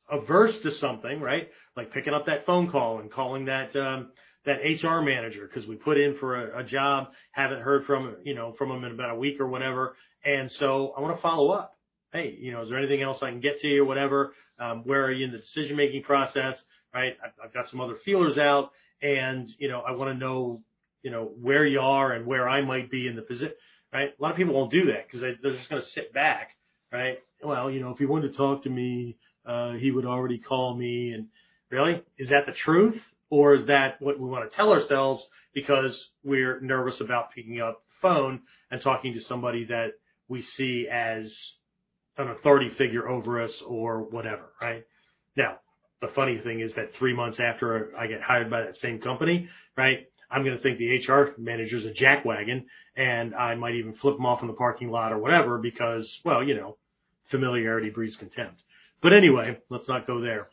[0.10, 1.50] averse to something, right?
[1.76, 4.12] Like picking up that phone call and calling that um,
[4.46, 8.36] that HR manager because we put in for a, a job, haven't heard from you
[8.36, 11.50] know from them in about a week or whatever, and so I want to follow
[11.50, 11.76] up.
[12.12, 14.34] Hey, you know, is there anything else I can get to you or whatever?
[14.60, 16.62] Um, where are you in the decision making process?
[16.94, 17.16] Right?
[17.24, 18.72] I've, I've got some other feelers out,
[19.02, 20.62] and you know I want to know
[21.04, 23.54] you know where you are and where I might be in the position.
[23.94, 24.10] Right?
[24.18, 26.52] A lot of people won't do that because they, they're just going to sit back.
[26.92, 27.20] Right?
[27.44, 30.76] Well, you know, if he wanted to talk to me, uh, he would already call
[30.76, 31.12] me.
[31.12, 31.28] And
[31.72, 36.10] really, is that the truth, or is that what we want to tell ourselves because
[36.24, 38.42] we're nervous about picking up the phone
[38.72, 39.94] and talking to somebody that
[40.28, 41.34] we see as
[42.18, 44.86] an authority figure over us or whatever, right?
[45.36, 45.60] Now,
[46.02, 49.50] the funny thing is that three months after I get hired by that same company,
[49.76, 54.16] right, I'm going to think the HR manager's a jackwagon and I might even flip
[54.16, 56.78] them off in the parking lot or whatever because, well, you know,
[57.30, 58.64] familiarity breeds contempt.
[59.02, 60.50] But anyway, let's not go there.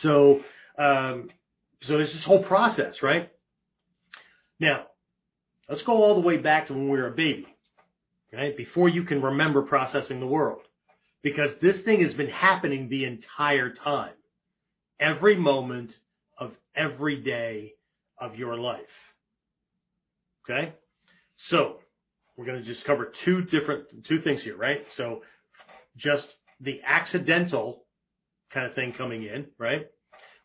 [0.00, 0.40] So,
[0.78, 1.30] um,
[1.82, 3.30] so there's this whole process, right?
[4.58, 4.86] Now,
[5.68, 7.46] let's go all the way back to when we were a baby,
[8.34, 8.54] okay?
[8.56, 10.60] Before you can remember processing the world.
[11.22, 14.12] Because this thing has been happening the entire time
[15.00, 15.92] every moment
[16.38, 17.74] of every day
[18.18, 18.80] of your life.
[20.48, 20.72] Okay?
[21.48, 21.76] So,
[22.36, 24.84] we're going to just cover two different, two things here, right?
[24.96, 25.22] So,
[25.96, 26.26] just
[26.60, 27.84] the accidental
[28.52, 29.86] kind of thing coming in, right?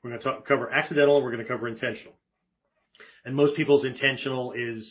[0.04, 2.14] We're going to talk, cover accidental and we're going to cover intentional.
[3.26, 4.86] And most people's intentional is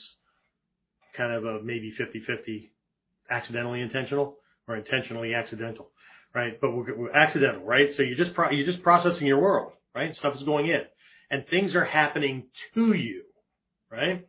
[1.15, 2.71] kind of a maybe 50-50
[3.31, 5.91] accidentally intentional or intentionally accidental
[6.35, 6.61] right?
[6.61, 7.93] But we're, we're accidental, right?
[7.93, 10.15] So you're just pro- you're just processing your world, right?
[10.17, 10.83] Stuff is going in,
[11.31, 13.25] and things are happening to you,
[13.91, 14.27] right?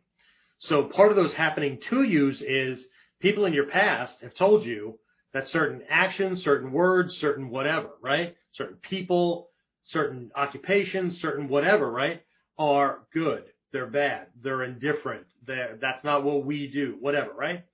[0.58, 2.84] So part of those happening to yous is
[3.20, 4.98] people in your past have told you
[5.32, 8.36] that certain actions, certain words, certain whatever, right?
[8.54, 9.50] certain people,
[9.84, 12.22] certain occupations, certain whatever, right,
[12.58, 13.44] are good.
[13.72, 14.28] They're bad.
[14.42, 15.26] They're indifferent.
[15.46, 17.64] They're, that's not what we do, whatever, right?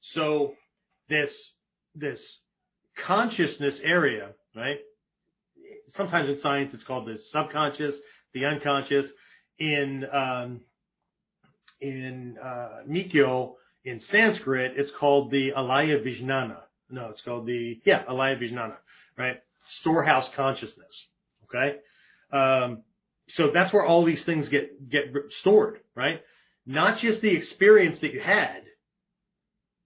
[0.00, 0.54] So
[1.08, 1.30] this,
[1.94, 2.20] this
[3.06, 4.78] consciousness area, right?
[5.88, 7.94] Sometimes in science it's called the subconscious,
[8.34, 9.06] the unconscious.
[9.58, 10.60] In, um,
[11.80, 16.58] in, uh, Mikyo, in Sanskrit, it's called the Alaya Vijnana.
[16.90, 18.76] No, it's called the, yeah, Alaya Vijnana,
[19.16, 19.36] right?
[19.80, 21.06] Storehouse consciousness.
[21.44, 21.78] Okay.
[22.32, 22.82] Um,
[23.28, 26.20] so that's where all these things get, get stored, right?
[26.66, 28.62] Not just the experience that you had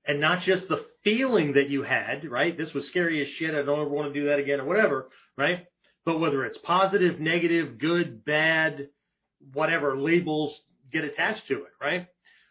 [0.06, 2.56] and not just the feeling that you had, right?
[2.56, 3.54] This was scary as shit.
[3.54, 5.66] I don't ever want to do that again or whatever, right?
[6.04, 8.88] But whether it's positive, negative, good, bad,
[9.52, 10.58] whatever labels
[10.92, 12.06] get attached to it, right?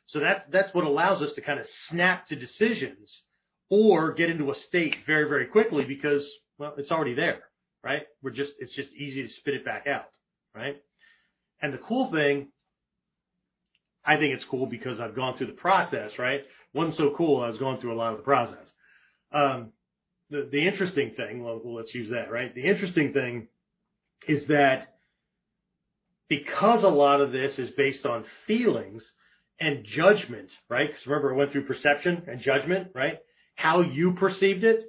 [0.08, 3.24] So that's, that's what allows us to kind of snap to decisions
[3.70, 6.28] or get into a state very, very quickly because,
[6.58, 7.39] well, it's already there,
[7.84, 8.04] right?
[8.22, 10.08] We're just, it's just easy to spit it back out,
[10.56, 10.82] right?
[11.62, 12.49] And the cool thing,
[14.04, 16.41] I think it's cool because I've gone through the process, right?
[16.74, 17.42] Wasn't so cool.
[17.42, 18.72] I was going through a lot of the process.
[19.34, 19.72] Um,
[20.30, 22.54] the, the interesting thing, well, let's use that, right?
[22.54, 23.48] The interesting thing
[24.28, 24.96] is that
[26.30, 29.04] because a lot of this is based on feelings
[29.60, 30.88] and judgment, right?
[30.88, 33.20] Because remember, I went through perception and judgment, right?
[33.56, 34.86] How you perceived it,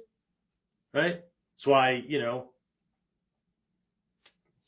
[0.93, 1.15] right?
[1.15, 2.45] That's why, you know,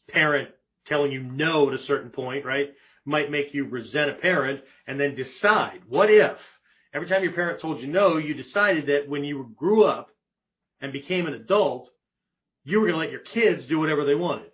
[0.09, 0.49] parent
[0.85, 2.73] telling you no at a certain point, right,
[3.05, 6.37] might make you resent a parent and then decide, what if
[6.95, 10.09] every time your parent told you no, you decided that when you grew up
[10.79, 11.89] and became an adult,
[12.63, 14.51] you were going to let your kids do whatever they wanted.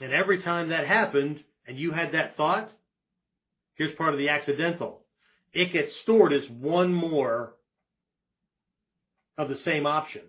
[0.00, 2.70] And every time that happened and you had that thought,
[3.76, 5.04] here's part of the accidental.
[5.52, 7.54] It gets stored as one more
[9.38, 10.22] of the same option.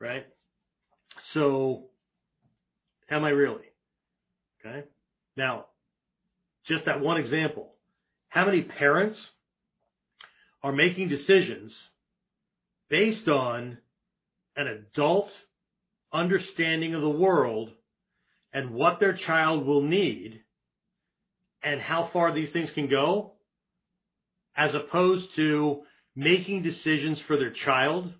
[0.00, 0.26] Right?
[1.34, 1.88] So,
[3.10, 3.64] am I really?
[4.64, 4.84] Okay.
[5.36, 5.66] Now,
[6.64, 7.72] just that one example.
[8.28, 9.18] How many parents
[10.62, 11.74] are making decisions
[12.88, 13.78] based on
[14.56, 15.30] an adult
[16.12, 17.70] understanding of the world
[18.52, 20.40] and what their child will need
[21.62, 23.32] and how far these things can go
[24.56, 25.82] as opposed to
[26.16, 28.12] making decisions for their child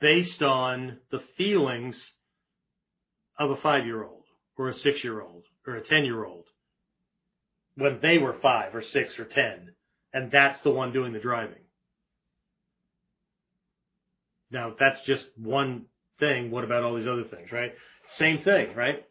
[0.00, 2.00] based on the feelings
[3.38, 4.24] of a five year old
[4.56, 6.44] or a six year old or a 10 year old
[7.76, 9.72] when they were five or six or 10.
[10.12, 11.56] And that's the one doing the driving.
[14.50, 15.86] Now, that's just one
[16.20, 16.50] thing.
[16.50, 17.72] What about all these other things, right?
[18.18, 19.04] Same thing, right?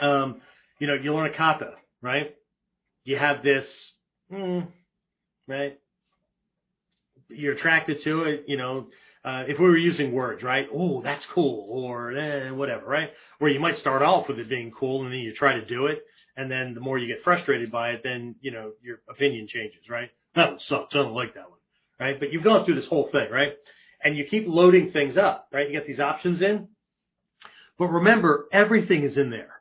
[0.00, 0.40] Um,
[0.78, 2.34] you know, you learn a kata, right?
[3.04, 3.66] You have this,
[4.32, 4.66] mm,
[5.46, 5.78] right?
[7.28, 8.86] You're attracted to it, you know,
[9.22, 10.66] uh, if we were using words, right?
[10.72, 13.10] Oh, that's cool, or eh, whatever, right?
[13.38, 15.86] Where you might start off with it being cool, and then you try to do
[15.86, 16.02] it,
[16.40, 19.88] and then the more you get frustrated by it, then you know your opinion changes,
[19.88, 20.10] right?
[20.34, 20.94] That one sucks.
[20.94, 21.58] I don't like that one,
[21.98, 22.18] right?
[22.18, 23.52] But you've gone through this whole thing, right?
[24.02, 25.68] And you keep loading things up, right?
[25.68, 26.68] You get these options in,
[27.78, 29.60] but remember, everything is in there.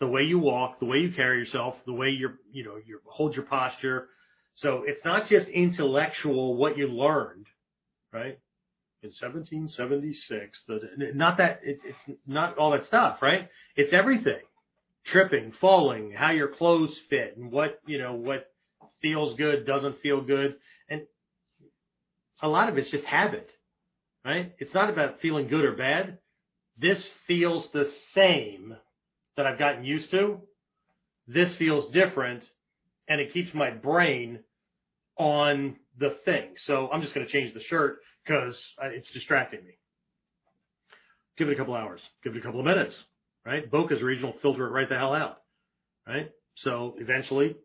[0.00, 3.00] The way you walk, the way you carry yourself, the way you're, you know, you
[3.06, 4.08] hold your posture.
[4.56, 7.46] So it's not just intellectual what you learned,
[8.12, 8.38] right?
[9.02, 10.58] in 1776.
[10.66, 10.80] The,
[11.14, 13.48] not that it, it's not all that stuff, right?
[13.76, 14.40] It's everything.
[15.04, 18.50] Tripping, falling, how your clothes fit, and what you know what
[19.00, 20.56] feels good, doesn't feel good,
[20.88, 21.02] and
[22.42, 23.50] a lot of it's just habit,
[24.24, 24.52] right?
[24.58, 26.18] It's not about feeling good or bad.
[26.76, 28.76] This feels the same
[29.36, 30.40] that I've gotten used to.
[31.26, 32.44] This feels different,
[33.08, 34.40] and it keeps my brain
[35.16, 36.50] on the thing.
[36.64, 39.78] So I'm just going to change the shirt because it's distracting me.
[41.36, 42.00] Give it a couple hours.
[42.22, 42.94] Give it a couple of minutes,
[43.48, 43.70] right?
[43.70, 45.38] Bokeh's regional, filter it right the hell out,
[46.06, 46.30] right?
[46.56, 47.56] So eventually,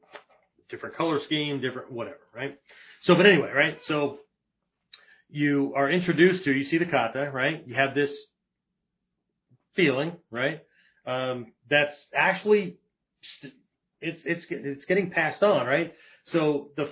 [0.70, 2.58] different color scheme, different whatever, right?
[3.02, 3.78] So, but anyway, right?
[3.88, 4.20] So
[5.30, 7.68] you are introduced to, you see the kata, right?
[7.68, 8.16] You have this
[9.76, 10.62] feeling, right?
[11.06, 12.78] Um, that's actually,
[14.00, 15.94] it's, it's, it's getting passed on, right?
[16.28, 16.90] So the,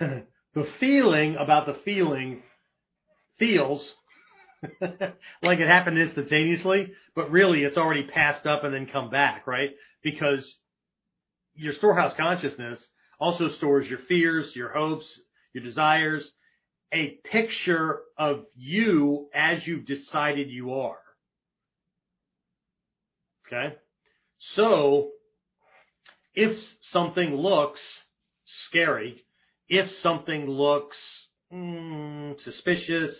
[0.54, 2.42] the feeling about the feeling
[3.38, 3.88] feels
[5.42, 9.70] like it happened instantaneously, but really it's already passed up and then come back, right?
[10.02, 10.56] Because
[11.54, 12.78] your storehouse consciousness
[13.20, 15.08] also stores your fears, your hopes,
[15.52, 16.28] your desires,
[16.92, 20.98] a picture of you as you've decided you are.
[23.46, 23.74] Okay?
[24.38, 25.10] So,
[26.34, 27.80] if something looks
[28.66, 29.24] scary,
[29.68, 30.96] if something looks
[31.52, 33.14] mm, suspicious,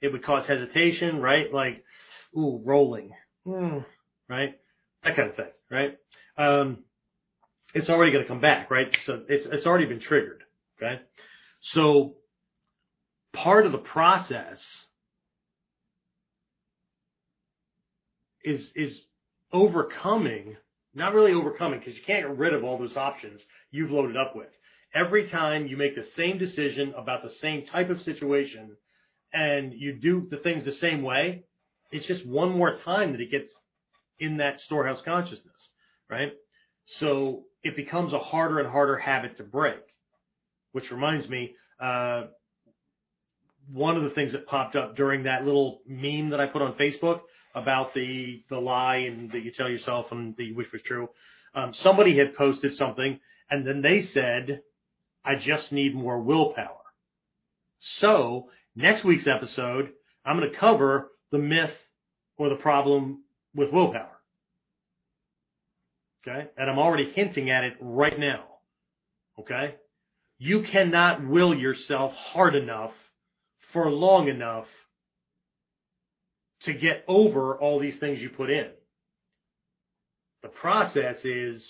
[0.00, 1.52] it would cause hesitation, right?
[1.52, 1.84] Like,
[2.36, 3.12] ooh, rolling,
[3.46, 3.84] mm,
[4.28, 4.58] right?
[5.02, 5.98] That kind of thing, right?
[6.36, 6.78] Um,
[7.74, 8.96] it's already going to come back, right?
[9.04, 10.44] So it's, it's already been triggered,
[10.78, 11.00] okay?
[11.60, 12.14] So
[13.32, 14.62] part of the process
[18.44, 19.06] is, is
[19.52, 20.56] overcoming,
[20.94, 23.40] not really overcoming because you can't get rid of all those options
[23.70, 24.48] you've loaded up with.
[24.94, 28.76] Every time you make the same decision about the same type of situation
[29.32, 31.42] and you do the things the same way,
[31.94, 33.48] it's just one more time that it gets
[34.18, 35.68] in that storehouse consciousness,
[36.10, 36.32] right?
[36.98, 39.78] So it becomes a harder and harder habit to break.
[40.72, 42.24] Which reminds me, uh,
[43.72, 46.74] one of the things that popped up during that little meme that I put on
[46.74, 47.20] Facebook
[47.54, 51.08] about the the lie and that you tell yourself and that you wish was true.
[51.54, 53.20] Um, somebody had posted something
[53.50, 54.62] and then they said,
[55.24, 56.82] "I just need more willpower."
[58.00, 59.92] So next week's episode,
[60.24, 61.74] I'm going to cover the myth
[62.36, 63.22] or the problem
[63.54, 64.10] with willpower.
[66.26, 66.48] Okay.
[66.56, 68.44] And I'm already hinting at it right now.
[69.38, 69.74] Okay.
[70.38, 72.92] You cannot will yourself hard enough
[73.72, 74.66] for long enough
[76.62, 78.68] to get over all these things you put in.
[80.42, 81.64] The process is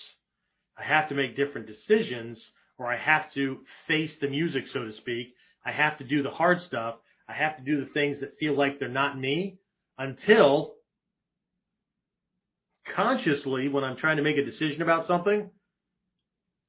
[0.78, 2.42] I have to make different decisions
[2.78, 5.34] or I have to face the music, so to speak.
[5.64, 6.96] I have to do the hard stuff.
[7.28, 9.58] I have to do the things that feel like they're not me
[9.98, 10.74] until
[12.94, 15.50] consciously, when I'm trying to make a decision about something,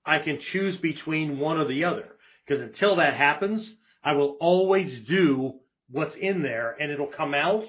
[0.05, 2.07] I can choose between one or the other.
[2.45, 3.69] Because until that happens,
[4.03, 5.55] I will always do
[5.89, 7.65] what's in there and it'll come out.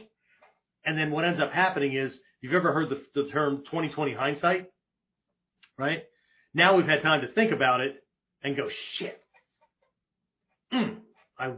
[0.84, 4.66] And then what ends up happening is, you've ever heard the, the term 2020 hindsight?
[5.78, 6.04] Right?
[6.54, 7.96] Now we've had time to think about it
[8.42, 9.20] and go, shit.
[10.72, 10.98] Mm,
[11.38, 11.52] I,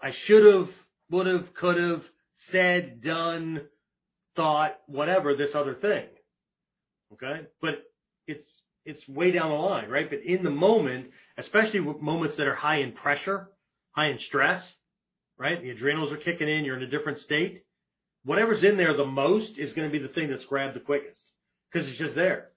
[0.00, 0.68] I should have,
[1.10, 2.02] would have, could have
[2.50, 3.62] said, done,
[4.34, 6.04] thought, whatever, this other thing.
[7.12, 7.46] Okay.
[7.60, 7.84] But
[8.26, 8.48] it's,
[8.84, 10.08] it's way down the line, right?
[10.08, 13.48] But in the moment, especially with moments that are high in pressure,
[13.92, 14.74] high in stress,
[15.38, 15.60] right?
[15.60, 16.64] The adrenals are kicking in.
[16.64, 17.64] You're in a different state.
[18.24, 21.22] Whatever's in there the most is going to be the thing that's grabbed the quickest
[21.70, 22.48] because it's just there.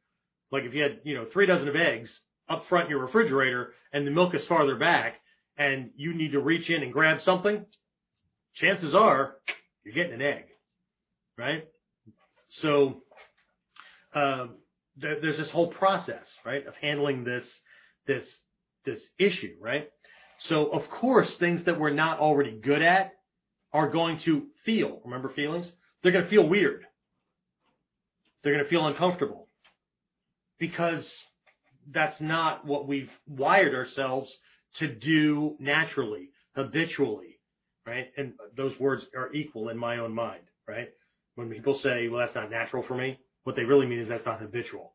[0.51, 2.11] Like if you had, you know, three dozen of eggs
[2.49, 5.15] up front in your refrigerator and the milk is farther back
[5.57, 7.65] and you need to reach in and grab something,
[8.55, 9.35] chances are
[9.89, 10.45] you're getting an egg,
[11.37, 11.67] right?
[12.61, 13.01] So
[14.13, 14.57] um,
[14.97, 17.43] there, there's this whole process, right, of handling this
[18.05, 18.23] this
[18.85, 19.89] this issue, right?
[20.47, 23.13] So of course, things that we're not already good at
[23.73, 25.01] are going to feel.
[25.03, 25.71] Remember feelings?
[26.01, 26.85] They're going to feel weird.
[28.43, 29.47] They're going to feel uncomfortable
[30.59, 31.09] because
[31.91, 34.31] that's not what we've wired ourselves
[34.77, 37.38] to do naturally, habitually,
[37.89, 38.11] right?
[38.17, 40.89] And those words are equal in my own mind, right?
[41.35, 44.25] When people say, well, that's not natural for me, what they really mean is that's
[44.25, 44.93] not habitual.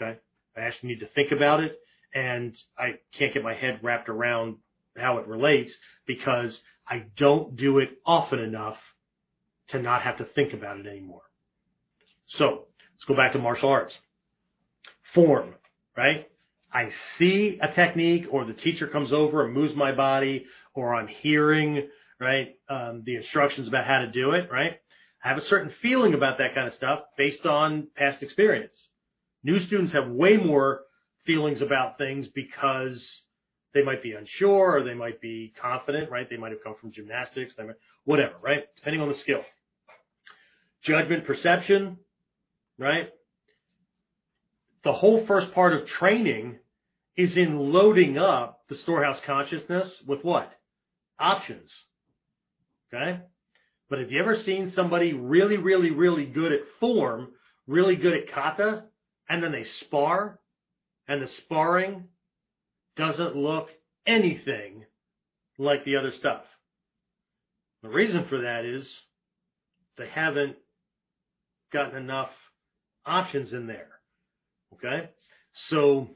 [0.00, 0.18] Okay.
[0.56, 1.78] I actually need to think about it
[2.14, 4.56] and I can't get my head wrapped around
[4.96, 5.74] how it relates
[6.06, 8.76] because I don't do it often enough
[9.68, 11.22] to not have to think about it anymore.
[12.26, 13.94] So let's go back to martial arts.
[15.14, 15.54] Form,
[15.96, 16.28] right?
[16.72, 21.08] I see a technique or the teacher comes over and moves my body or I'm
[21.08, 21.88] hearing,
[22.22, 24.78] right, um, the instructions about how to do it, right?
[25.24, 28.88] I have a certain feeling about that kind of stuff based on past experience.
[29.44, 30.82] New students have way more
[31.26, 33.04] feelings about things because
[33.74, 36.28] they might be unsure or they might be confident, right?
[36.28, 37.68] They might have come from gymnastics, might,
[38.04, 38.64] whatever, right?
[38.76, 39.40] Depending on the skill.
[40.82, 41.98] Judgment, perception,
[42.78, 43.10] right?
[44.84, 46.58] The whole first part of training
[47.16, 50.52] is in loading up the storehouse consciousness with what?
[51.18, 51.72] Options.
[52.92, 53.20] Okay?
[53.88, 57.28] But have you ever seen somebody really, really, really good at form,
[57.66, 58.84] really good at kata,
[59.28, 60.40] and then they spar,
[61.08, 62.04] and the sparring
[62.96, 63.68] doesn't look
[64.06, 64.84] anything
[65.58, 66.42] like the other stuff?
[67.82, 68.88] The reason for that is
[69.98, 70.56] they haven't
[71.72, 72.30] gotten enough
[73.04, 73.88] options in there.
[74.74, 75.10] Okay?
[75.68, 76.08] So,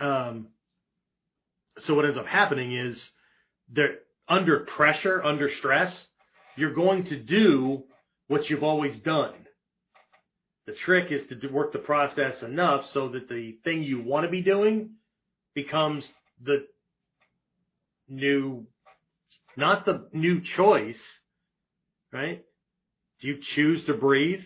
[0.00, 0.48] um,
[1.78, 3.00] so what ends up happening is
[3.70, 3.98] they're
[4.28, 5.94] under pressure, under stress,
[6.56, 7.84] you're going to do
[8.28, 9.34] what you've always done.
[10.66, 14.30] The trick is to work the process enough so that the thing you want to
[14.30, 14.90] be doing
[15.54, 16.04] becomes
[16.42, 16.66] the
[18.08, 18.66] new,
[19.56, 21.00] not the new choice,
[22.12, 22.42] right?
[23.20, 24.40] Do you choose to breathe?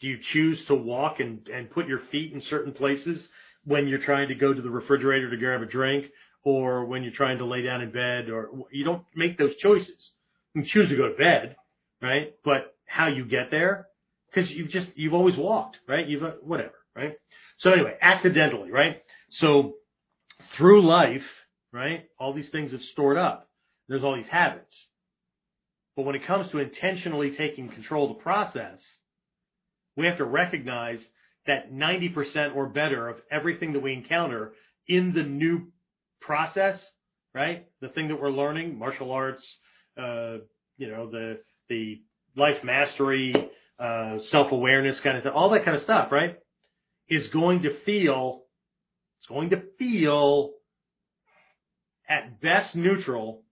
[0.00, 3.26] Do you choose to walk and, and put your feet in certain places
[3.64, 6.06] when you're trying to go to the refrigerator to grab a drink
[6.46, 10.12] or when you're trying to lay down in bed or you don't make those choices.
[10.54, 11.56] You choose to go to bed,
[12.00, 12.34] right?
[12.44, 13.88] But how you get there,
[14.32, 16.06] because you've just you've always walked, right?
[16.06, 17.18] You've whatever, right?
[17.58, 19.02] So anyway, accidentally, right?
[19.28, 19.74] So
[20.56, 21.24] through life,
[21.72, 22.04] right?
[22.16, 23.50] All these things have stored up.
[23.88, 24.72] There's all these habits.
[25.96, 28.78] But when it comes to intentionally taking control of the process,
[29.96, 31.00] we have to recognize
[31.48, 34.52] that 90% or better of everything that we encounter
[34.86, 35.72] in the new
[36.26, 36.84] process,
[37.34, 37.66] right?
[37.80, 39.44] The thing that we're learning, martial arts,
[39.96, 40.38] uh,
[40.76, 42.02] you know, the, the
[42.36, 43.34] life mastery,
[43.78, 46.36] uh, self-awareness kind of thing, all that kind of stuff, right?
[47.08, 48.42] Is going to feel,
[49.18, 50.50] it's going to feel
[52.08, 53.42] at best neutral.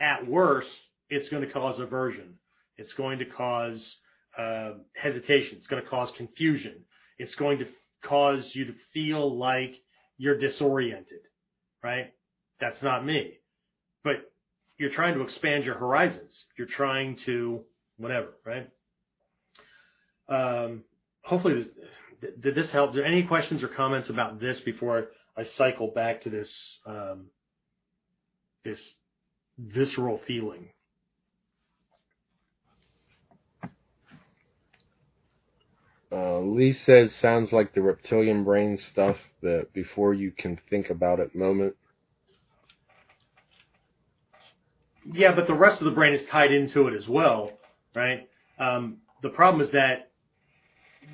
[0.00, 0.70] At worst,
[1.10, 2.38] it's going to cause aversion.
[2.78, 3.96] It's going to cause
[4.38, 5.58] uh, hesitation.
[5.58, 6.84] It's going to cause confusion.
[7.18, 7.66] It's going to
[8.02, 9.74] cause you to feel like
[10.20, 11.22] you're disoriented,
[11.82, 12.12] right?
[12.60, 13.38] That's not me.
[14.04, 14.30] But
[14.76, 16.44] you're trying to expand your horizons.
[16.58, 17.62] You're trying to
[17.96, 18.68] whatever, right?
[20.28, 20.84] Um,
[21.24, 21.64] hopefully,
[22.20, 22.92] this, did this help?
[22.92, 25.08] there any questions or comments about this before
[25.38, 26.54] I cycle back to this
[26.84, 27.28] um,
[28.62, 28.94] this
[29.58, 30.68] visceral feeling?
[36.12, 41.20] Uh, Lee says, sounds like the reptilian brain stuff that before you can think about
[41.20, 41.76] it moment.
[45.12, 47.52] Yeah, but the rest of the brain is tied into it as well,
[47.94, 48.28] right?
[48.58, 50.10] Um, the problem is that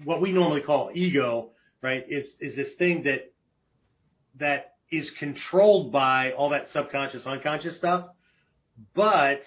[0.05, 1.51] what we normally call ego,
[1.83, 3.33] right, is, is this thing that,
[4.39, 8.07] that is controlled by all that subconscious, unconscious stuff,
[8.95, 9.43] but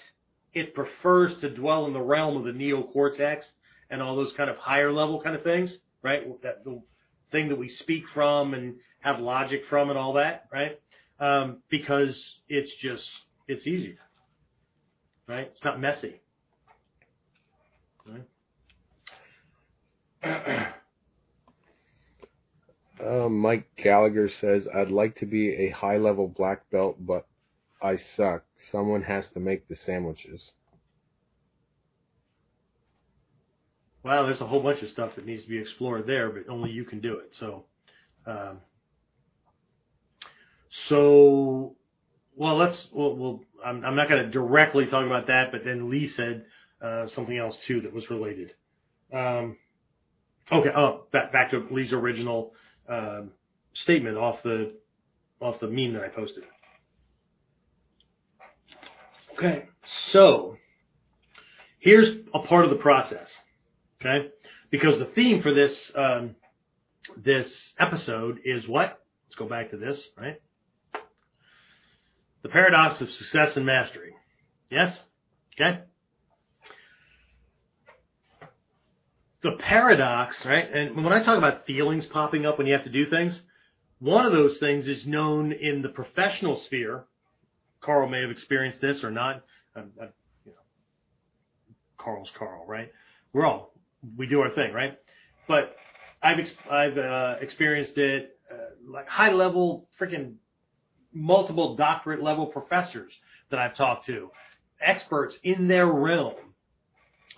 [0.54, 3.42] it prefers to dwell in the realm of the neocortex
[3.90, 5.72] and all those kind of higher level kind of things,
[6.02, 6.24] right?
[6.44, 6.82] That the
[7.32, 10.80] thing that we speak from and have logic from and all that, right?
[11.20, 13.08] Um, because it's just
[13.48, 13.98] it's easier,
[15.28, 15.50] right?
[15.54, 16.22] It's not messy,
[20.24, 20.68] right?
[23.00, 27.26] Uh, Mike Gallagher says, I'd like to be a high level black belt, but
[27.82, 28.44] I suck.
[28.72, 30.52] Someone has to make the sandwiches.
[34.04, 36.72] Well, there's a whole bunch of stuff that needs to be explored there, but only
[36.72, 37.34] you can do it.
[37.38, 37.66] So,
[38.26, 38.60] um,
[40.70, 41.76] so,
[42.36, 46.08] well, let's, well, I'm, I'm, not going to directly talk about that, but then Lee
[46.08, 46.46] said
[46.82, 48.54] uh, something else too that was related.
[49.12, 49.58] Um,
[50.52, 52.54] okay, oh, back, back to Lee's original
[52.88, 53.32] um,
[53.74, 54.74] statement off the
[55.42, 56.44] off the meme that I posted.
[59.34, 59.68] Okay,
[60.12, 60.58] so
[61.80, 63.30] here's a part of the process.
[64.02, 64.30] Okay?
[64.70, 66.36] Because the theme for this, um,
[67.18, 69.02] this episode is what?
[69.28, 70.42] Let's go back to this, right?
[72.42, 74.14] The paradox of success and mastery.
[74.70, 75.00] Yes?
[75.60, 75.82] Okay?
[79.42, 80.66] The paradox, right?
[80.72, 83.42] And when I talk about feelings popping up when you have to do things,
[84.00, 87.06] one of those things is known in the professional sphere.
[87.82, 89.44] Carl may have experienced this or not.
[89.76, 89.84] I, I,
[90.46, 90.54] you know,
[91.98, 92.92] Carl's Carl, right?
[93.34, 93.74] We're all
[94.18, 94.98] we do our thing, right?
[95.48, 95.76] But
[96.22, 98.56] I've ex- I've uh, experienced it uh,
[98.88, 100.34] like high level freaking
[101.14, 103.12] multiple doctorate level professors
[103.50, 104.30] that I've talked to,
[104.82, 106.36] experts in their realm.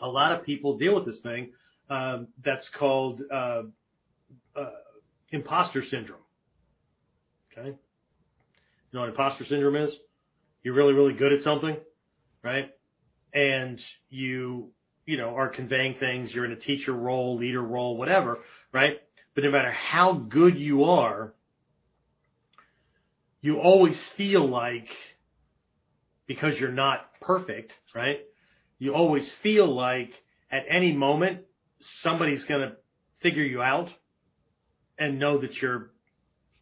[0.02, 1.52] A lot of people deal with this thing
[1.90, 3.64] um, that's called uh,
[4.56, 4.70] uh
[5.32, 6.20] imposter syndrome.
[7.52, 7.78] Okay, you
[8.94, 9.92] know what imposter syndrome is?
[10.64, 11.78] You're really really good at something,
[12.44, 12.72] right?
[13.34, 14.72] And you
[15.06, 18.40] you know, are conveying things, you're in a teacher role, leader role, whatever,
[18.72, 18.98] right?
[19.36, 21.34] But no matter how good you are,
[23.42, 24.88] you always feel like,
[26.28, 28.20] because you're not perfect, right?
[28.78, 30.12] You always feel like
[30.52, 31.42] at any moment,
[32.02, 32.76] somebody's going to
[33.22, 33.90] figure you out
[35.00, 35.92] and know that you're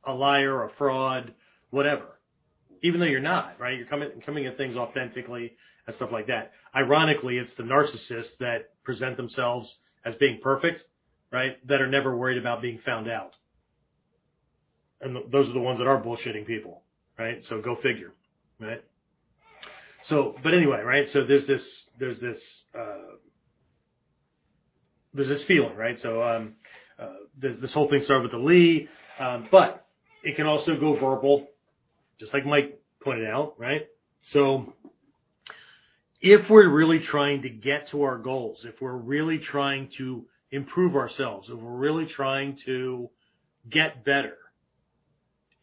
[0.05, 1.33] a liar, a fraud,
[1.69, 2.19] whatever.
[2.81, 3.77] Even though you're not, right?
[3.77, 5.53] You're coming, coming at things authentically
[5.89, 6.51] and stuff like that.
[6.75, 9.75] Ironically, it's the narcissists that present themselves
[10.05, 10.83] as being perfect,
[11.31, 11.57] right?
[11.67, 13.33] That are never worried about being found out.
[15.01, 16.83] And th- those are the ones that are bullshitting people,
[17.17, 17.43] right?
[17.43, 18.13] So go figure,
[18.59, 18.83] right?
[20.03, 21.09] So, but anyway, right?
[21.09, 22.39] So there's this, there's this,
[22.77, 23.15] uh,
[25.15, 25.99] there's this feeling, right?
[25.99, 26.53] So, um,
[26.99, 29.87] uh, this, this whole thing started with the Lee, um, but
[30.23, 31.47] it can also go verbal,
[32.19, 33.87] just like Mike pointed out, right?
[34.21, 34.73] So,
[36.21, 40.95] if we're really trying to get to our goals, if we're really trying to improve
[40.95, 43.09] ourselves, if we're really trying to
[43.69, 44.35] get better,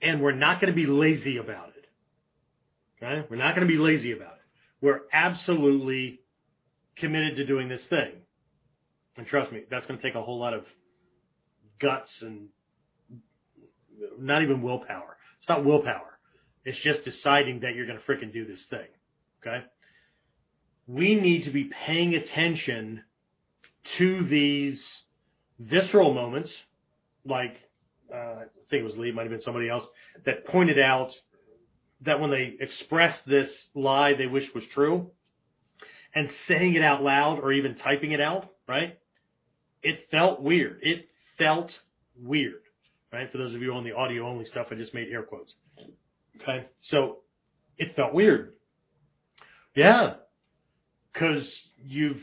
[0.01, 1.87] and we're not going to be lazy about it.
[3.03, 3.27] Okay?
[3.29, 4.43] We're not going to be lazy about it.
[4.81, 6.21] we're absolutely
[6.97, 8.13] committed to doing this thing.
[9.17, 10.65] And trust me, that's going to take a whole lot of
[11.81, 12.49] guts and
[14.19, 15.17] not even willpower.
[15.39, 16.19] It's not willpower.
[16.65, 18.87] It's just deciding that you're going to freaking do this thing.
[19.41, 19.65] Okay.
[20.87, 23.03] We need to be paying attention
[23.99, 24.85] to these
[25.59, 26.53] visceral moments,
[27.25, 27.57] like
[28.13, 29.85] uh, I think it was Lee, might have been somebody else
[30.25, 31.13] that pointed out
[32.03, 35.11] that when they expressed this lie they wish was true,
[36.15, 38.99] and saying it out loud or even typing it out, right?
[39.83, 40.81] It felt weird.
[40.83, 41.09] It
[41.39, 41.71] felt
[42.23, 42.63] weird,
[43.13, 43.31] right?
[43.31, 45.55] For those of you on the audio only stuff, I just made air quotes.
[46.43, 47.19] Okay, so
[47.79, 48.55] it felt weird.
[49.75, 50.15] Yeah,
[51.17, 51.49] because
[51.85, 52.23] you've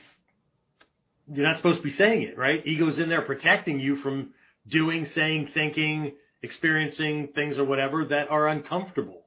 [1.32, 2.66] you're not supposed to be saying it, right?
[2.66, 4.32] Ego's in there protecting you from
[4.68, 9.26] doing, saying, thinking, experiencing things or whatever that are uncomfortable,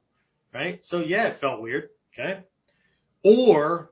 [0.52, 0.80] right?
[0.84, 2.40] So yeah, it felt weird, okay?
[3.24, 3.90] Or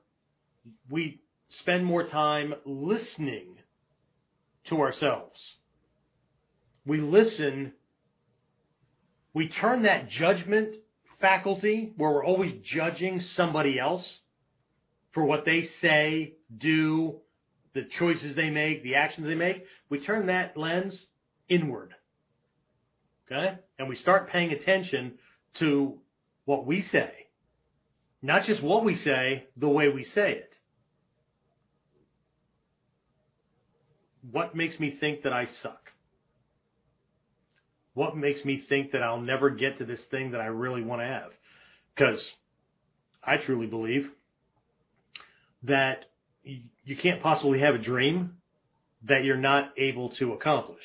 [0.89, 1.19] we
[1.49, 3.57] spend more time listening
[4.65, 5.39] to ourselves.
[6.85, 7.73] We listen,
[9.33, 10.75] we turn that judgment
[11.19, 14.19] faculty where we're always judging somebody else
[15.15, 17.15] for what they say, do,
[17.73, 20.93] the choices they make, the actions they make, we turn that lens
[21.47, 21.95] inward.
[23.25, 23.57] Okay?
[23.79, 25.13] And we start paying attention
[25.59, 25.97] to
[26.43, 27.11] what we say.
[28.21, 30.53] Not just what we say, the way we say it.
[34.31, 35.91] What makes me think that I suck?
[37.93, 41.01] What makes me think that I'll never get to this thing that I really want
[41.01, 41.31] to have?
[41.95, 42.21] Because
[43.23, 44.09] I truly believe
[45.67, 46.05] that
[46.43, 48.37] you can't possibly have a dream
[49.07, 50.83] that you're not able to accomplish.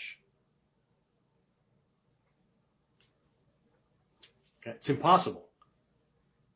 [4.61, 4.76] Okay?
[4.78, 5.45] It's impossible.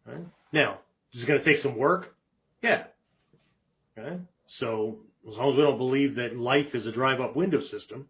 [0.07, 0.25] Right?
[0.53, 0.79] Now,
[1.13, 2.15] is it going to take some work?
[2.63, 2.85] Yeah.
[3.99, 4.19] Okay?
[4.59, 4.99] So
[5.29, 8.09] as long as we don't believe that life is a drive-up window system,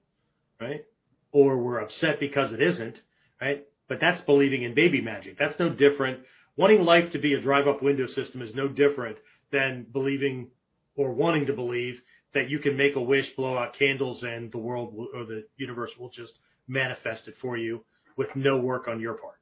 [0.60, 0.84] right?
[1.32, 3.00] Or we're upset because it isn't,
[3.40, 3.64] right?
[3.88, 5.38] But that's believing in baby magic.
[5.38, 6.20] That's no different.
[6.56, 9.18] Wanting life to be a drive-up window system is no different
[9.54, 10.48] than believing
[10.96, 12.02] or wanting to believe
[12.34, 15.44] that you can make a wish, blow out candles, and the world will, or the
[15.56, 16.34] universe will just
[16.66, 17.84] manifest it for you
[18.16, 19.38] with no work on your part.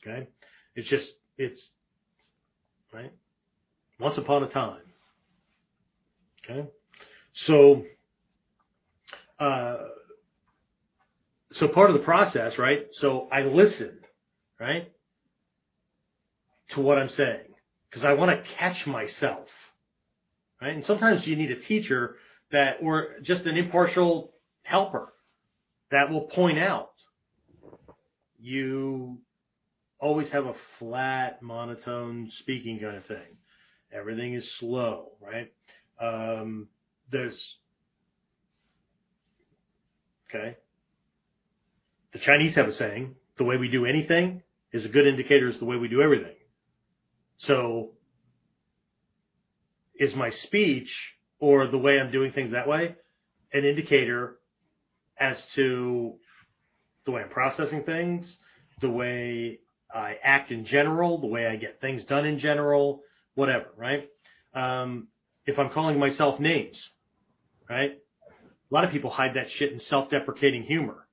[0.00, 0.26] Okay?
[0.74, 1.68] It's just, it's,
[2.92, 3.12] right?
[4.00, 4.80] Once upon a time.
[6.42, 6.66] Okay?
[7.34, 7.84] So,
[9.38, 9.76] uh,
[11.52, 12.86] so part of the process, right?
[12.92, 13.98] So I listen,
[14.58, 14.90] right?
[16.70, 17.51] To what I'm saying.
[17.92, 19.46] Because I want to catch myself
[20.62, 20.74] right?
[20.74, 22.16] And sometimes you need a teacher
[22.52, 24.32] that, or just an impartial
[24.62, 25.12] helper
[25.90, 26.90] that will point out
[28.40, 29.18] you
[29.98, 33.36] always have a flat, monotone speaking kind of thing.
[33.92, 35.52] Everything is slow, right?
[36.00, 36.68] Um,
[37.10, 37.38] there's,
[40.28, 40.56] okay.
[42.12, 45.58] The Chinese have a saying, the way we do anything is a good indicator as
[45.58, 46.34] the way we do everything.
[47.38, 47.92] So
[49.98, 50.90] is my speech
[51.38, 52.96] or the way I'm doing things that way
[53.52, 54.38] an indicator
[55.18, 56.14] as to
[57.04, 58.36] the way I'm processing things,
[58.80, 59.60] the way
[59.94, 63.02] I act in general, the way I get things done in general,
[63.34, 64.08] whatever, right?
[64.54, 65.08] Um,
[65.46, 66.80] if I'm calling myself names,
[67.68, 67.92] right?
[67.92, 71.06] A lot of people hide that shit in self-deprecating humor,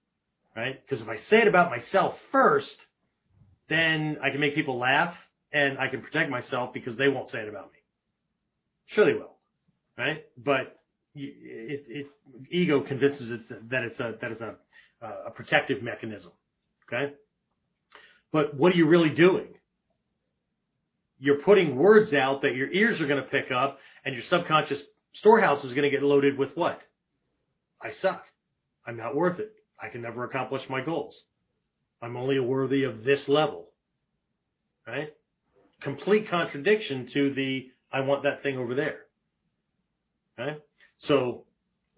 [0.55, 0.81] right?
[0.81, 2.75] Because if I say it about myself first,
[3.67, 5.15] then I can make people laugh
[5.51, 7.79] and I can protect myself because they won't say it about me.
[8.87, 9.35] Sure they will,
[9.97, 10.25] right?
[10.37, 10.79] But
[11.15, 12.07] it, it
[12.51, 14.55] ego convinces it that it's a that it's a
[15.01, 16.31] a protective mechanism,
[16.87, 17.13] okay?
[18.31, 19.47] But what are you really doing?
[21.19, 24.81] You're putting words out that your ears are going to pick up, and your subconscious
[25.13, 26.81] storehouse is going to get loaded with what?
[27.81, 28.23] I suck.
[28.85, 29.53] I'm not worth it.
[29.81, 31.15] I can never accomplish my goals.
[32.01, 33.67] I'm only worthy of this level.
[34.87, 35.13] Right?
[35.81, 38.99] Complete contradiction to the I want that thing over there.
[40.39, 40.57] Okay?
[40.99, 41.45] So,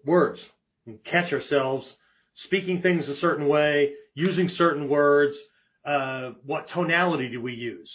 [0.04, 0.40] words.
[0.86, 1.86] We catch ourselves
[2.34, 5.36] speaking things a certain way, using certain words.
[5.84, 7.90] Uh, what tonality do we use?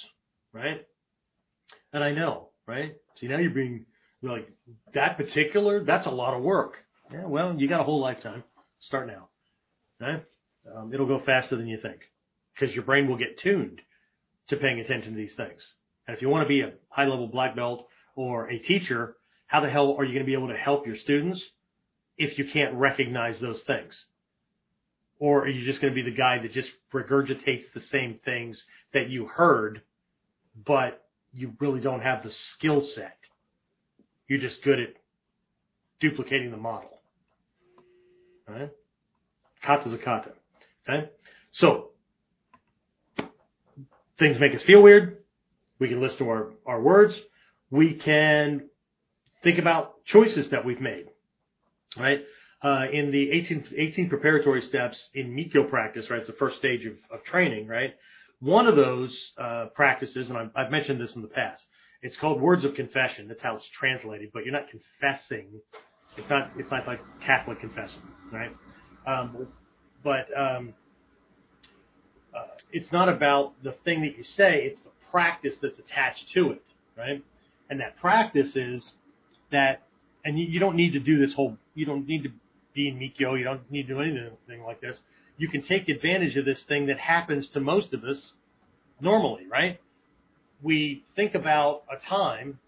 [0.53, 0.85] Right?
[1.93, 2.95] And I know, right?
[3.19, 3.85] See, now you're being
[4.21, 4.49] like,
[4.93, 6.75] that particular, that's a lot of work.
[7.11, 8.43] Yeah, well, you got a whole lifetime.
[8.81, 9.29] Start now.
[10.01, 10.23] Okay?
[10.75, 11.99] Um, it'll go faster than you think
[12.53, 13.81] because your brain will get tuned
[14.49, 15.61] to paying attention to these things.
[16.07, 19.15] And if you want to be a high level black belt or a teacher,
[19.47, 21.43] how the hell are you going to be able to help your students
[22.17, 24.05] if you can't recognize those things?
[25.19, 28.63] Or are you just going to be the guy that just regurgitates the same things
[28.93, 29.81] that you heard,
[30.65, 31.03] but
[31.33, 33.17] you really don't have the skill set.
[34.27, 34.89] You're just good at
[35.99, 36.89] duplicating the model.
[38.47, 38.71] Right?
[39.63, 40.31] Kata's a kata.
[40.87, 41.09] Okay?
[41.53, 41.89] So,
[44.19, 45.17] things make us feel weird.
[45.79, 47.19] We can listen to our, our words.
[47.69, 48.69] We can
[49.43, 51.07] think about choices that we've made.
[51.97, 52.21] Right?
[52.63, 56.19] Uh, in the 18, 18 preparatory steps in Mikyo practice, right?
[56.19, 57.95] It's the first stage of, of training, right?
[58.39, 61.63] One of those uh, practices, and I've, I've mentioned this in the past,
[62.01, 63.27] it's called words of confession.
[63.27, 65.47] That's how it's translated, but you're not confessing.
[66.17, 66.51] It's not.
[66.57, 68.01] It's not like Catholic confession,
[68.31, 68.51] right?
[69.05, 69.47] Um,
[70.03, 70.73] but um,
[72.35, 74.63] uh, it's not about the thing that you say.
[74.63, 76.63] It's the practice that's attached to it,
[76.97, 77.23] right?
[77.69, 78.91] And that practice is
[79.51, 79.83] that,
[80.23, 81.57] and you, you don't need to do this whole.
[81.75, 82.29] You don't need to
[82.73, 83.37] be in Mikyo.
[83.37, 84.99] You don't need to do anything like this
[85.37, 88.31] you can take advantage of this thing that happens to most of us
[88.99, 89.79] normally, right?
[90.61, 92.59] We think about a time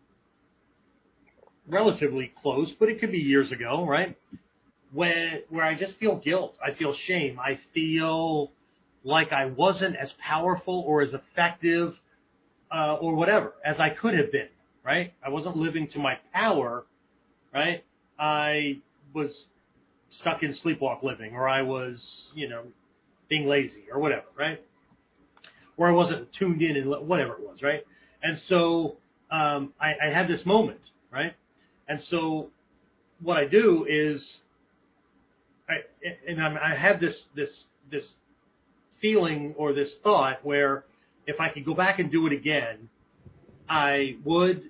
[1.68, 4.16] relatively close, but it could be years ago, right?
[4.94, 8.52] When where I just feel guilt, I feel shame, I feel
[9.04, 11.96] like I wasn't as powerful or as effective
[12.74, 14.50] uh, or whatever as I could have been,
[14.84, 15.14] right?
[15.26, 16.86] I wasn't living to my power,
[17.54, 17.84] right?
[18.18, 18.80] I
[19.14, 19.46] was
[20.10, 22.64] stuck in sleepwalk living, or I was, you know,
[23.30, 24.62] being lazy, or whatever, right?
[25.78, 27.86] Or I wasn't tuned in, and whatever it was, right?
[28.22, 28.98] And so
[29.32, 30.80] um, I, I had this moment,
[31.12, 31.34] right?
[31.88, 32.50] And so
[33.22, 34.28] what I do is,
[35.70, 35.76] I
[36.28, 38.14] and I'm, I have this this this
[39.02, 40.84] feeling or this thought where
[41.30, 42.90] if I could go back and do it again,
[43.70, 44.64] I would,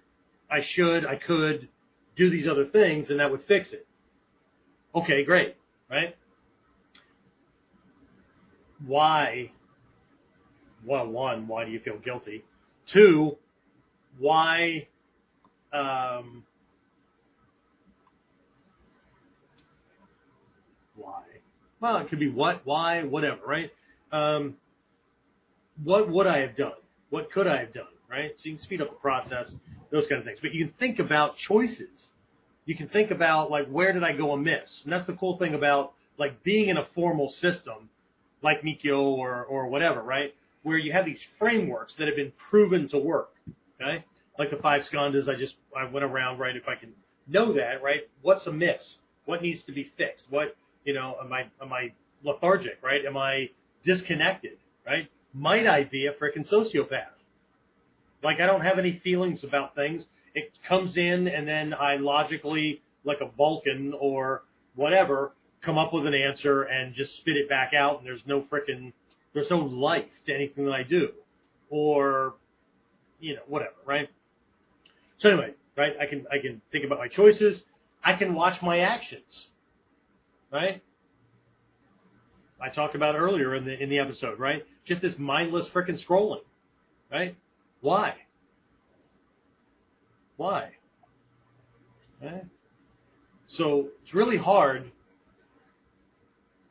[0.51, 1.69] I should, I could
[2.17, 3.87] do these other things, and that would fix it.
[4.93, 5.55] Okay, great,
[5.89, 6.17] right?
[8.85, 9.51] Why?
[10.85, 12.43] Well, one, why do you feel guilty?
[12.91, 13.37] Two,
[14.17, 14.87] why?
[15.71, 16.43] Um,
[20.97, 21.21] why?
[21.79, 23.71] Well, it could be what, why, whatever, right?
[24.11, 24.55] Um,
[25.83, 26.73] what would I have done?
[27.09, 27.85] What could I have done?
[28.09, 28.31] Right?
[28.37, 29.53] So you can speed up the process,
[29.91, 30.39] those kind of things.
[30.41, 32.09] But you can think about choices
[32.69, 34.81] you can think about like where did I go amiss?
[34.83, 37.89] And that's the cool thing about like being in a formal system
[38.43, 40.35] like Mikyo or or whatever, right?
[40.61, 43.31] Where you have these frameworks that have been proven to work.
[43.81, 44.05] Okay?
[44.37, 46.55] Like the five skandhas I just I went around, right?
[46.55, 46.93] If I can
[47.27, 48.01] know that, right?
[48.21, 48.97] What's amiss?
[49.25, 50.25] What needs to be fixed?
[50.29, 51.91] What you know, am I am I
[52.23, 53.03] lethargic, right?
[53.03, 53.49] Am I
[53.83, 55.09] disconnected, right?
[55.33, 57.15] Might I be a freaking sociopath?
[58.23, 62.81] Like I don't have any feelings about things it comes in and then I logically,
[63.03, 64.43] like a Vulcan or
[64.75, 68.41] whatever, come up with an answer and just spit it back out and there's no
[68.41, 68.93] frickin'
[69.33, 71.09] there's no life to anything that I do.
[71.69, 72.35] Or,
[73.19, 74.09] you know, whatever, right?
[75.19, 77.61] So anyway, right, I can, I can think about my choices.
[78.03, 79.47] I can watch my actions,
[80.51, 80.81] right?
[82.61, 84.63] I talked about earlier in the, in the episode, right?
[84.85, 86.41] Just this mindless frickin' scrolling,
[87.11, 87.35] right?
[87.81, 88.15] Why?
[90.37, 90.71] Why?
[92.21, 92.41] Okay.
[93.47, 94.91] So it's really hard.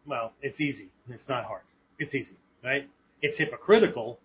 [0.07, 0.89] Well, it's easy.
[1.09, 1.63] It's not hard.
[1.99, 2.89] It's easy, right?
[3.23, 4.19] It's hypocritical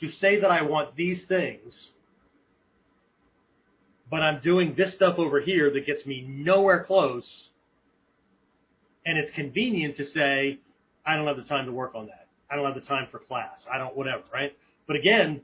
[0.00, 1.90] to say that I want these things,
[4.10, 7.26] but I'm doing this stuff over here that gets me nowhere close.
[9.04, 10.58] And it's convenient to say,
[11.08, 12.26] I don't have the time to work on that.
[12.50, 13.58] I don't have the time for class.
[13.72, 14.52] I don't, whatever, right?
[14.86, 15.40] But again,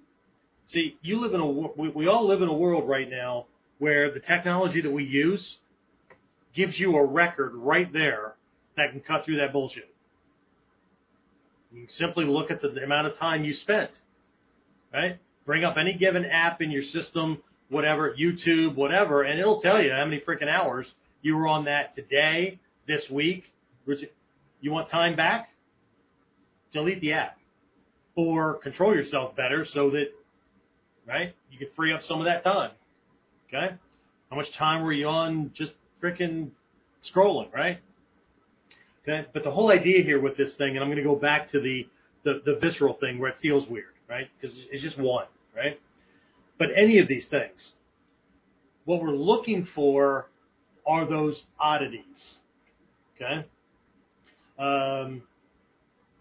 [0.72, 3.46] See, you live in a we, we all live in a world right now
[3.78, 5.56] where the technology that we use
[6.54, 8.34] gives you a record right there
[8.76, 9.92] that can cut through that bullshit.
[11.72, 13.90] You simply look at the, amount of time you spent,
[14.92, 15.18] right?
[15.44, 19.90] Bring up any given app in your system, whatever, YouTube, whatever, and it'll tell you
[19.90, 20.86] how many freaking hours
[21.20, 23.44] you were on that today, this week.
[24.60, 25.48] You want time back?
[26.74, 27.38] Delete the app.
[28.16, 30.08] Or control yourself better so that
[31.06, 31.34] right?
[31.50, 32.70] You can free up some of that time.
[33.48, 33.74] Okay?
[34.30, 35.72] How much time were you on just
[36.02, 36.50] freaking
[37.14, 37.78] scrolling, right?
[39.02, 39.26] Okay?
[39.32, 41.60] But the whole idea here with this thing, and I'm going to go back to
[41.60, 41.86] the,
[42.24, 44.28] the, the visceral thing where it feels weird, right?
[44.40, 45.78] Because it's just one, right?
[46.58, 47.72] But any of these things,
[48.84, 50.28] what we're looking for
[50.86, 52.38] are those oddities.
[53.16, 53.46] Okay?
[54.58, 55.22] Um,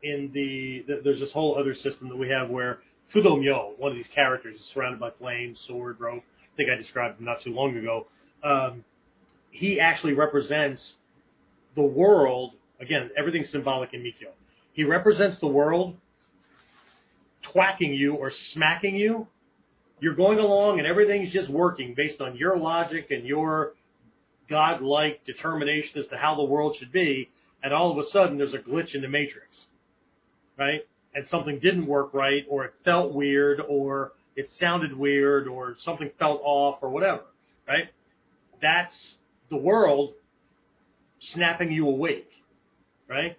[0.03, 2.79] in the, the, there's this whole other system that we have where
[3.13, 6.23] Fudo Myo, one of these characters, is surrounded by flames, sword, rope.
[6.53, 8.07] I think I described him not too long ago.
[8.43, 8.83] Um,
[9.51, 10.93] he actually represents
[11.75, 12.51] the world.
[12.79, 14.31] Again, everything's symbolic in Mikyo.
[14.73, 15.95] He represents the world
[17.53, 19.27] twacking you or smacking you.
[19.99, 23.73] you're going along and everything's just working based on your logic and your
[24.49, 27.29] godlike determination as to how the world should be,
[27.63, 29.47] and all of a sudden there's a glitch in the matrix,
[30.57, 30.81] right?
[31.15, 36.09] And something didn't work right, or it felt weird, or it sounded weird, or something
[36.17, 37.23] felt off, or whatever,
[37.67, 37.89] right?
[38.61, 39.15] That's
[39.49, 40.13] the world
[41.19, 42.29] snapping you awake,
[43.07, 43.37] right?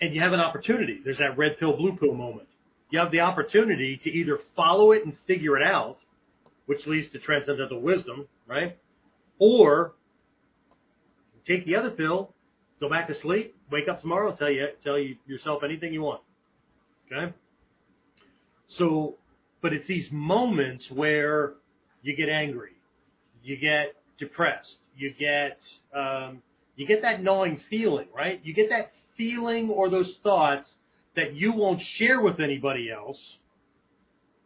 [0.00, 1.00] And you have an opportunity.
[1.04, 2.48] There's that red pill, blue pill moment.
[2.90, 5.98] You have the opportunity to either follow it and figure it out,
[6.66, 8.76] which leads to transcendental wisdom, right?
[9.38, 9.92] Or
[11.46, 12.34] take the other pill,
[12.80, 16.20] go back to sleep, wake up tomorrow, tell you tell you yourself anything you want.
[17.12, 17.32] Okay.
[18.78, 19.16] So,
[19.62, 21.54] but it's these moments where
[22.02, 22.72] you get angry,
[23.42, 25.58] you get depressed, you get
[25.94, 26.42] um,
[26.76, 28.40] you get that gnawing feeling, right?
[28.44, 30.72] You get that feeling or those thoughts
[31.16, 33.20] that you won't share with anybody else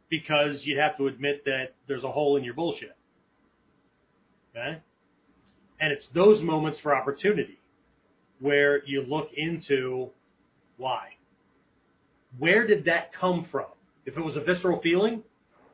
[0.08, 2.96] because you'd have to admit that there's a hole in your bullshit.
[4.50, 4.78] Okay?
[5.80, 7.58] And it's those moments for opportunity
[8.40, 10.10] where you look into
[10.76, 11.08] why.
[12.38, 13.66] Where did that come from?
[14.06, 15.22] If it was a visceral feeling,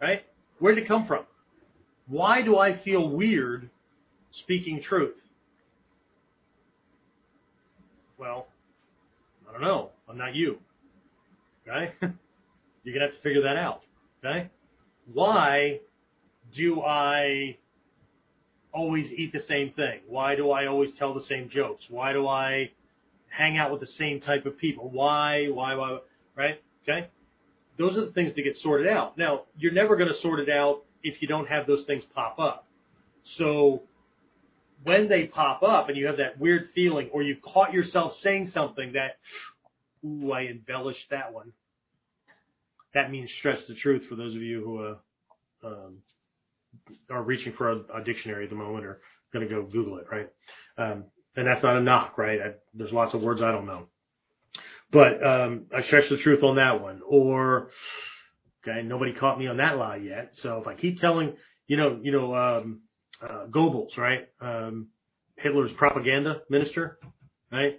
[0.01, 0.24] right?
[0.59, 1.24] Where did it come from?
[2.07, 3.70] Why do I feel weird
[4.32, 5.16] speaking truth?
[8.19, 8.49] Well,
[9.49, 9.91] I don't know.
[10.09, 10.59] I'm not you.
[11.66, 11.93] Okay?
[12.85, 13.82] You're going to have to figure that out.
[14.24, 14.51] Okay?
[15.12, 15.81] Why
[16.55, 17.57] do I
[18.73, 20.01] always eat the same thing?
[20.07, 21.85] Why do I always tell the same jokes?
[21.89, 22.70] Why do I
[23.28, 24.91] hang out with the same type of people?
[24.91, 25.99] Why, why, why,
[26.36, 26.62] right?
[26.82, 27.09] Okay?
[27.78, 29.16] Those are the things to get sorted out.
[29.16, 32.39] Now, you're never going to sort it out if you don't have those things pop
[32.39, 32.66] up.
[33.36, 33.82] So,
[34.82, 38.51] when they pop up and you have that weird feeling or you caught yourself saying
[38.52, 39.19] something that,
[40.07, 41.52] ooh, I embellished that one.
[42.94, 45.98] That means stretch the truth for those of you who uh, um,
[47.11, 49.01] are reaching for a, a, dictionary at the moment or
[49.32, 50.28] going to go Google it, right?
[50.78, 51.05] Um,
[51.36, 52.40] and that's not a knock, right?
[52.40, 53.86] I, there's lots of words I don't know.
[54.93, 57.01] But um, I stretch the truth on that one.
[57.07, 57.71] Or,
[58.67, 60.31] okay, nobody caught me on that lie yet.
[60.35, 61.35] So if I keep telling,
[61.69, 62.81] you know, you know, um,
[63.23, 64.29] uh, Goebbels, right?
[64.41, 64.89] Um,
[65.37, 66.99] Hitler's propaganda minister,
[67.53, 67.79] right?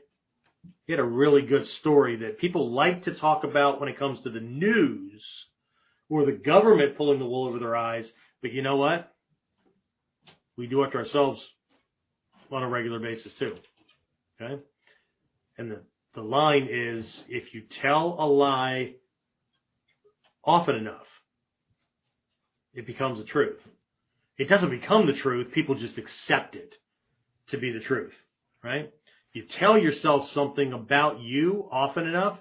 [0.86, 4.22] He had a really good story that people like to talk about when it comes
[4.24, 5.24] to the news
[6.10, 8.10] or the government pulling the wool over their eyes.
[8.42, 9.14] But you know what?
[10.58, 11.42] We do it to ourselves
[12.52, 13.56] on a regular basis too.
[14.42, 14.62] Okay?
[15.58, 15.82] And the,
[16.14, 18.94] the line is if you tell a lie
[20.44, 21.08] often enough,
[22.74, 23.62] it becomes the truth.
[24.38, 26.76] It doesn't become the truth, people just accept it
[27.50, 28.14] to be the truth,
[28.64, 28.92] right?
[29.34, 32.38] You tell yourself something about you often enough.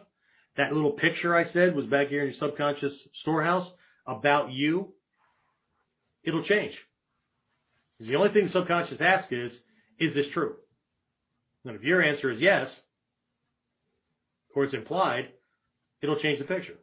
[0.56, 3.70] That little picture I said was back here in your subconscious storehouse
[4.06, 4.92] about you.
[6.24, 6.76] It'll change.
[7.96, 9.56] Because the only thing the subconscious asks is,
[9.98, 10.56] is this true?
[11.64, 12.74] And if your answer is yes,
[14.54, 15.28] or it's implied,
[16.02, 16.78] it'll change the picture.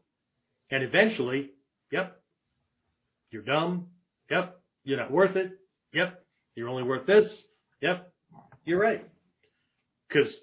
[0.70, 1.52] And eventually,
[1.92, 2.22] yep,
[3.32, 3.88] you're dumb.
[4.30, 5.52] Yep, you're not worth it.
[5.94, 6.24] Yep,
[6.56, 7.44] you're only worth this.
[7.82, 8.12] Yep,
[8.66, 9.08] you're right.
[10.08, 10.34] Because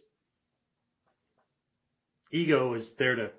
[2.33, 3.31] ego is there to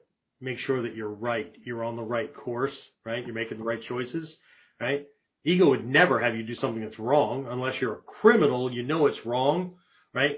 [0.41, 1.53] make sure that you're right.
[1.63, 3.25] You're on the right course, right?
[3.25, 4.35] You're making the right choices,
[4.79, 5.05] right?
[5.43, 8.71] Ego would never have you do something that's wrong unless you're a criminal.
[8.71, 9.75] You know it's wrong,
[10.13, 10.37] right?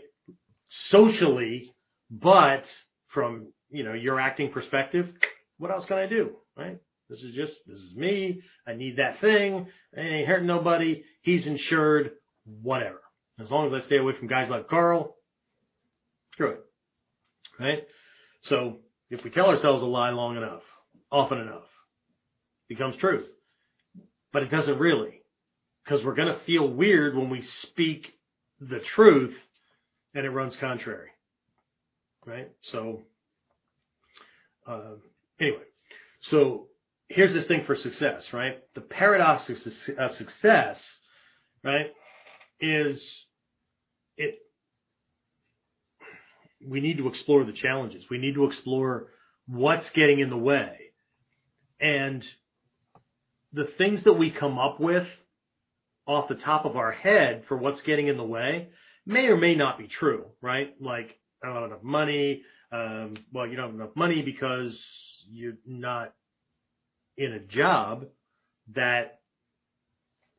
[0.89, 1.73] Socially,
[2.09, 2.65] but
[3.17, 5.11] from, you know, your acting perspective,
[5.57, 6.77] what else can I do, right?
[7.09, 8.43] This is just, this is me.
[8.67, 9.65] I need that thing.
[9.97, 11.03] I ain't hurting nobody.
[11.23, 12.11] He's insured,
[12.61, 13.01] whatever.
[13.39, 15.15] As long as I stay away from guys like Carl,
[16.33, 16.65] Screw it.
[17.59, 17.87] Right?
[18.43, 18.77] So
[19.09, 20.61] if we tell ourselves a lie long enough,
[21.11, 21.65] often enough,
[22.69, 23.25] it becomes truth.
[24.31, 25.23] But it doesn't really.
[25.83, 28.13] Because we're going to feel weird when we speak
[28.59, 29.33] the truth
[30.13, 31.09] and it runs contrary.
[32.27, 32.51] Right?
[32.61, 33.03] So,
[34.67, 34.95] uh,
[35.39, 35.63] anyway,
[36.19, 36.67] so
[37.07, 38.59] here's this thing for success, right?
[38.75, 39.49] The paradox
[39.97, 40.79] of success,
[41.63, 41.93] right,
[42.59, 43.01] is
[44.17, 44.39] it
[46.65, 48.03] we need to explore the challenges.
[48.09, 49.07] We need to explore
[49.47, 50.91] what's getting in the way.
[51.79, 52.25] And
[53.53, 55.07] the things that we come up with
[56.05, 58.67] off the top of our head for what's getting in the way
[59.05, 60.75] may or may not be true, right?
[60.81, 62.43] Like, I don't have enough money.
[62.71, 64.77] Um, well, you don't have enough money because
[65.29, 66.13] you're not
[67.17, 68.05] in a job
[68.75, 69.19] that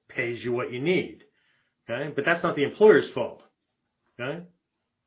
[0.08, 1.24] pays you what you need.
[1.88, 2.12] Okay.
[2.14, 3.42] But that's not the employer's fault.
[4.20, 4.42] Okay.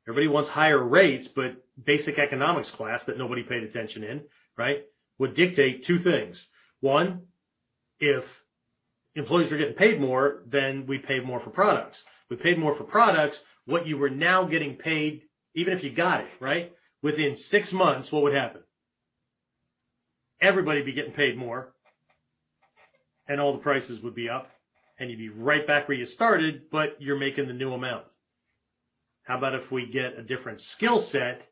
[0.08, 4.22] Everybody wants higher rates, but basic economics class that nobody paid attention in,
[4.58, 4.82] right,
[5.18, 6.36] would dictate two things.
[6.80, 7.22] One,
[8.00, 8.24] if
[9.14, 11.98] employees are getting paid more, then we pay more for products.
[12.30, 13.36] We paid more for products.
[13.66, 15.22] What you were now getting paid,
[15.54, 16.72] even if you got it, right?
[17.02, 18.62] Within six months, what would happen?
[20.40, 21.72] Everybody be getting paid more
[23.28, 24.50] and all the prices would be up
[24.98, 28.04] and you'd be right back where you started, but you're making the new amount.
[29.24, 31.42] How about if we get a different skill set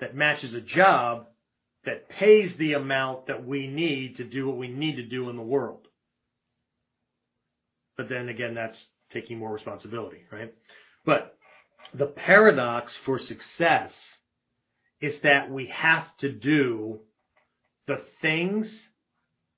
[0.00, 1.26] that matches a job
[1.84, 5.36] that pays the amount that we need to do what we need to do in
[5.36, 5.88] the world?
[7.96, 8.78] But then again, that's
[9.12, 10.54] taking more responsibility, right?
[11.04, 11.37] But
[11.94, 13.92] the paradox for success
[15.00, 17.00] is that we have to do
[17.86, 18.70] the things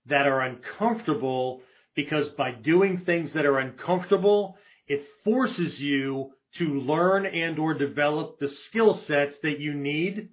[0.07, 1.62] that are uncomfortable
[1.94, 8.39] because by doing things that are uncomfortable, it forces you to learn and or develop
[8.39, 10.28] the skill sets that you need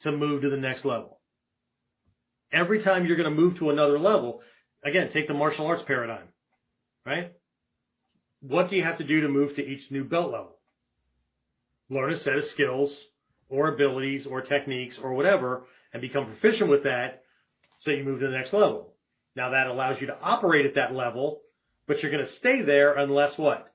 [0.00, 1.20] to move to the next level.
[2.52, 4.40] Every time you're going to move to another level,
[4.84, 6.28] again, take the martial arts paradigm,
[7.06, 7.32] right?
[8.40, 10.59] What do you have to do to move to each new belt level?
[11.90, 12.90] Learn a set of skills
[13.48, 17.24] or abilities or techniques or whatever and become proficient with that
[17.80, 18.94] so you move to the next level.
[19.36, 21.40] Now that allows you to operate at that level,
[21.86, 23.72] but you're going to stay there unless what?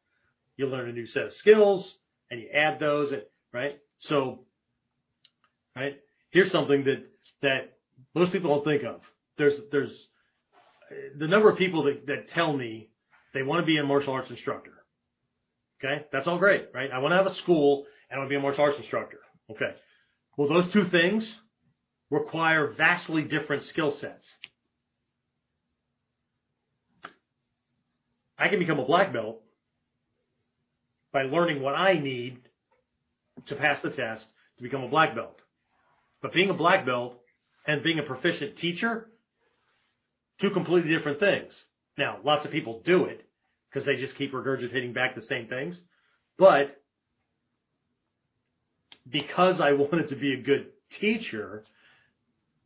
[0.57, 1.93] You learn a new set of skills
[2.31, 3.11] and you add those,
[3.53, 3.79] right?
[3.99, 4.45] So,
[5.75, 5.99] right?
[6.31, 7.03] Here's something that,
[7.41, 7.77] that
[8.13, 9.01] most people don't think of.
[9.37, 9.91] There's, there's
[11.17, 12.89] the number of people that, that tell me
[13.33, 14.71] they want to be a martial arts instructor.
[15.83, 16.05] Okay.
[16.11, 16.89] That's all great, right?
[16.91, 19.19] I want to have a school and I want be a martial arts instructor.
[19.51, 19.75] Okay.
[20.37, 21.29] Well, those two things
[22.09, 24.25] require vastly different skill sets.
[28.37, 29.41] I can become a black belt
[31.13, 32.39] by learning what I need
[33.47, 34.25] to pass the test
[34.57, 35.39] to become a black belt.
[36.21, 37.21] But being a black belt
[37.65, 39.09] and being a proficient teacher,
[40.41, 41.53] two completely different things.
[41.97, 43.25] Now, lots of people do it
[43.69, 45.79] because they just keep regurgitating back the same things.
[46.37, 46.75] But
[49.09, 50.67] because I wanted to be a good
[50.99, 51.65] teacher,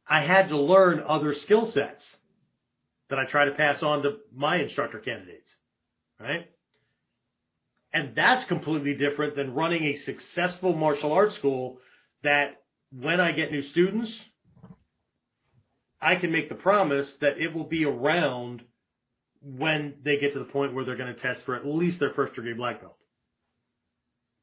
[0.07, 2.03] I had to learn other skill sets
[3.09, 5.55] that I try to pass on to my instructor candidates
[6.19, 6.49] right?
[7.93, 11.77] And that's completely different than running a successful martial arts school
[12.23, 12.61] that
[12.91, 14.11] when I get new students,
[16.01, 18.61] I can make the promise that it will be around
[19.41, 22.13] when they get to the point where they're going to test for at least their
[22.13, 22.97] first degree black belt.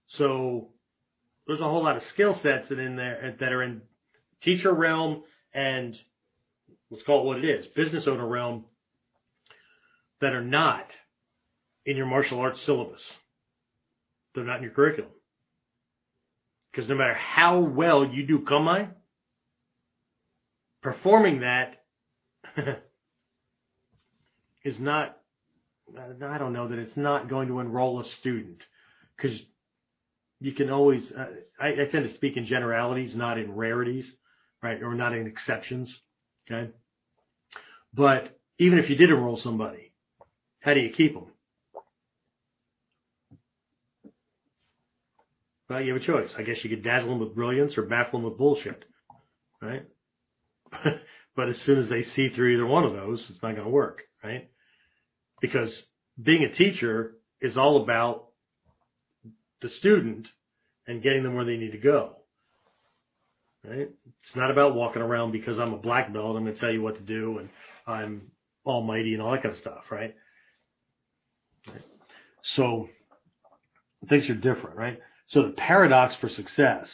[0.08, 0.68] So
[1.46, 3.82] there's a whole lot of skill sets that in there that are in
[4.42, 5.22] teacher realm
[5.54, 5.98] and
[6.90, 8.64] let's call it what it is, business owner realm
[10.20, 10.90] that are not
[11.84, 13.02] in your martial arts syllabus.
[14.34, 15.10] They're not in your curriculum.
[16.70, 18.90] Because no matter how well you do kamae,
[20.82, 21.82] performing that
[24.64, 25.16] is not,
[25.96, 28.62] I don't know that it's not going to enroll a student.
[29.16, 29.40] Because
[30.40, 31.26] you can always, uh,
[31.60, 34.10] I, I tend to speak in generalities, not in rarities,
[34.62, 34.82] right?
[34.82, 35.94] Or not in exceptions.
[36.50, 36.70] Okay.
[37.94, 39.92] But even if you did enroll somebody,
[40.60, 41.26] how do you keep them?
[45.68, 46.32] Well, you have a choice.
[46.38, 48.84] I guess you could dazzle them with brilliance or baffle them with bullshit,
[49.60, 49.84] right?
[51.36, 53.70] but as soon as they see through either one of those, it's not going to
[53.70, 54.48] work, right?
[55.40, 55.76] Because
[56.20, 58.26] being a teacher is all about
[59.60, 60.28] the student
[60.86, 62.16] and getting them where they need to go.
[63.64, 63.90] Right?
[64.22, 66.36] It's not about walking around because I'm a black belt.
[66.36, 67.48] I'm going to tell you what to do and
[67.86, 68.30] I'm
[68.64, 70.14] almighty and all that kind of stuff, right?
[71.68, 71.82] right?
[72.42, 72.88] So
[74.08, 74.98] things are different, right?
[75.26, 76.90] So the paradox for success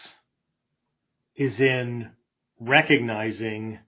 [1.37, 2.11] is in
[2.59, 3.79] recognizing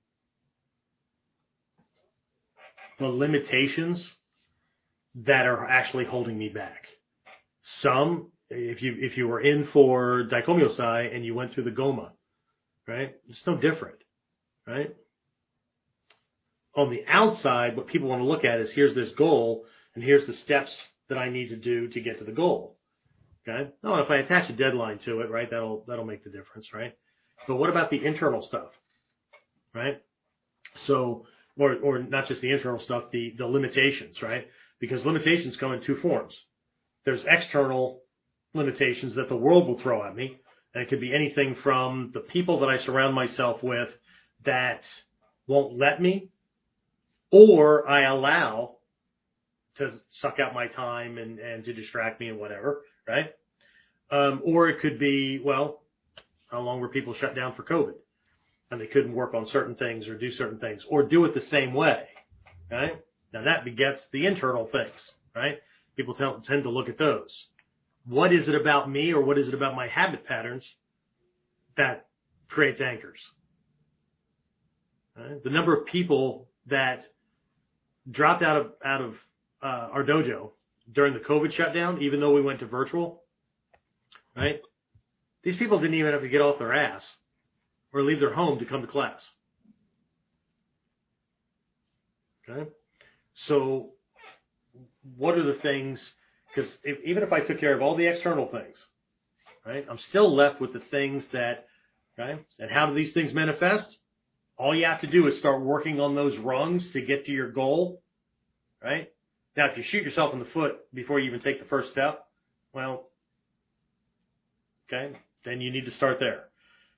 [2.98, 4.06] the limitations
[5.14, 6.86] that are actually holding me back.
[7.62, 12.10] Some, if you if you were in for Daikomyosai and you went through the Goma,
[12.86, 13.14] right?
[13.28, 13.98] It's no different,
[14.66, 14.94] right?
[16.76, 19.64] On the outside, what people want to look at is here's this goal
[19.94, 20.76] and here's the steps
[21.08, 22.78] that I need to do to get to the goal.
[23.46, 23.70] Okay.
[23.82, 26.72] Oh, no, if I attach a deadline to it, right, that'll that'll make the difference,
[26.72, 26.94] right?
[27.46, 28.70] But what about the internal stuff,
[29.74, 30.00] right?
[30.86, 31.26] So,
[31.58, 34.46] or or not just the internal stuff, the the limitations, right?
[34.80, 36.36] Because limitations come in two forms.
[37.04, 38.00] There's external
[38.54, 40.38] limitations that the world will throw at me,
[40.74, 43.90] and it could be anything from the people that I surround myself with
[44.44, 44.82] that
[45.46, 46.30] won't let me,
[47.30, 48.76] or I allow
[49.76, 53.34] to suck out my time and, and to distract me and whatever, right?
[54.10, 55.82] Um, or it could be, well,
[56.50, 57.94] how long were people shut down for COVID?
[58.70, 61.46] And they couldn't work on certain things or do certain things or do it the
[61.46, 62.04] same way,
[62.70, 63.02] right?
[63.32, 65.58] Now that begets the internal things, right?
[65.96, 67.46] People tend tend to look at those.
[68.06, 70.66] What is it about me or what is it about my habit patterns
[71.76, 72.06] that
[72.48, 73.20] creates anchors?
[75.16, 75.42] Right?
[75.42, 77.04] The number of people that
[78.10, 79.14] dropped out of out of
[79.62, 80.50] uh, our dojo
[80.92, 83.22] during the COVID shutdown, even though we went to virtual,
[84.36, 84.60] right?
[85.42, 87.04] These people didn't even have to get off their ass
[87.92, 89.22] or leave their home to come to class.
[92.48, 92.68] Okay?
[93.46, 93.90] So,
[95.16, 96.00] what are the things?
[96.54, 96.70] Because
[97.04, 98.76] even if I took care of all the external things,
[99.66, 101.66] right, I'm still left with the things that,
[102.18, 103.96] okay, and how do these things manifest?
[104.56, 107.50] All you have to do is start working on those rungs to get to your
[107.50, 108.02] goal,
[108.82, 109.10] right?
[109.56, 112.24] Now, if you shoot yourself in the foot before you even take the first step,
[112.72, 113.08] well,
[114.88, 116.44] okay, then you need to start there.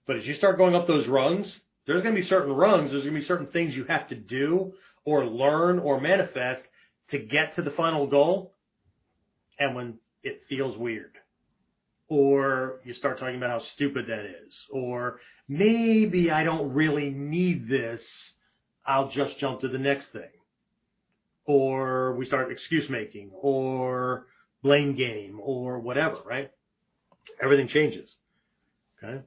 [0.06, 1.50] But as you start going up those rungs,
[1.86, 4.14] there's going to be certain rungs, there's going to be certain things you have to
[4.14, 4.74] do
[5.04, 6.62] or learn or manifest
[7.10, 8.52] to get to the final goal.
[9.58, 11.12] And when it feels weird,
[12.08, 17.68] or you start talking about how stupid that is, or maybe I don't really need
[17.68, 18.02] this,
[18.84, 20.30] I'll just jump to the next thing.
[21.44, 24.26] Or we start excuse making, or
[24.62, 26.50] blame game, or whatever, right?
[27.40, 28.14] Everything changes.
[29.02, 29.22] Okay?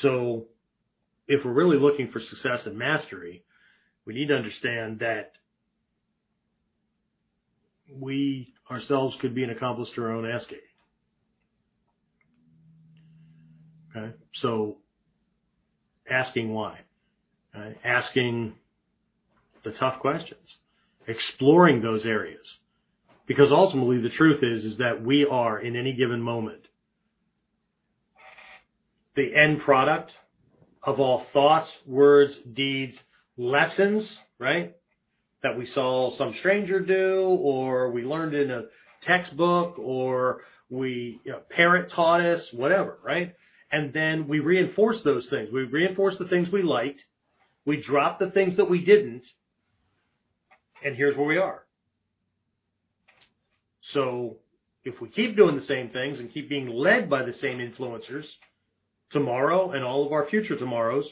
[0.00, 0.46] So
[1.28, 3.44] if we're really looking for success and mastery,
[4.06, 5.32] we need to understand that
[7.98, 10.46] we ourselves could be an accomplice to our own ass.
[13.94, 14.78] Okay, so
[16.10, 16.80] asking why,
[17.84, 18.54] asking
[19.62, 20.56] the tough questions,
[21.06, 22.58] exploring those areas,
[23.26, 26.68] because ultimately the truth is is that we are in any given moment
[29.14, 30.12] the end product
[30.82, 32.98] of all thoughts, words, deeds,
[33.36, 34.74] lessons, right?
[35.42, 38.62] That we saw some stranger do, or we learned in a
[39.02, 43.34] textbook, or we, you know, parent taught us, whatever, right?
[43.70, 45.48] And then we reinforce those things.
[45.52, 47.02] We reinforce the things we liked.
[47.64, 49.24] We drop the things that we didn't.
[50.84, 51.64] And here's where we are.
[53.92, 54.36] So
[54.84, 58.24] if we keep doing the same things and keep being led by the same influencers,
[59.10, 61.06] tomorrow and all of our future tomorrows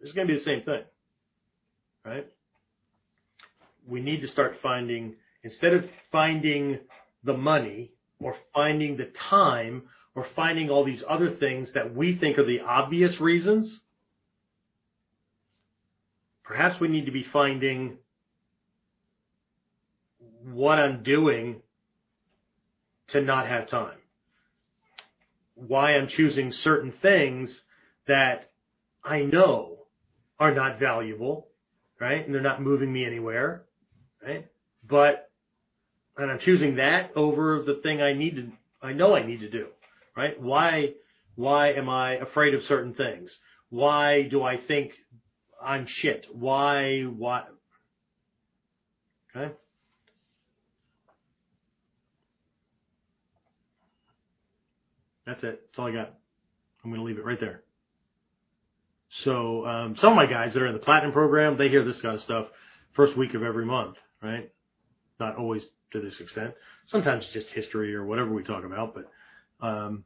[0.00, 0.82] it's going to be the same thing.
[2.04, 2.26] Right?
[3.88, 6.78] We need to start finding, instead of finding
[7.24, 9.84] the money or finding the time
[10.14, 13.80] or finding all these other things that we think are the obvious reasons,
[16.44, 17.98] perhaps we need to be finding
[20.44, 21.62] what I'm doing
[23.08, 23.98] to not have time
[25.66, 27.62] why I'm choosing certain things
[28.06, 28.50] that
[29.02, 29.86] I know
[30.38, 31.48] are not valuable,
[32.00, 32.24] right?
[32.24, 33.64] And they're not moving me anywhere,
[34.28, 34.46] right?
[34.88, 35.30] But,
[36.16, 38.48] and I'm choosing that over the thing I need to,
[38.82, 39.66] I know I need to do,
[40.16, 40.40] right?
[40.40, 40.92] Why,
[41.34, 43.36] why am I afraid of certain things?
[43.70, 44.92] Why do I think
[45.62, 46.26] I'm shit?
[46.32, 47.44] Why, why?
[49.34, 49.52] Okay.
[55.26, 55.62] That's it.
[55.66, 56.14] That's all I got.
[56.84, 57.62] I'm going to leave it right there.
[59.24, 62.00] So um, some of my guys that are in the platinum program, they hear this
[62.00, 62.46] kind of stuff
[62.94, 64.50] first week of every month, right?
[65.20, 66.54] Not always to this extent.
[66.86, 70.04] Sometimes it's just history or whatever we talk about, but um,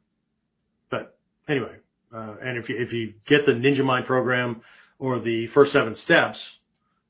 [0.89, 1.17] but
[1.47, 1.75] anyway.
[2.13, 4.61] Uh, and if you if you get the Ninja Mind program
[4.99, 6.39] or the First Seven Steps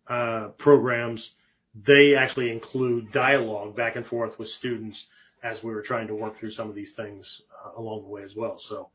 [0.07, 1.31] uh, programs,
[1.75, 4.97] they actually include dialogue back and forth with students
[5.43, 7.25] as we were trying to work through some of these things
[7.65, 8.57] uh, along the way as well.
[8.69, 8.89] So,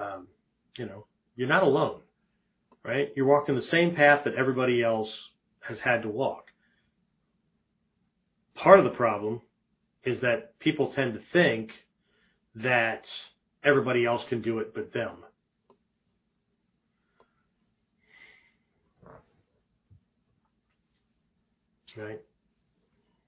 [0.00, 0.28] um,
[0.78, 1.06] you know,
[1.36, 2.00] you're not alone,
[2.82, 3.12] right?
[3.14, 5.14] You're walking the same path that everybody else
[5.60, 6.49] has had to walk.
[8.62, 9.40] Part of the problem
[10.04, 11.70] is that people tend to think
[12.56, 13.06] that
[13.64, 15.16] everybody else can do it but them.
[21.96, 22.20] Right?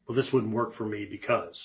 [0.07, 1.59] Well, this wouldn't work for me because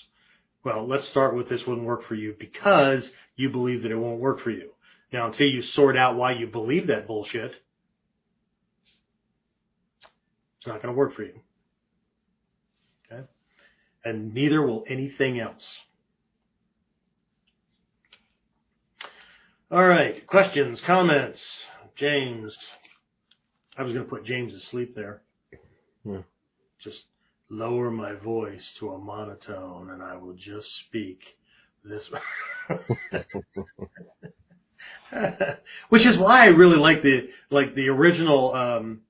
[0.64, 4.20] well, let's start with this wouldn't work for you because you believe that it won't
[4.20, 4.70] work for you.
[5.12, 7.54] Now, until you sort out why you believe that bullshit,
[10.58, 11.40] it's not going to work for you.
[14.04, 15.64] And neither will anything else.
[19.70, 20.26] All right.
[20.26, 21.40] Questions, comments?
[21.96, 22.56] James.
[23.76, 25.22] I was going to put James to sleep there.
[26.04, 26.20] Hmm.
[26.82, 27.02] Just
[27.50, 31.20] lower my voice to a monotone and I will just speak
[31.84, 32.08] this
[35.88, 39.00] which is why I really like the like the original um,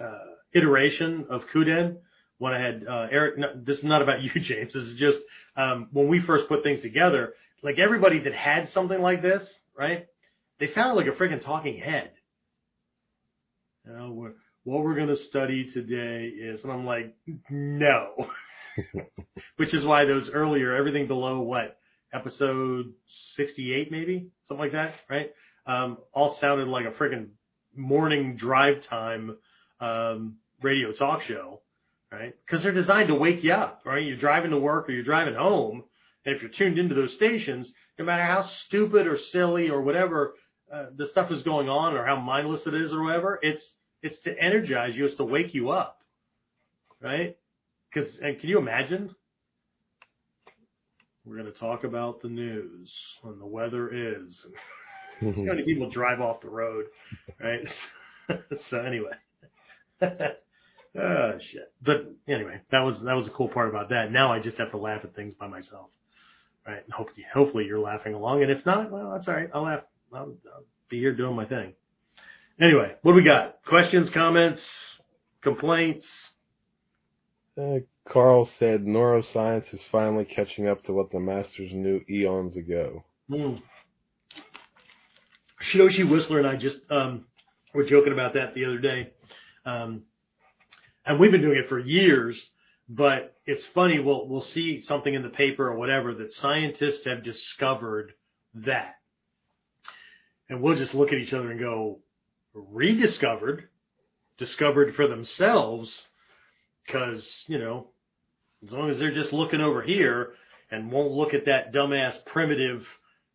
[0.00, 0.18] uh,
[0.52, 1.96] iteration of Kuden
[2.38, 3.38] when I had uh, Eric.
[3.38, 4.72] No, this is not about you, James.
[4.72, 5.18] This is just
[5.56, 7.34] um, when we first put things together.
[7.62, 10.06] Like everybody that had something like this, right?
[10.60, 12.12] They sounded like a freaking talking head.
[13.84, 14.32] You know, we're,
[14.64, 17.16] what we're going to study today is, and I'm like,
[17.50, 18.28] no.
[19.56, 21.78] Which is why those earlier, everything below what
[22.12, 22.92] episode
[23.36, 25.30] 68 maybe something like that, right?
[25.66, 27.28] Um, all sounded like a freaking
[27.76, 29.36] morning drive time
[29.80, 31.60] um, radio talk show,
[32.12, 32.34] right?
[32.44, 34.04] Because they're designed to wake you up, right?
[34.04, 35.84] You're driving to work or you're driving home,
[36.24, 40.34] and if you're tuned into those stations, no matter how stupid or silly or whatever
[40.72, 43.72] uh, the stuff is going on or how mindless it is or whatever, it's
[44.02, 45.98] it's to energize you, it's to wake you up,
[47.00, 47.36] right?
[47.92, 49.14] Because and can you imagine?
[51.24, 52.90] We're going to talk about the news
[53.22, 54.46] when the weather is.
[55.20, 56.86] How many people drive off the road,
[57.38, 57.68] right?
[58.70, 59.12] so anyway,
[60.98, 61.72] oh shit.
[61.82, 64.12] But anyway, that was that was the cool part about that.
[64.12, 65.88] Now I just have to laugh at things by myself,
[66.66, 66.82] right?
[66.84, 69.50] And hopefully, hopefully you're laughing along, and if not, well, that's all right.
[69.54, 69.82] I'll laugh.
[70.12, 71.74] I'll, I'll be here doing my thing.
[72.60, 73.62] Anyway, what do we got?
[73.64, 74.64] Questions, comments,
[75.42, 76.06] complaints?
[77.56, 83.04] Uh, Carl said neuroscience is finally catching up to what the masters knew eons ago.
[83.30, 83.60] Mm.
[85.62, 87.26] Shidoshi Whistler and I just um,
[87.74, 89.10] were joking about that the other day.
[89.66, 90.02] Um,
[91.08, 92.50] and we've been doing it for years,
[92.88, 93.98] but it's funny.
[93.98, 98.12] We'll, we'll see something in the paper or whatever that scientists have discovered
[98.54, 98.96] that.
[100.50, 102.00] And we'll just look at each other and go,
[102.52, 103.68] rediscovered,
[104.36, 106.02] discovered for themselves,
[106.86, 107.88] because, you know,
[108.64, 110.34] as long as they're just looking over here
[110.70, 112.86] and won't look at that dumbass primitive,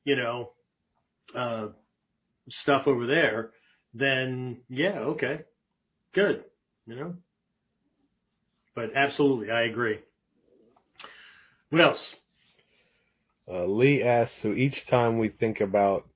[0.03, 0.51] you know,
[1.35, 1.67] uh,
[2.49, 3.51] stuff over there,
[3.95, 5.41] then yeah, okay,
[6.13, 6.43] good,
[6.85, 7.15] you know.
[8.75, 9.99] But absolutely, I agree.
[11.69, 12.05] What else?
[13.51, 16.07] Uh, Lee asks, so each time we think about,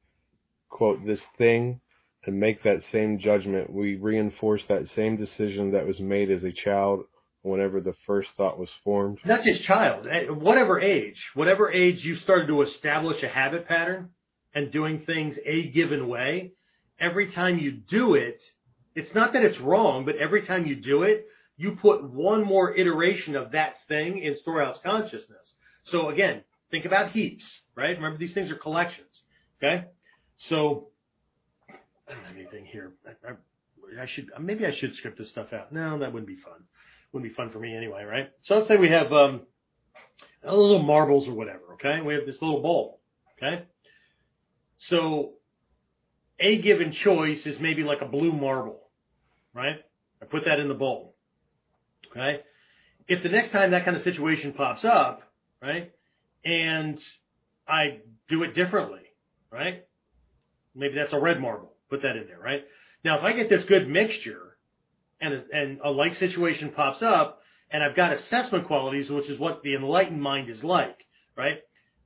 [0.69, 1.81] quote, this thing
[2.25, 6.51] and make that same judgment, we reinforce that same decision that was made as a
[6.51, 7.03] child
[7.41, 9.19] whenever the first thought was formed?
[9.25, 14.09] Not just child, eh, whatever age, whatever age you started to establish a habit pattern
[14.53, 16.53] and doing things a given way,
[16.99, 18.41] every time you do it,
[18.95, 21.27] it's not that it's wrong, but every time you do it,
[21.57, 25.55] you put one more iteration of that thing in storehouse consciousness.
[25.85, 27.43] So again, think about heaps,
[27.75, 27.95] right?
[27.95, 29.21] Remember these things are collections.
[29.57, 29.85] Okay.
[30.49, 30.89] So
[31.69, 32.93] I don't have anything here.
[33.05, 35.73] I, I, I should, maybe I should script this stuff out.
[35.73, 36.63] No, that wouldn't be fun.
[37.11, 38.29] Wouldn't be fun for me anyway, right?
[38.43, 39.41] So let's say we have, um,
[40.43, 41.73] little marbles or whatever.
[41.73, 42.01] Okay.
[42.01, 43.01] We have this little bowl.
[43.37, 43.63] Okay.
[44.77, 45.33] So
[46.39, 48.89] a given choice is maybe like a blue marble,
[49.53, 49.77] right?
[50.21, 51.15] I put that in the bowl.
[52.17, 52.41] Okay.
[53.07, 55.21] If the next time that kind of situation pops up,
[55.61, 55.91] right,
[56.43, 56.99] and
[57.67, 59.01] I do it differently,
[59.51, 59.85] right?
[60.75, 61.73] Maybe that's a red marble.
[61.89, 62.65] Put that in there, right?
[63.03, 64.57] Now, if I get this good mixture
[65.21, 67.41] and a, and a like situation pops up
[67.71, 71.59] and I've got assessment qualities, which is what the enlightened mind is like, right?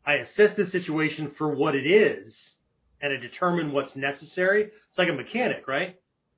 [0.06, 2.36] I assess the situation for what it is
[3.02, 4.64] and I determine what's necessary.
[4.64, 5.96] It's like a mechanic, right?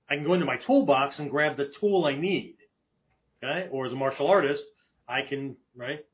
[0.09, 2.55] I can go into my toolbox and grab the tool I need.
[3.43, 3.67] Okay.
[3.71, 4.63] Or as a martial artist,
[5.07, 6.05] I can, right,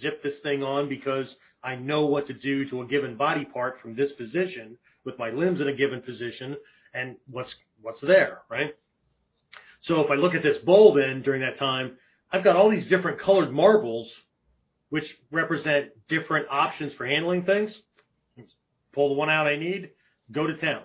[0.00, 3.80] zip this thing on because I know what to do to a given body part
[3.80, 6.56] from this position with my limbs in a given position
[6.94, 8.74] and what's, what's there, right?
[9.80, 11.96] So if I look at this bowl then during that time,
[12.30, 14.10] I've got all these different colored marbles
[14.90, 17.76] which represent different options for handling things
[18.98, 19.90] pull the one out I need,
[20.32, 20.82] go to town.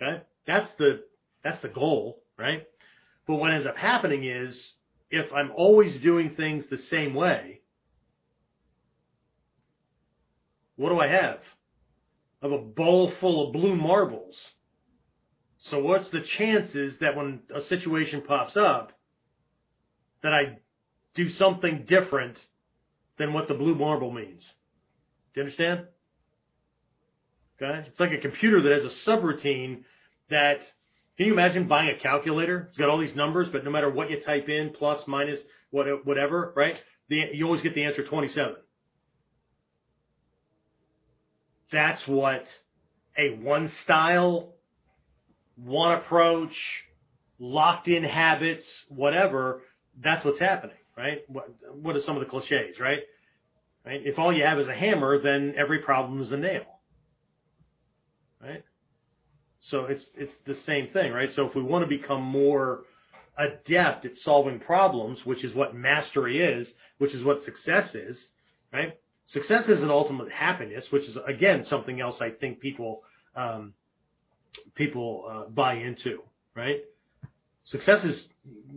[0.00, 0.22] Okay?
[0.46, 1.02] That's the,
[1.42, 2.64] that's the goal, right?
[3.26, 4.56] But what ends up happening is
[5.10, 7.60] if I'm always doing things the same way,
[10.76, 11.40] what do I have?
[12.42, 14.36] I have a bowl full of blue marbles.
[15.58, 18.92] So what's the chances that when a situation pops up
[20.22, 20.58] that I
[21.14, 22.38] do something different
[23.18, 24.42] than what the blue marble means?
[25.34, 25.86] Do you understand?
[27.60, 27.88] Okay?
[27.88, 29.82] It's like a computer that has a subroutine
[30.30, 30.60] that
[31.18, 32.68] can you imagine buying a calculator?
[32.68, 35.40] It's got all these numbers, but no matter what you type in, plus, minus,
[35.70, 36.76] whatever, right?
[37.08, 38.54] The, you always get the answer 27.
[41.72, 42.44] That's what
[43.18, 44.54] a one style,
[45.56, 46.54] one approach,
[47.40, 49.62] locked in habits, whatever,
[50.00, 51.22] that's what's happening, right?
[51.26, 53.00] What, what are some of the cliches, right?
[53.84, 54.00] Right?
[54.04, 56.77] If all you have is a hammer, then every problem is a nail?
[59.70, 61.30] So it's it's the same thing, right?
[61.32, 62.84] So if we want to become more
[63.36, 66.68] adept at solving problems, which is what mastery is,
[66.98, 68.28] which is what success is,
[68.72, 68.98] right?
[69.26, 73.02] Success isn't ultimate happiness, which is again something else I think people
[73.36, 73.74] um,
[74.74, 76.22] people uh, buy into,
[76.54, 76.80] right?
[77.64, 78.26] Success is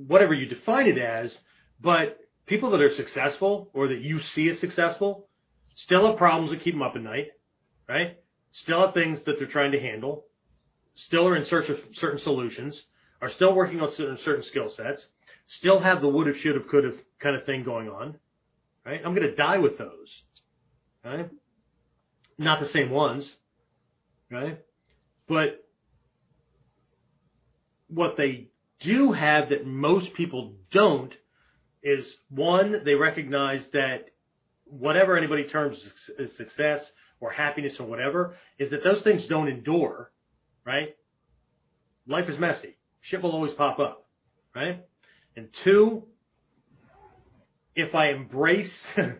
[0.07, 1.37] whatever you define it as,
[1.79, 5.29] but people that are successful or that you see as successful
[5.75, 7.27] still have problems that keep them up at night,
[7.87, 8.17] right?
[8.51, 10.25] Still have things that they're trying to handle,
[10.95, 12.81] still are in search of certain solutions,
[13.21, 15.05] are still working on certain, certain skill sets,
[15.47, 18.17] still have the would have, should have, could have kind of thing going on,
[18.85, 19.01] right?
[19.03, 20.21] I'm going to die with those,
[21.03, 21.29] right?
[22.37, 23.29] Not the same ones,
[24.29, 24.59] right?
[25.27, 25.63] But
[27.87, 28.47] what they
[28.79, 31.13] do have that most people don't
[31.83, 34.09] is one, they recognize that
[34.65, 35.83] whatever anybody terms
[36.19, 36.83] as success
[37.19, 40.11] or happiness or whatever, is that those things don't endure,
[40.65, 40.95] right?
[42.07, 42.77] Life is messy.
[43.01, 44.07] Shit will always pop up,
[44.55, 44.83] right?
[45.35, 46.03] And two,
[47.75, 49.13] if I embrace, I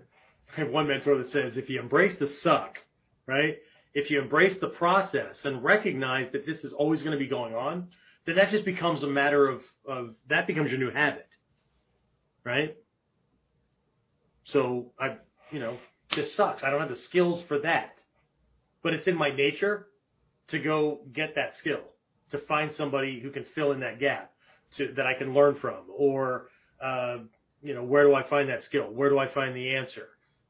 [0.55, 2.77] have one mentor that says, if you embrace the suck,
[3.25, 3.57] right?
[3.93, 7.55] If you embrace the process and recognize that this is always going to be going
[7.55, 7.89] on,
[8.25, 11.27] then that just becomes a matter of, of that becomes your new habit,
[12.43, 12.77] right?
[14.45, 15.17] So I,
[15.51, 15.77] you know,
[16.15, 16.63] this sucks.
[16.63, 17.95] I don't have the skills for that,
[18.83, 19.87] but it's in my nature
[20.51, 21.81] to go get that skill,
[22.31, 24.31] to find somebody who can fill in that gap,
[24.77, 26.47] to that I can learn from, or
[26.83, 27.17] uh,
[27.61, 28.85] you know, where do I find that skill?
[28.85, 30.07] Where do I find the answer?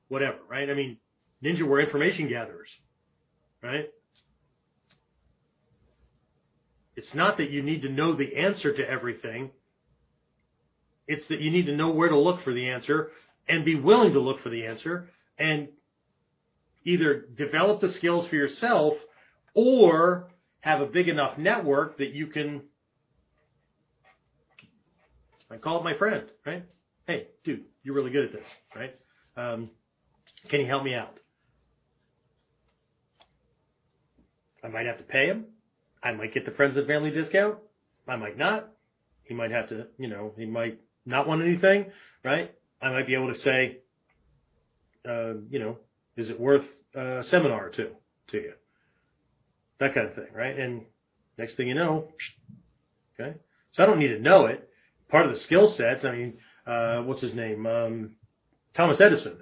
[0.07, 0.69] Whatever, right?
[0.69, 0.97] I mean,
[1.43, 2.69] ninja were information gatherers,
[3.63, 3.89] right?
[6.95, 9.51] It's not that you need to know the answer to everything.
[11.07, 13.11] It's that you need to know where to look for the answer
[13.47, 15.09] and be willing to look for the answer
[15.39, 15.69] and
[16.85, 18.93] either develop the skills for yourself
[19.53, 20.29] or
[20.61, 22.61] have a big enough network that you can
[25.51, 26.65] I call it my friend, right?
[27.07, 28.95] Hey, dude, you're really good at this, right?
[29.35, 29.69] Um,
[30.47, 31.19] can you help me out?
[34.63, 35.45] I might have to pay him.
[36.01, 37.57] I might get the friends and family discount.
[38.07, 38.69] I might not.
[39.23, 41.91] He might have to, you know, he might not want anything,
[42.23, 42.53] right?
[42.81, 43.79] I might be able to say,
[45.07, 45.77] uh, you know,
[46.15, 46.65] is it worth
[46.95, 47.89] a seminar or two
[48.27, 48.53] to you?
[49.81, 50.57] That kind of thing, right?
[50.59, 50.83] And
[51.39, 52.07] next thing you know,
[53.19, 53.33] okay.
[53.71, 54.69] So I don't need to know it.
[55.09, 56.33] Part of the skill sets, I mean,
[56.67, 57.65] uh, what's his name?
[57.65, 58.11] Um,
[58.75, 59.39] Thomas Edison.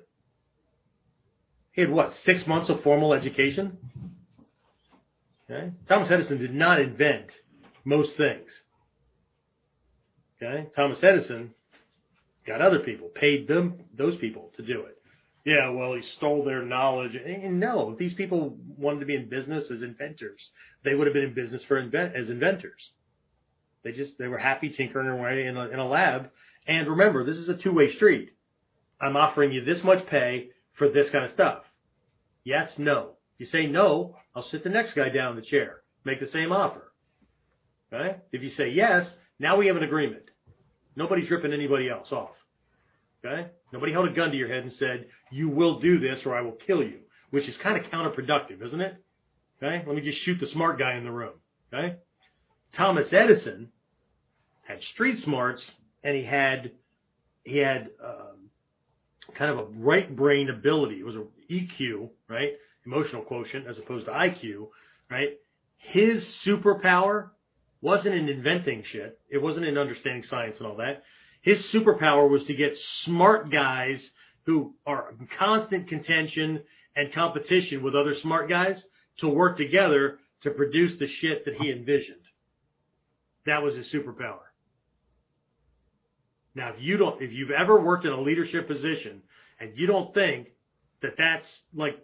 [1.74, 3.78] He had what, six months of formal education?
[5.52, 5.72] Okay.
[5.90, 7.32] Thomas Edison did not invent
[7.84, 8.50] most things.
[10.42, 10.68] Okay.
[10.74, 11.54] Thomas Edison
[12.48, 14.99] got other people, paid them, those people to do it.
[15.46, 17.16] Yeah, well, he stole their knowledge.
[17.16, 20.42] And no, these people wanted to be in business as inventors.
[20.84, 22.92] They would have been in business for invent as inventors.
[23.84, 26.30] They just they were happy tinkering away in a, in a lab.
[26.68, 28.34] And remember, this is a two way street.
[29.00, 31.64] I'm offering you this much pay for this kind of stuff.
[32.44, 33.12] Yes, no.
[33.36, 36.28] If you say no, I'll sit the next guy down in the chair, make the
[36.28, 36.92] same offer.
[37.92, 38.20] Right?
[38.32, 39.10] If you say yes,
[39.40, 40.24] now we have an agreement.
[40.96, 42.32] Nobody's ripping anybody else off.
[43.26, 43.50] Okay?
[43.74, 46.42] Nobody held a gun to your head and said, you will do this or I
[46.42, 48.96] will kill you, which is kind of counterproductive, isn't it?
[49.62, 49.84] Okay?
[49.86, 51.34] Let me just shoot the smart guy in the room.
[51.74, 51.96] Okay?
[52.74, 53.70] Thomas Edison
[54.64, 55.64] had street smarts
[56.04, 56.72] and he had,
[57.44, 58.50] he had, um,
[59.36, 61.00] kind of a right brain ability.
[61.00, 62.54] It was a EQ, right?
[62.86, 64.70] Emotional quotient as opposed to IQ,
[65.10, 65.38] right?
[65.78, 67.30] His superpower
[67.82, 69.20] wasn't in inventing shit.
[69.30, 71.04] It wasn't in understanding science and all that.
[71.42, 74.10] His superpower was to get smart guys
[74.46, 76.64] who are in constant contention
[76.96, 78.84] and competition with other smart guys
[79.18, 82.22] to work together to produce the shit that he envisioned.
[83.46, 84.40] That was his superpower.
[86.56, 89.22] Now, if you don't, if you've ever worked in a leadership position
[89.60, 90.50] and you don't think
[91.02, 91.98] that that's like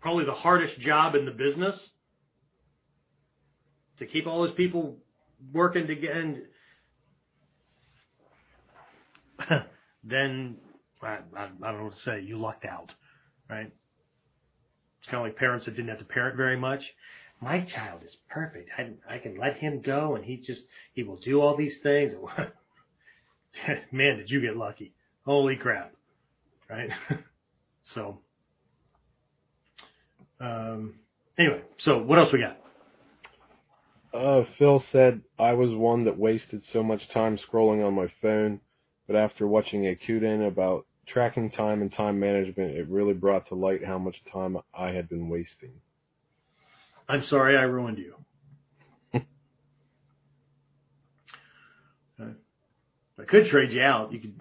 [0.00, 1.80] probably the hardest job in the business
[3.98, 4.98] to keep all those people
[5.52, 6.42] working together and
[10.04, 10.56] then
[11.02, 12.20] I, I, I don't know what to say.
[12.20, 12.92] You lucked out,
[13.48, 13.70] right?
[15.00, 16.84] It's kind of like parents that didn't have to parent very much.
[17.40, 18.70] My child is perfect.
[18.78, 20.62] I, I can let him go and he just,
[20.92, 22.12] he will do all these things.
[23.92, 24.92] Man, did you get lucky.
[25.24, 25.92] Holy crap.
[26.70, 26.90] Right?
[27.82, 28.20] so,
[30.40, 30.94] um,
[31.38, 32.58] anyway, so what else we got?
[34.14, 38.60] Uh, Phil said I was one that wasted so much time scrolling on my phone
[39.12, 43.54] but after watching a Kuden about tracking time and time management, it really brought to
[43.54, 45.72] light how much time I had been wasting.
[47.08, 48.14] I'm sorry I ruined you.
[52.20, 52.26] Uh,
[53.18, 54.12] I could trade you out.
[54.12, 54.34] You could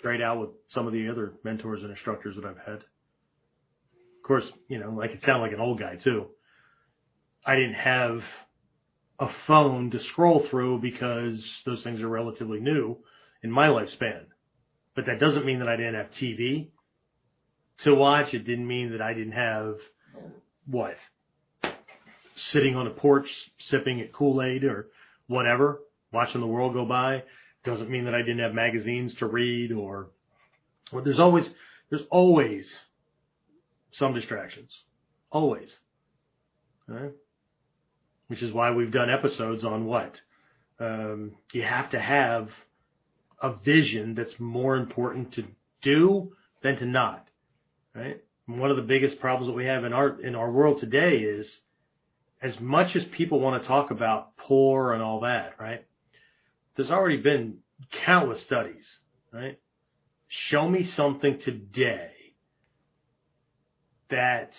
[0.00, 2.76] trade out with some of the other mentors and instructors that I've had.
[2.76, 6.26] Of course, you know, I could sound like an old guy too.
[7.44, 8.20] I didn't have
[9.18, 12.98] a phone to scroll through because those things are relatively new
[13.42, 14.24] in my lifespan.
[14.94, 16.68] But that doesn't mean that I didn't have TV
[17.78, 18.34] to watch.
[18.34, 19.76] It didn't mean that I didn't have
[20.66, 20.96] what?
[22.34, 24.88] Sitting on a porch sipping at Kool-Aid or
[25.26, 25.80] whatever,
[26.12, 27.22] watching the world go by.
[27.64, 30.08] Doesn't mean that I didn't have magazines to read or,
[30.92, 31.48] or there's always,
[31.90, 32.80] there's always
[33.92, 34.74] some distractions.
[35.30, 35.74] Always.
[36.88, 37.12] Right?
[38.28, 40.14] Which is why we've done episodes on what?
[40.78, 42.48] Um, you have to have
[43.40, 45.44] a vision that's more important to
[45.82, 47.28] do than to not.
[47.94, 48.22] Right?
[48.46, 51.60] One of the biggest problems that we have in our in our world today is
[52.42, 55.84] as much as people want to talk about poor and all that, right?
[56.74, 57.58] There's already been
[58.04, 58.98] countless studies,
[59.32, 59.58] right?
[60.28, 62.12] Show me something today
[64.08, 64.52] that,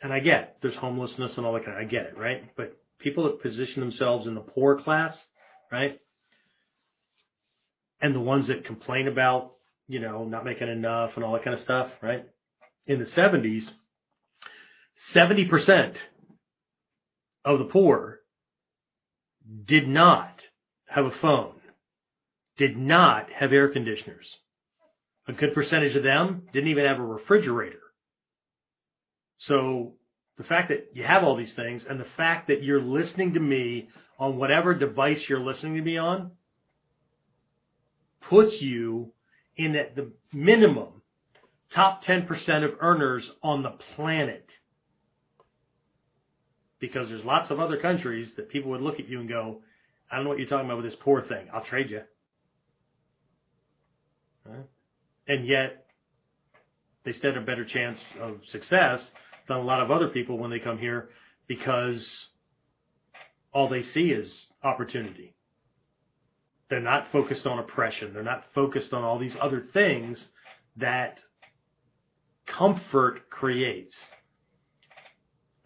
[0.00, 2.54] and I get there's homelessness and all that kind of, I get it, right?
[2.56, 5.18] But people that position themselves in the poor class,
[5.70, 6.00] right?
[8.02, 9.52] And the ones that complain about,
[9.88, 12.26] you know, not making enough and all that kind of stuff, right?
[12.86, 13.70] In the 70s,
[15.14, 15.94] 70%
[17.44, 18.20] of the poor
[19.64, 20.40] did not
[20.86, 21.54] have a phone,
[22.56, 24.36] did not have air conditioners.
[25.28, 27.78] A good percentage of them didn't even have a refrigerator.
[29.38, 29.94] So
[30.38, 33.40] the fact that you have all these things and the fact that you're listening to
[33.40, 33.88] me
[34.18, 36.32] on whatever device you're listening to me on
[38.32, 39.12] puts you
[39.58, 41.02] in at the minimum
[41.70, 44.46] top 10% of earners on the planet.
[46.80, 49.60] Because there's lots of other countries that people would look at you and go,
[50.10, 51.46] I don't know what you're talking about with this poor thing.
[51.52, 52.00] I'll trade you.
[55.28, 55.84] And yet,
[57.04, 59.06] they stand a better chance of success
[59.46, 61.10] than a lot of other people when they come here
[61.46, 62.10] because
[63.52, 65.34] all they see is opportunity.
[66.72, 68.14] They're not focused on oppression.
[68.14, 70.28] They're not focused on all these other things
[70.78, 71.18] that
[72.46, 73.94] comfort creates.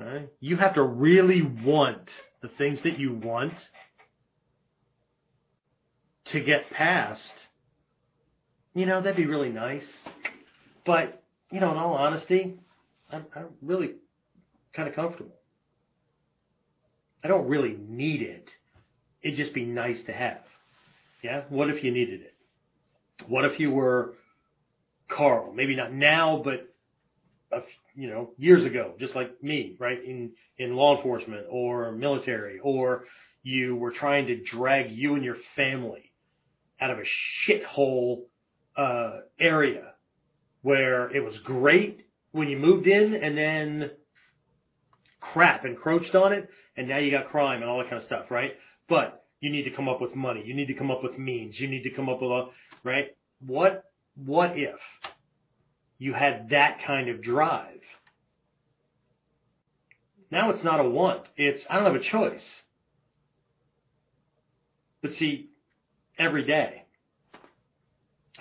[0.00, 0.28] Right?
[0.40, 2.10] You have to really want
[2.42, 3.52] the things that you want
[6.24, 7.34] to get past.
[8.74, 9.86] You know, that'd be really nice.
[10.84, 11.22] But,
[11.52, 12.58] you know, in all honesty,
[13.12, 13.92] I'm, I'm really
[14.74, 15.36] kind of comfortable.
[17.22, 18.48] I don't really need it.
[19.22, 20.40] It'd just be nice to have.
[21.26, 21.42] Yeah?
[21.48, 22.34] What if you needed it?
[23.26, 24.14] What if you were
[25.08, 25.52] Carl?
[25.52, 26.72] Maybe not now, but
[27.52, 27.62] a,
[27.96, 29.98] you know, years ago, just like me, right?
[30.04, 33.06] In in law enforcement or military, or
[33.42, 36.12] you were trying to drag you and your family
[36.80, 37.04] out of a
[37.44, 38.22] shithole
[38.76, 39.94] uh, area
[40.62, 43.90] where it was great when you moved in and then
[45.20, 48.30] crap encroached on it and now you got crime and all that kind of stuff,
[48.30, 48.52] right?
[48.88, 50.42] But you need to come up with money.
[50.44, 51.58] You need to come up with means.
[51.60, 52.48] You need to come up with a,
[52.84, 53.16] right?
[53.46, 53.84] What,
[54.14, 54.80] what if
[55.98, 57.80] you had that kind of drive?
[60.30, 61.22] Now it's not a want.
[61.36, 62.44] It's, I don't have a choice.
[65.02, 65.50] But see,
[66.18, 66.84] every day,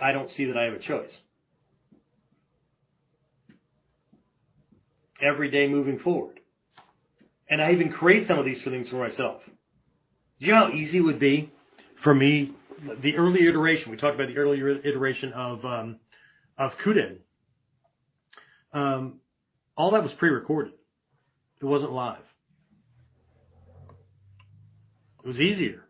[0.01, 1.11] I don't see that I have a choice.
[5.21, 6.39] every day moving forward.
[7.49, 9.41] And I even create some of these things for myself.
[10.39, 11.51] Do you know how easy it would be
[12.03, 12.51] for me?
[13.01, 15.95] The early iteration, we talked about the earlier iteration of, um,
[16.57, 17.19] of Kuden.
[18.73, 19.21] Um,
[19.77, 20.73] all that was pre-recorded.
[21.61, 22.19] It wasn't live.
[25.23, 25.85] It was easier,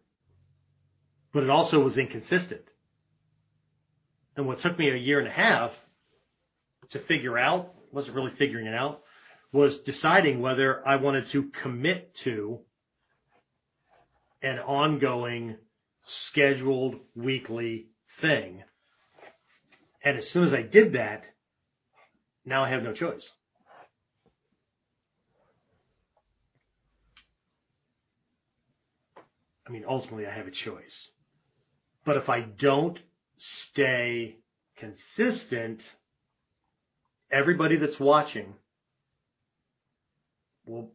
[1.34, 2.62] but it also was inconsistent.
[4.38, 5.72] And what took me a year and a half
[6.92, 9.02] to figure out wasn't really figuring it out
[9.52, 12.60] was deciding whether I wanted to commit to
[14.46, 15.58] an ongoing
[16.28, 17.88] scheduled weekly
[18.22, 18.64] thing.
[20.04, 21.24] And as soon as I did that,
[22.46, 23.28] now I have no choice.
[29.68, 31.10] I mean, ultimately, I have a choice.
[32.06, 33.00] But if I don't
[33.40, 34.38] stay
[34.78, 35.82] consistent,
[37.32, 38.54] everybody that's watching
[40.66, 40.92] we'll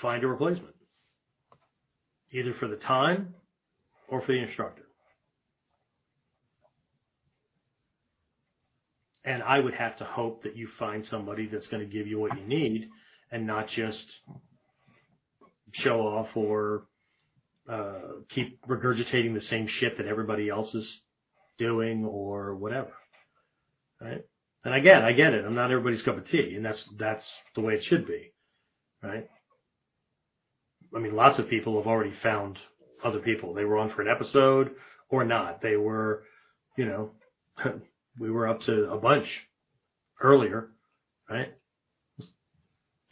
[0.00, 0.73] find a replacement,
[2.34, 3.34] either for the time
[4.08, 4.82] or for the instructor.
[9.24, 12.18] And I would have to hope that you find somebody that's going to give you
[12.18, 12.90] what you need
[13.30, 14.04] and not just
[15.72, 16.84] show off or
[17.68, 21.00] uh, keep regurgitating the same shit that everybody else is
[21.56, 22.92] doing or whatever.
[24.00, 24.22] Right?
[24.64, 25.44] And again, I get it.
[25.46, 28.32] I'm not everybody's cup of tea, and that's that's the way it should be.
[29.02, 29.28] Right?
[30.94, 32.58] I mean, lots of people have already found
[33.02, 33.54] other people.
[33.54, 34.72] They were on for an episode
[35.08, 35.60] or not.
[35.60, 36.24] They were,
[36.76, 37.10] you know,
[38.18, 39.28] we were up to a bunch
[40.20, 40.70] earlier,
[41.28, 41.54] right?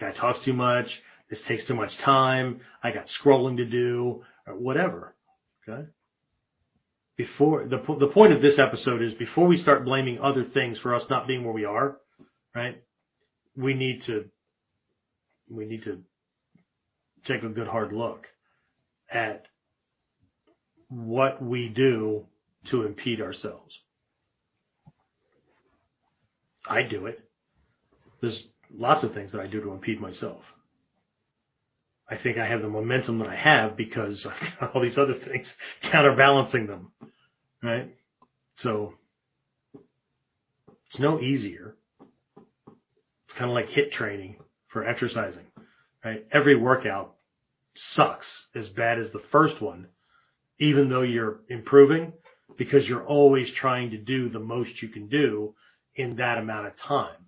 [0.01, 1.01] Guy talks too much.
[1.31, 2.61] This takes too much time.
[2.83, 5.15] I got scrolling to do or whatever.
[5.69, 5.87] Okay.
[7.17, 10.95] Before the, the point of this episode is before we start blaming other things for
[10.95, 11.99] us not being where we are,
[12.55, 12.83] right?
[13.57, 14.25] We need to,
[15.49, 16.03] we need to
[17.25, 18.27] take a good hard look
[19.11, 19.47] at
[20.89, 22.27] what we do
[22.67, 23.79] to impede ourselves.
[26.67, 27.21] I do it.
[28.21, 30.43] There's lots of things that I do to impede myself.
[32.09, 35.15] I think I have the momentum that I have because I've got all these other
[35.15, 36.93] things counterbalancing them.
[37.63, 37.95] Right?
[38.57, 38.95] So
[40.87, 41.75] it's no easier.
[43.27, 44.37] It's kind of like HIIT training
[44.69, 45.47] for exercising.
[46.05, 46.27] Right?
[46.33, 47.15] Every workout
[47.75, 49.89] sucks as bad as the first one,
[50.59, 52.13] even though you're improving
[52.57, 55.55] because you're always trying to do the most you can do
[55.95, 57.27] in that amount of time.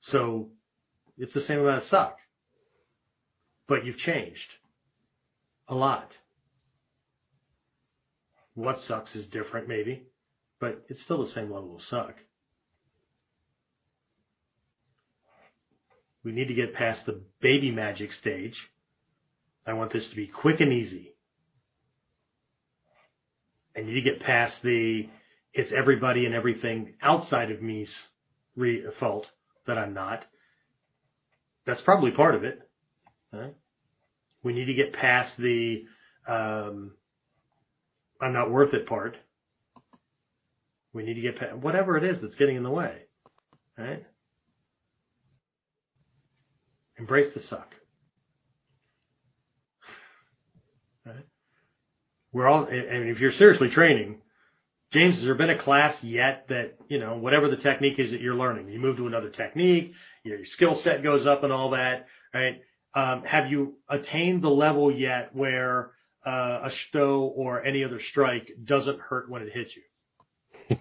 [0.00, 0.50] So
[1.16, 2.18] it's the same amount of suck,
[3.66, 4.54] but you've changed
[5.68, 6.16] a lot.
[8.54, 10.04] What sucks is different, maybe,
[10.58, 12.16] but it's still the same level of suck.
[16.24, 18.68] We need to get past the baby magic stage.
[19.66, 21.14] I want this to be quick and easy.
[23.76, 25.08] I need to get past the
[25.54, 27.96] it's everybody and everything outside of me's
[28.56, 29.30] re- fault
[29.66, 30.24] that I'm not.
[31.64, 32.60] That's probably part of it.
[33.32, 33.54] Right?
[34.42, 35.84] We need to get past the
[36.26, 36.92] um,
[38.20, 39.16] I'm not worth it part.
[40.92, 43.02] We need to get past whatever it is that's getting in the way.
[43.76, 44.04] Right?
[46.98, 47.74] Embrace the suck.
[51.06, 51.26] Right?
[52.32, 54.20] We're all, and if you're seriously training,
[54.92, 58.20] James, has there been a class yet that, you know, whatever the technique is that
[58.20, 59.92] you're learning, you move to another technique,
[60.24, 62.62] your skill set goes up and all that, right?
[62.94, 65.92] Um, have you attained the level yet where
[66.26, 70.76] uh, a stow or any other strike doesn't hurt when it hits you?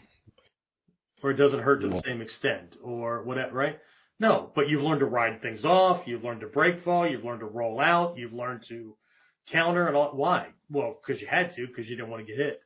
[1.21, 3.79] or it doesn't hurt to the same extent or whatever, right?
[4.19, 7.41] No, but you've learned to ride things off, you've learned to break fall, you've learned
[7.41, 8.95] to roll out, you've learned to
[9.51, 10.11] counter and all.
[10.13, 10.47] Why?
[10.69, 12.61] Well, because you had to, because you didn't want to get hit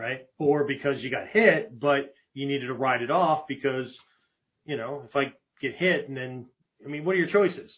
[0.00, 0.26] right?
[0.38, 3.94] Or because you got hit, but you needed to ride it off because,
[4.64, 6.46] you know, if I get hit and then,
[6.84, 7.76] I mean, what are your choices?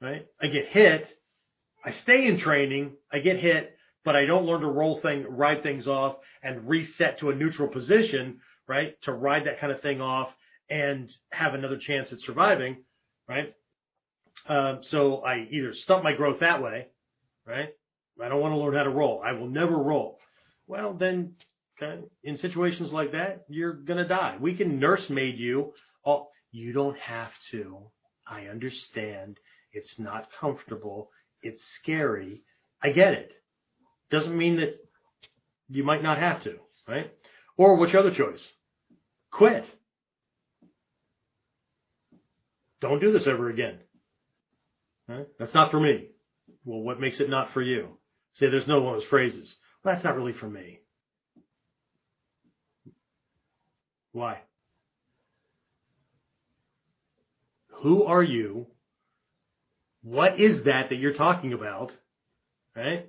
[0.00, 0.26] Right?
[0.42, 1.06] I get hit.
[1.84, 2.96] I stay in training.
[3.12, 7.20] I get hit, but I don't learn to roll thing, ride things off and reset
[7.20, 9.00] to a neutral position, right?
[9.02, 10.30] To ride that kind of thing off
[10.70, 12.84] and have another chance at surviving,
[13.28, 13.54] right?
[14.48, 16.86] Uh, so I either stump my growth that way,
[17.46, 17.70] right?
[18.22, 19.22] I don't want to learn how to roll.
[19.24, 20.18] I will never roll
[20.68, 21.34] well, then
[21.82, 24.36] okay, in situations like that, you're to die.
[24.38, 25.72] We can nursemaid you.
[26.04, 27.78] Oh, you don't have to.
[28.26, 29.38] I understand.
[29.72, 31.10] It's not comfortable.
[31.42, 32.42] It's scary.
[32.82, 33.32] I get it.
[34.10, 34.76] Doesn't mean that
[35.68, 37.10] you might not have to, right?
[37.56, 38.42] Or which other choice?
[39.32, 39.64] Quit.
[42.80, 43.78] Don't do this ever again.
[45.08, 45.26] Right?
[45.38, 46.08] That's not for me.
[46.64, 47.98] Well, what makes it not for you?
[48.34, 49.52] Say there's no one of those phrases.
[49.82, 50.80] Well, that's not really for me.
[54.12, 54.38] Why?
[57.82, 58.66] Who are you?
[60.02, 61.92] What is that that you're talking about?
[62.74, 63.06] Right?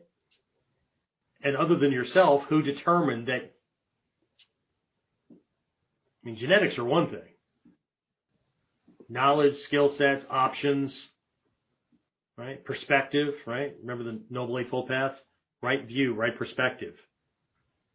[1.44, 3.54] And other than yourself, who determined that?
[5.32, 5.36] I
[6.24, 7.29] mean, genetics are one thing.
[9.10, 10.96] Knowledge, skill sets, options,
[12.38, 12.64] right?
[12.64, 13.74] Perspective, right?
[13.82, 15.14] Remember the Noble Eightfold Path?
[15.62, 16.94] right view, right perspective.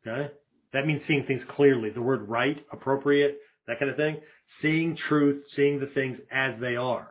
[0.07, 0.33] Okay?
[0.73, 1.91] That means seeing things clearly.
[1.91, 4.19] The word right, appropriate, that kind of thing.
[4.61, 7.09] Seeing truth, seeing the things as they are.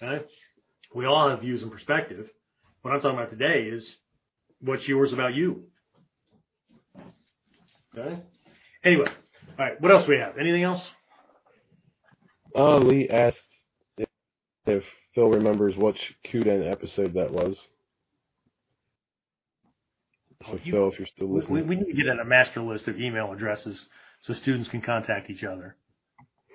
[0.00, 0.24] Okay?
[0.94, 2.28] We all have views and perspective.
[2.82, 3.88] What I'm talking about today is
[4.60, 5.64] what's yours about you.
[7.96, 8.20] Okay?
[8.84, 9.08] Anyway,
[9.58, 10.38] all right, what else do we have?
[10.38, 10.82] Anything else?
[12.56, 13.38] Uh, Lee asked
[14.66, 14.82] if
[15.14, 17.56] Phil remembers which Kuden episode that was.
[20.46, 22.88] So you, Phil, if you're still listening, we, we, need to get a master list
[22.88, 23.86] of email addresses
[24.22, 25.76] so students can contact each other.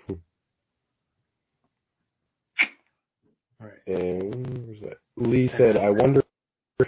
[0.10, 0.18] All
[3.60, 3.74] right.
[3.88, 4.98] And where's that?
[5.18, 6.24] Lee said, "I wonder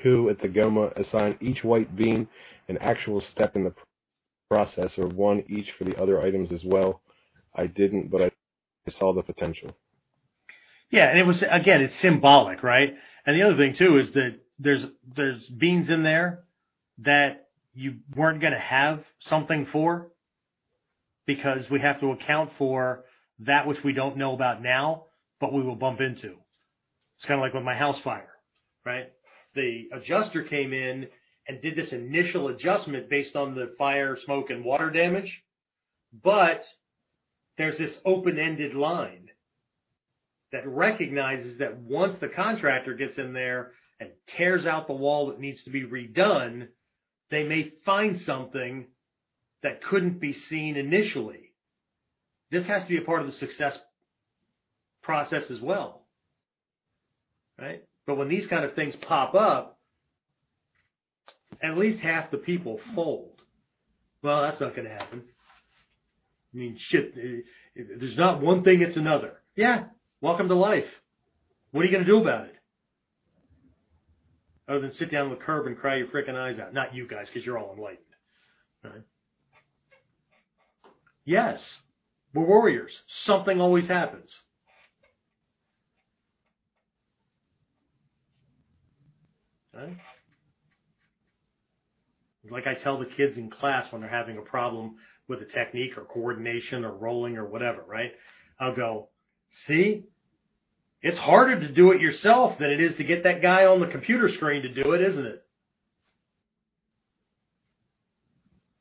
[0.02, 2.28] who at the GOMA assigned each white bean
[2.68, 3.74] an actual step in the
[4.50, 7.02] process or one each for the other items as well.
[7.56, 8.32] I didn't, but I
[8.92, 9.76] saw the potential.
[10.90, 12.94] Yeah, and it was again, it's symbolic, right?
[13.26, 14.86] And the other thing too is that there's
[15.16, 16.44] there's beans in there
[17.00, 20.08] that you weren't going to have something for
[21.26, 23.06] because we have to account for
[23.40, 25.06] that which we don't know about now,
[25.40, 26.36] but we will bump into.
[27.18, 28.30] It's kind of like with my house fire,
[28.86, 29.12] right?
[29.56, 31.08] The adjuster came in
[31.48, 35.42] and did this initial adjustment based on the fire, smoke, and water damage,
[36.24, 36.64] but
[37.58, 39.30] there's this open-ended line
[40.52, 45.40] that recognizes that once the contractor gets in there and tears out the wall that
[45.40, 46.68] needs to be redone,
[47.32, 48.86] they may find something
[49.64, 51.54] that couldn't be seen initially.
[52.52, 53.78] This has to be a part of the success
[55.02, 56.06] process as well.
[57.60, 57.84] Right?
[58.06, 59.80] But when these kind of things pop up,
[61.64, 63.42] at least half the people fold.
[64.22, 65.24] Well, that's not going to happen.
[66.54, 67.16] I mean, shit,
[67.76, 69.34] there's not one thing, it's another.
[69.56, 69.86] Yeah,
[70.22, 70.88] welcome to life.
[71.72, 72.56] What are you going to do about it?
[74.68, 76.74] Other than sit down on the curb and cry your freaking eyes out.
[76.74, 78.00] Not you guys, because you're all enlightened.
[78.84, 79.04] Right?
[81.26, 81.62] Yes,
[82.34, 82.92] we're warriors.
[83.26, 84.32] Something always happens.
[89.74, 89.98] Right?
[92.50, 94.96] Like I tell the kids in class when they're having a problem
[95.28, 98.12] with a technique or coordination or rolling or whatever, right?
[98.60, 99.10] I'll go,
[99.68, 100.04] see,
[101.02, 103.88] it's harder to do it yourself than it is to get that guy on the
[103.88, 105.46] computer screen to do it, isn't it?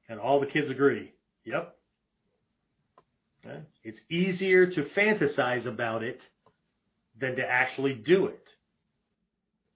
[0.08, 1.12] And all the kids agree.
[1.44, 1.76] Yep.
[3.44, 3.60] Okay.
[3.82, 6.20] It's easier to fantasize about it
[7.20, 8.46] than to actually do it.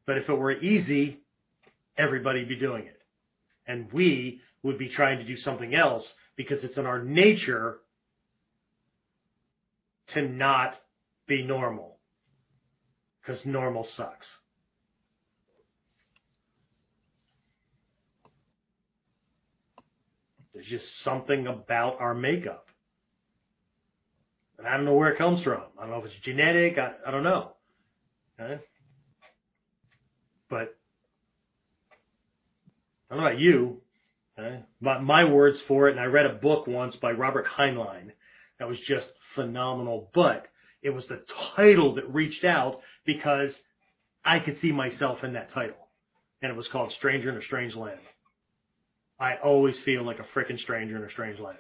[0.07, 1.21] But if it were easy,
[1.99, 3.01] everybody'd be doing it.
[3.67, 6.07] And we would be trying to do something else
[6.37, 7.79] because it's in our nature
[10.15, 10.75] to not
[11.27, 11.99] be normal.
[13.21, 14.27] Because normal sucks.
[20.55, 22.67] There's just something about our makeup.
[24.59, 25.63] And I don't know where it comes from.
[25.79, 26.79] I don't know if it's genetic.
[26.79, 27.53] I, I don't know.
[28.41, 28.63] Okay?
[30.49, 30.77] But
[33.11, 33.83] I don't know about you.
[34.83, 38.13] But my words for it, and I read a book once by Robert Heinlein
[38.59, 40.11] that was just phenomenal.
[40.15, 40.47] But
[40.83, 41.23] it was the
[41.57, 43.53] title that reached out because
[44.25, 45.77] I could see myself in that title.
[46.43, 48.01] And it was called Stranger in a Strange Land.
[49.19, 51.59] I always feel like a freaking stranger in a strange land.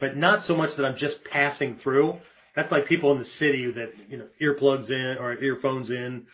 [0.00, 2.18] But not so much that I'm just passing through.
[2.56, 6.26] That's like people in the city that, you know, earplugs in or earphones in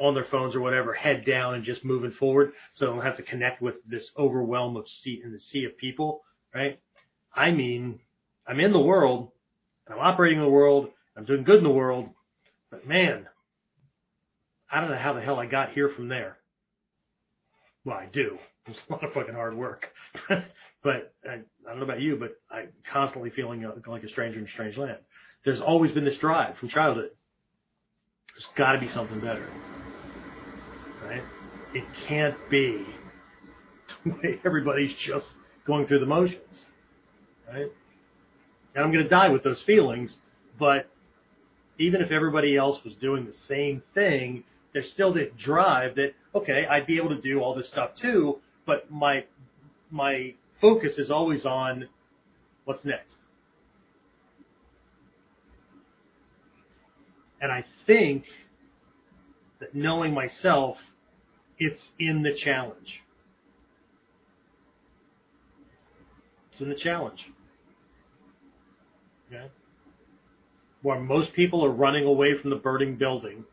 [0.00, 2.52] on their phones or whatever, head down and just moving forward.
[2.74, 5.76] So they don't have to connect with this overwhelm of sea in the sea of
[5.76, 6.22] people,
[6.54, 6.80] right?
[7.34, 8.00] I mean,
[8.46, 9.30] I'm in the world,
[9.88, 12.08] I'm operating in the world, I'm doing good in the world,
[12.70, 13.26] but man,
[14.70, 16.36] I don't know how the hell I got here from there.
[17.84, 18.38] Well, I do.
[18.70, 19.88] It's a lot of fucking hard work.
[20.28, 24.44] but I, I don't know about you, but I'm constantly feeling like a stranger in
[24.44, 24.98] a strange land.
[25.42, 27.12] There's always been this drive from childhood.
[28.38, 29.50] There's got to be something better.
[31.04, 31.24] Right?
[31.74, 32.86] It can't be
[34.04, 35.26] the way everybody's just
[35.66, 36.66] going through the motions.
[37.48, 37.66] Right?
[38.76, 40.16] And I'm going to die with those feelings,
[40.56, 40.88] but
[41.80, 46.64] even if everybody else was doing the same thing, there's still that drive that, okay,
[46.70, 49.24] I'd be able to do all this stuff too, but my,
[49.90, 51.88] my focus is always on
[52.66, 53.16] what's next.
[57.40, 58.24] And I think
[59.60, 60.76] that knowing myself,
[61.58, 63.02] it's in the challenge.
[66.50, 67.26] It's in the challenge.
[69.28, 69.46] Okay?
[70.82, 73.44] Where most people are running away from the burning building.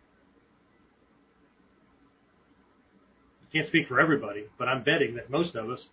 [3.44, 5.86] I can't speak for everybody, but I'm betting that most of us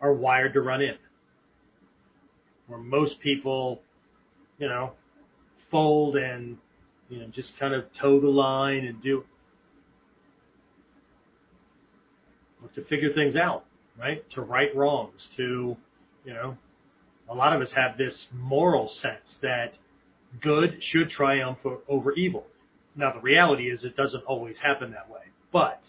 [0.00, 0.96] are wired to run in.
[2.66, 3.82] Where most people,
[4.58, 4.92] you know,
[5.70, 6.58] fold and,
[7.08, 9.24] you know, just kind of toe the line and do,
[12.74, 13.64] to figure things out,
[13.98, 14.28] right?
[14.32, 15.76] To right wrongs, to,
[16.24, 16.56] you know,
[17.28, 19.76] a lot of us have this moral sense that
[20.40, 21.58] good should triumph
[21.88, 22.46] over evil.
[22.94, 25.20] Now the reality is it doesn't always happen that way,
[25.52, 25.84] but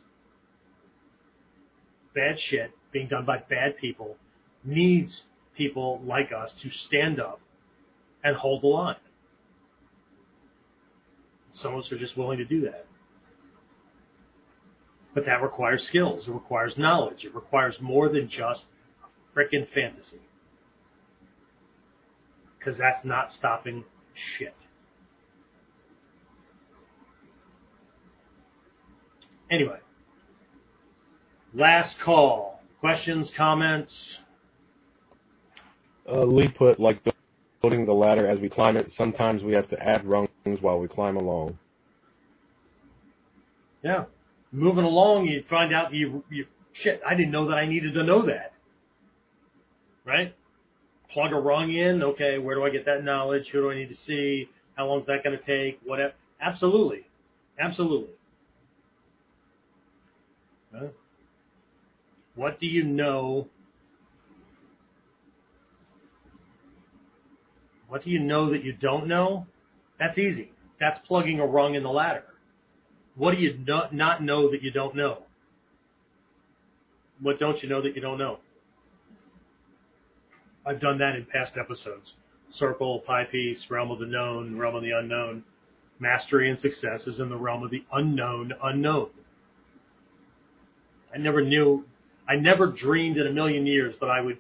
[2.14, 4.18] bad shit being done by bad people
[4.64, 5.23] needs
[5.56, 7.39] people like us to stand up
[8.23, 8.95] and hold the line.
[11.62, 12.86] Some of us are just willing to do that.
[15.16, 16.28] But that requires skills.
[16.28, 17.26] It requires knowledge.
[17.26, 18.66] It requires more than just
[19.04, 20.22] a frickin' fantasy.
[22.60, 23.86] Because that's not stopping
[24.38, 24.54] shit.
[29.50, 29.80] Anyway,
[31.54, 32.62] last call.
[32.80, 34.20] Questions, comments?
[36.08, 37.04] Uh, Lee put, like
[37.68, 40.30] building the ladder as we climb it, sometimes we have to add rungs
[40.61, 41.57] while we climb along.
[43.84, 44.06] Yeah.
[44.53, 48.03] Moving along, you find out you, you, shit, I didn't know that I needed to
[48.03, 48.53] know that.
[50.06, 50.34] Right?
[51.11, 53.49] Plug a rung in, okay, where do I get that knowledge?
[53.52, 54.48] Who do I need to see?
[54.77, 55.81] How long is that going to take?
[55.84, 56.14] Whatever.
[56.39, 57.06] Absolutely.
[57.60, 58.14] Absolutely.
[60.73, 60.88] Huh?
[62.35, 63.49] What do you know?
[67.88, 69.46] What do you know that you don't know?
[70.00, 70.52] That's easy.
[70.80, 72.24] That's plugging a rung in the ladder.
[73.16, 75.24] What do you not, not know that you don't know?
[77.22, 78.40] What don't you know that you don't know?
[80.66, 82.14] I've done that in past episodes.
[82.52, 85.44] Circle, pie piece, realm of the known, realm of the unknown.
[86.00, 89.10] Mastery and success is in the realm of the unknown unknown.
[91.14, 91.86] I never knew,
[92.30, 94.38] I never dreamed in a million years that I would,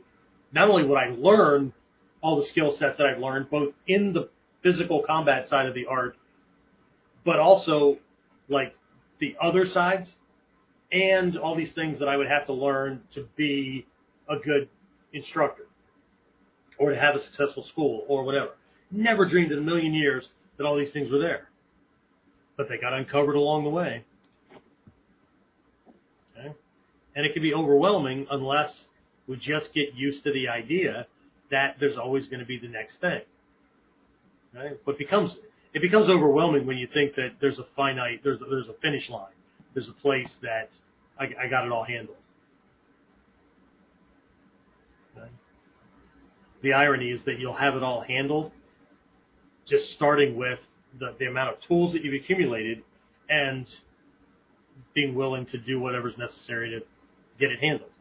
[0.51, 1.73] not only would I learn
[2.21, 4.29] all the skill sets that I've learned, both in the
[4.63, 6.17] physical combat side of the art,
[7.23, 7.97] but also
[8.49, 8.75] like
[9.19, 10.15] the other sides
[10.91, 13.85] and all these things that I would have to learn to be
[14.29, 14.69] a good
[15.13, 15.67] instructor
[16.77, 18.51] or to have a successful school or whatever.
[18.91, 21.49] Never dreamed in a million years that all these things were there.
[22.55, 24.03] But they got uncovered along the way.
[26.37, 26.53] Okay?
[27.15, 28.85] And it can be overwhelming unless
[29.27, 31.07] we just get used to the idea
[31.51, 33.21] that there's always going to be the next thing.
[34.55, 34.77] Right?
[34.85, 35.37] But becomes
[35.73, 39.09] it becomes overwhelming when you think that there's a finite, there's a, there's a finish
[39.09, 39.33] line,
[39.73, 40.69] there's a place that
[41.19, 42.17] I, I got it all handled.
[46.63, 48.51] The irony is that you'll have it all handled,
[49.65, 50.59] just starting with
[50.99, 52.81] the, the amount of tools that you've accumulated
[53.29, 53.67] and
[54.93, 56.79] being willing to do whatever's necessary to
[57.39, 57.91] get it handled.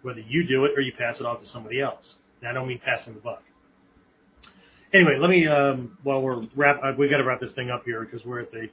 [0.00, 2.14] Whether you do it or you pass it off to somebody else.
[2.42, 3.42] And I don't mean passing the buck.
[4.92, 7.84] Anyway, let me, um, while we're wrap, uh, we got to wrap this thing up
[7.84, 8.68] here because we're at the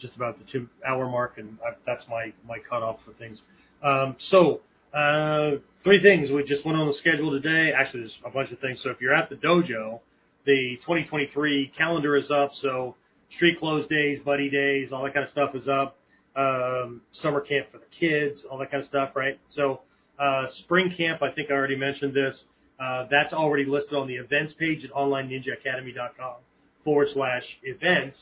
[0.00, 3.42] just about the two hour mark, and I, that's my my cutoff for things.
[3.82, 4.62] Um, so,
[4.94, 7.72] uh, three things we just went on the schedule today.
[7.72, 8.80] Actually, there's a bunch of things.
[8.82, 10.00] So if you're at the dojo,
[10.46, 12.52] the 2023 calendar is up.
[12.54, 12.96] So
[13.36, 15.96] street close days, buddy days, all that kind of stuff is up.
[16.36, 19.38] Um, summer camp for the kids, all that kind of stuff, right?
[19.50, 19.82] So,
[20.18, 22.44] uh, spring camp, I think I already mentioned this.
[22.80, 26.36] Uh, that's already listed on the events page at onlineninjaacademy.com
[26.82, 28.16] forward slash events.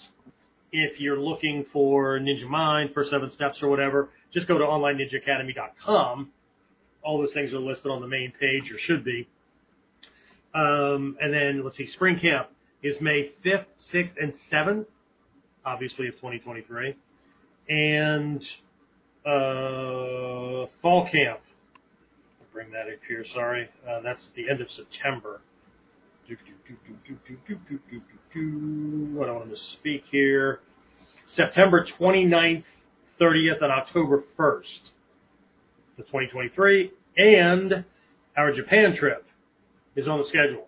[0.72, 6.30] If you're looking for Ninja Mind, for Seven Steps or whatever, just go to onlineninjaacademy.com.
[7.02, 9.28] All those things are listed on the main page or should be.
[10.55, 12.48] Um, and then let's see, spring camp
[12.82, 14.86] is May 5th, 6th, and 7th,
[15.64, 16.97] obviously of 2023.
[17.68, 18.43] And,
[19.24, 21.40] uh, fall camp
[22.59, 23.24] bring that up here.
[23.35, 25.40] Sorry, uh, that's the end of September.
[26.28, 26.35] I
[29.32, 30.59] want to speak here.
[31.24, 32.64] September 29th,
[33.20, 34.90] 30th, and October 1st,
[35.98, 37.85] the 2023, and
[38.36, 39.24] our Japan trip
[39.94, 40.66] is on the schedule.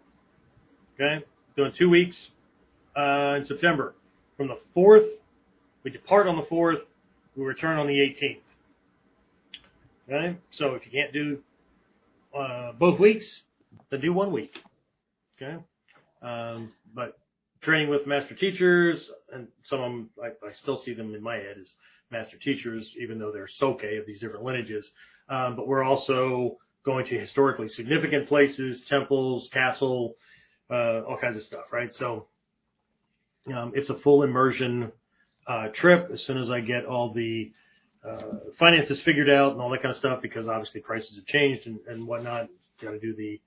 [0.94, 1.24] Okay,
[1.56, 2.28] doing two weeks
[2.96, 3.94] uh, in September.
[4.36, 5.08] From the 4th,
[5.82, 6.82] we depart on the 4th,
[7.36, 8.42] we return on the 18th.
[10.08, 11.40] Okay, so if you can't do
[12.36, 13.24] uh, both weeks,
[13.90, 14.56] then do one week.
[15.40, 15.56] Okay.
[16.22, 17.18] Um, but
[17.62, 21.36] training with master teachers, and some of them, I, I, still see them in my
[21.36, 21.68] head as
[22.10, 24.86] master teachers, even though they're soke of these different lineages.
[25.28, 30.16] Um, but we're also going to historically significant places, temples, castle,
[30.70, 31.92] uh, all kinds of stuff, right?
[31.94, 32.26] So
[33.54, 34.92] um, it's a full immersion
[35.46, 36.10] uh, trip.
[36.12, 37.52] As soon as I get all the
[38.06, 38.22] uh,
[38.58, 41.78] finances figured out and all that kind of stuff because obviously prices have changed and,
[41.86, 42.48] and whatnot.
[42.80, 43.40] Got to do the,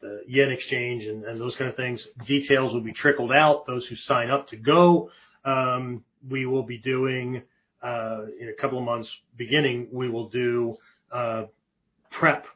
[0.00, 2.06] the yen exchange and, and those kind of things.
[2.26, 3.64] Details will be trickled out.
[3.66, 5.10] Those who sign up to go,
[5.44, 7.42] um, we will be doing
[7.82, 9.88] uh, in a couple of months beginning.
[9.92, 10.76] We will do
[11.12, 11.44] uh,
[12.10, 12.46] prep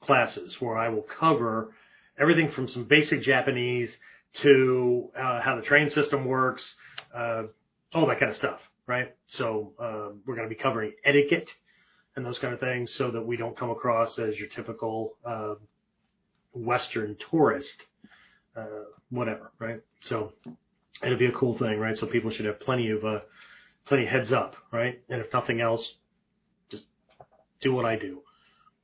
[0.00, 1.72] classes where I will cover
[2.18, 3.90] everything from some basic Japanese
[4.34, 6.74] to uh, how the train system works,
[7.14, 7.44] uh,
[7.92, 9.14] all that kind of stuff right?
[9.26, 11.50] So uh, we're going to be covering etiquette
[12.16, 15.54] and those kind of things so that we don't come across as your typical uh,
[16.52, 17.84] Western tourist,
[18.56, 19.80] uh, whatever, right?
[20.00, 20.32] So
[21.02, 21.96] it'll be a cool thing, right?
[21.96, 23.20] So people should have plenty of uh,
[23.86, 25.00] plenty of heads up, right?
[25.08, 25.94] And if nothing else,
[26.70, 26.84] just
[27.60, 28.22] do what I do.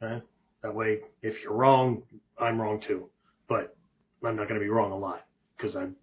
[0.00, 0.22] Right?
[0.62, 2.02] That way, if you're wrong,
[2.38, 3.08] I'm wrong too.
[3.48, 3.76] But
[4.24, 5.24] I'm not going to be wrong a lot
[5.56, 5.96] because I'm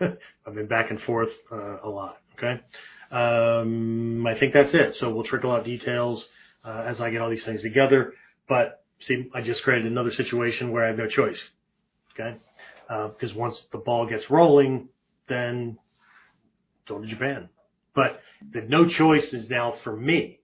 [0.46, 2.18] I've been back and forth uh, a lot.
[2.36, 2.60] Okay.
[3.10, 4.94] Um, I think that's it.
[4.94, 6.26] So we'll trickle out details
[6.64, 8.14] uh, as I get all these things together.
[8.48, 11.48] But see, I just created another situation where I have no choice.
[12.12, 12.36] Okay.
[12.88, 14.88] Because uh, once the ball gets rolling,
[15.28, 15.78] then
[16.88, 17.48] go to Japan.
[17.94, 18.20] But
[18.52, 20.40] the no choice is now for me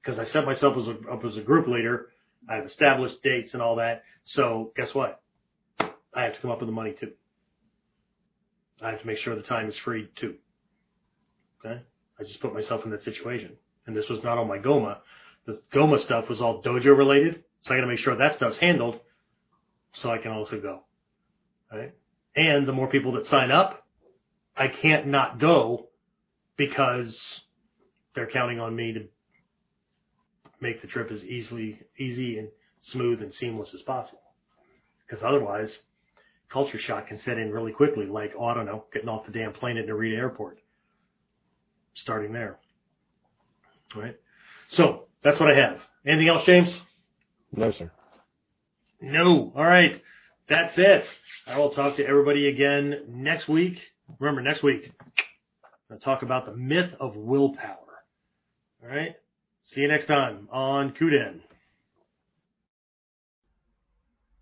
[0.00, 2.08] because I set myself as a, up as a group leader.
[2.48, 4.04] I've established dates and all that.
[4.24, 5.20] So guess what?
[5.80, 7.12] I have to come up with the money too.
[8.80, 10.36] I have to make sure the time is free too.
[11.66, 11.82] Okay.
[12.18, 13.56] I just put myself in that situation.
[13.86, 14.98] And this was not on my GOMA.
[15.46, 17.44] The GOMA stuff was all dojo related.
[17.60, 19.00] So I got to make sure that stuff's handled
[19.94, 20.80] so I can also go.
[21.72, 21.94] Right.
[22.34, 23.86] And the more people that sign up,
[24.56, 25.88] I can't not go
[26.56, 27.18] because
[28.14, 29.04] they're counting on me to
[30.60, 32.48] make the trip as easily, easy and
[32.80, 34.22] smooth and seamless as possible.
[35.06, 35.72] Because otherwise,
[36.48, 39.32] culture shock can set in really quickly, like, oh, I don't know, getting off the
[39.32, 40.58] damn plane at Narita Airport.
[41.96, 42.58] Starting there.
[43.94, 44.16] All right.
[44.68, 45.80] So that's what I have.
[46.06, 46.72] Anything else, James?
[47.52, 47.90] No, sir.
[49.00, 49.52] No.
[49.56, 50.02] All right.
[50.48, 51.04] That's it.
[51.46, 53.80] I will talk to everybody again next week.
[54.20, 54.92] Remember, next week,
[55.90, 57.78] I'll talk about the myth of willpower.
[58.82, 59.16] All right.
[59.62, 61.40] See you next time on Kuden.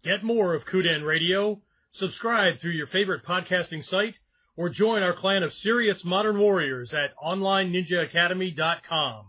[0.03, 1.63] Get more of Kuden Radio.
[1.93, 4.17] Subscribe through your favorite podcasting site
[4.57, 9.25] or join our clan of serious modern warriors at OnlineNinjaAcademy.com.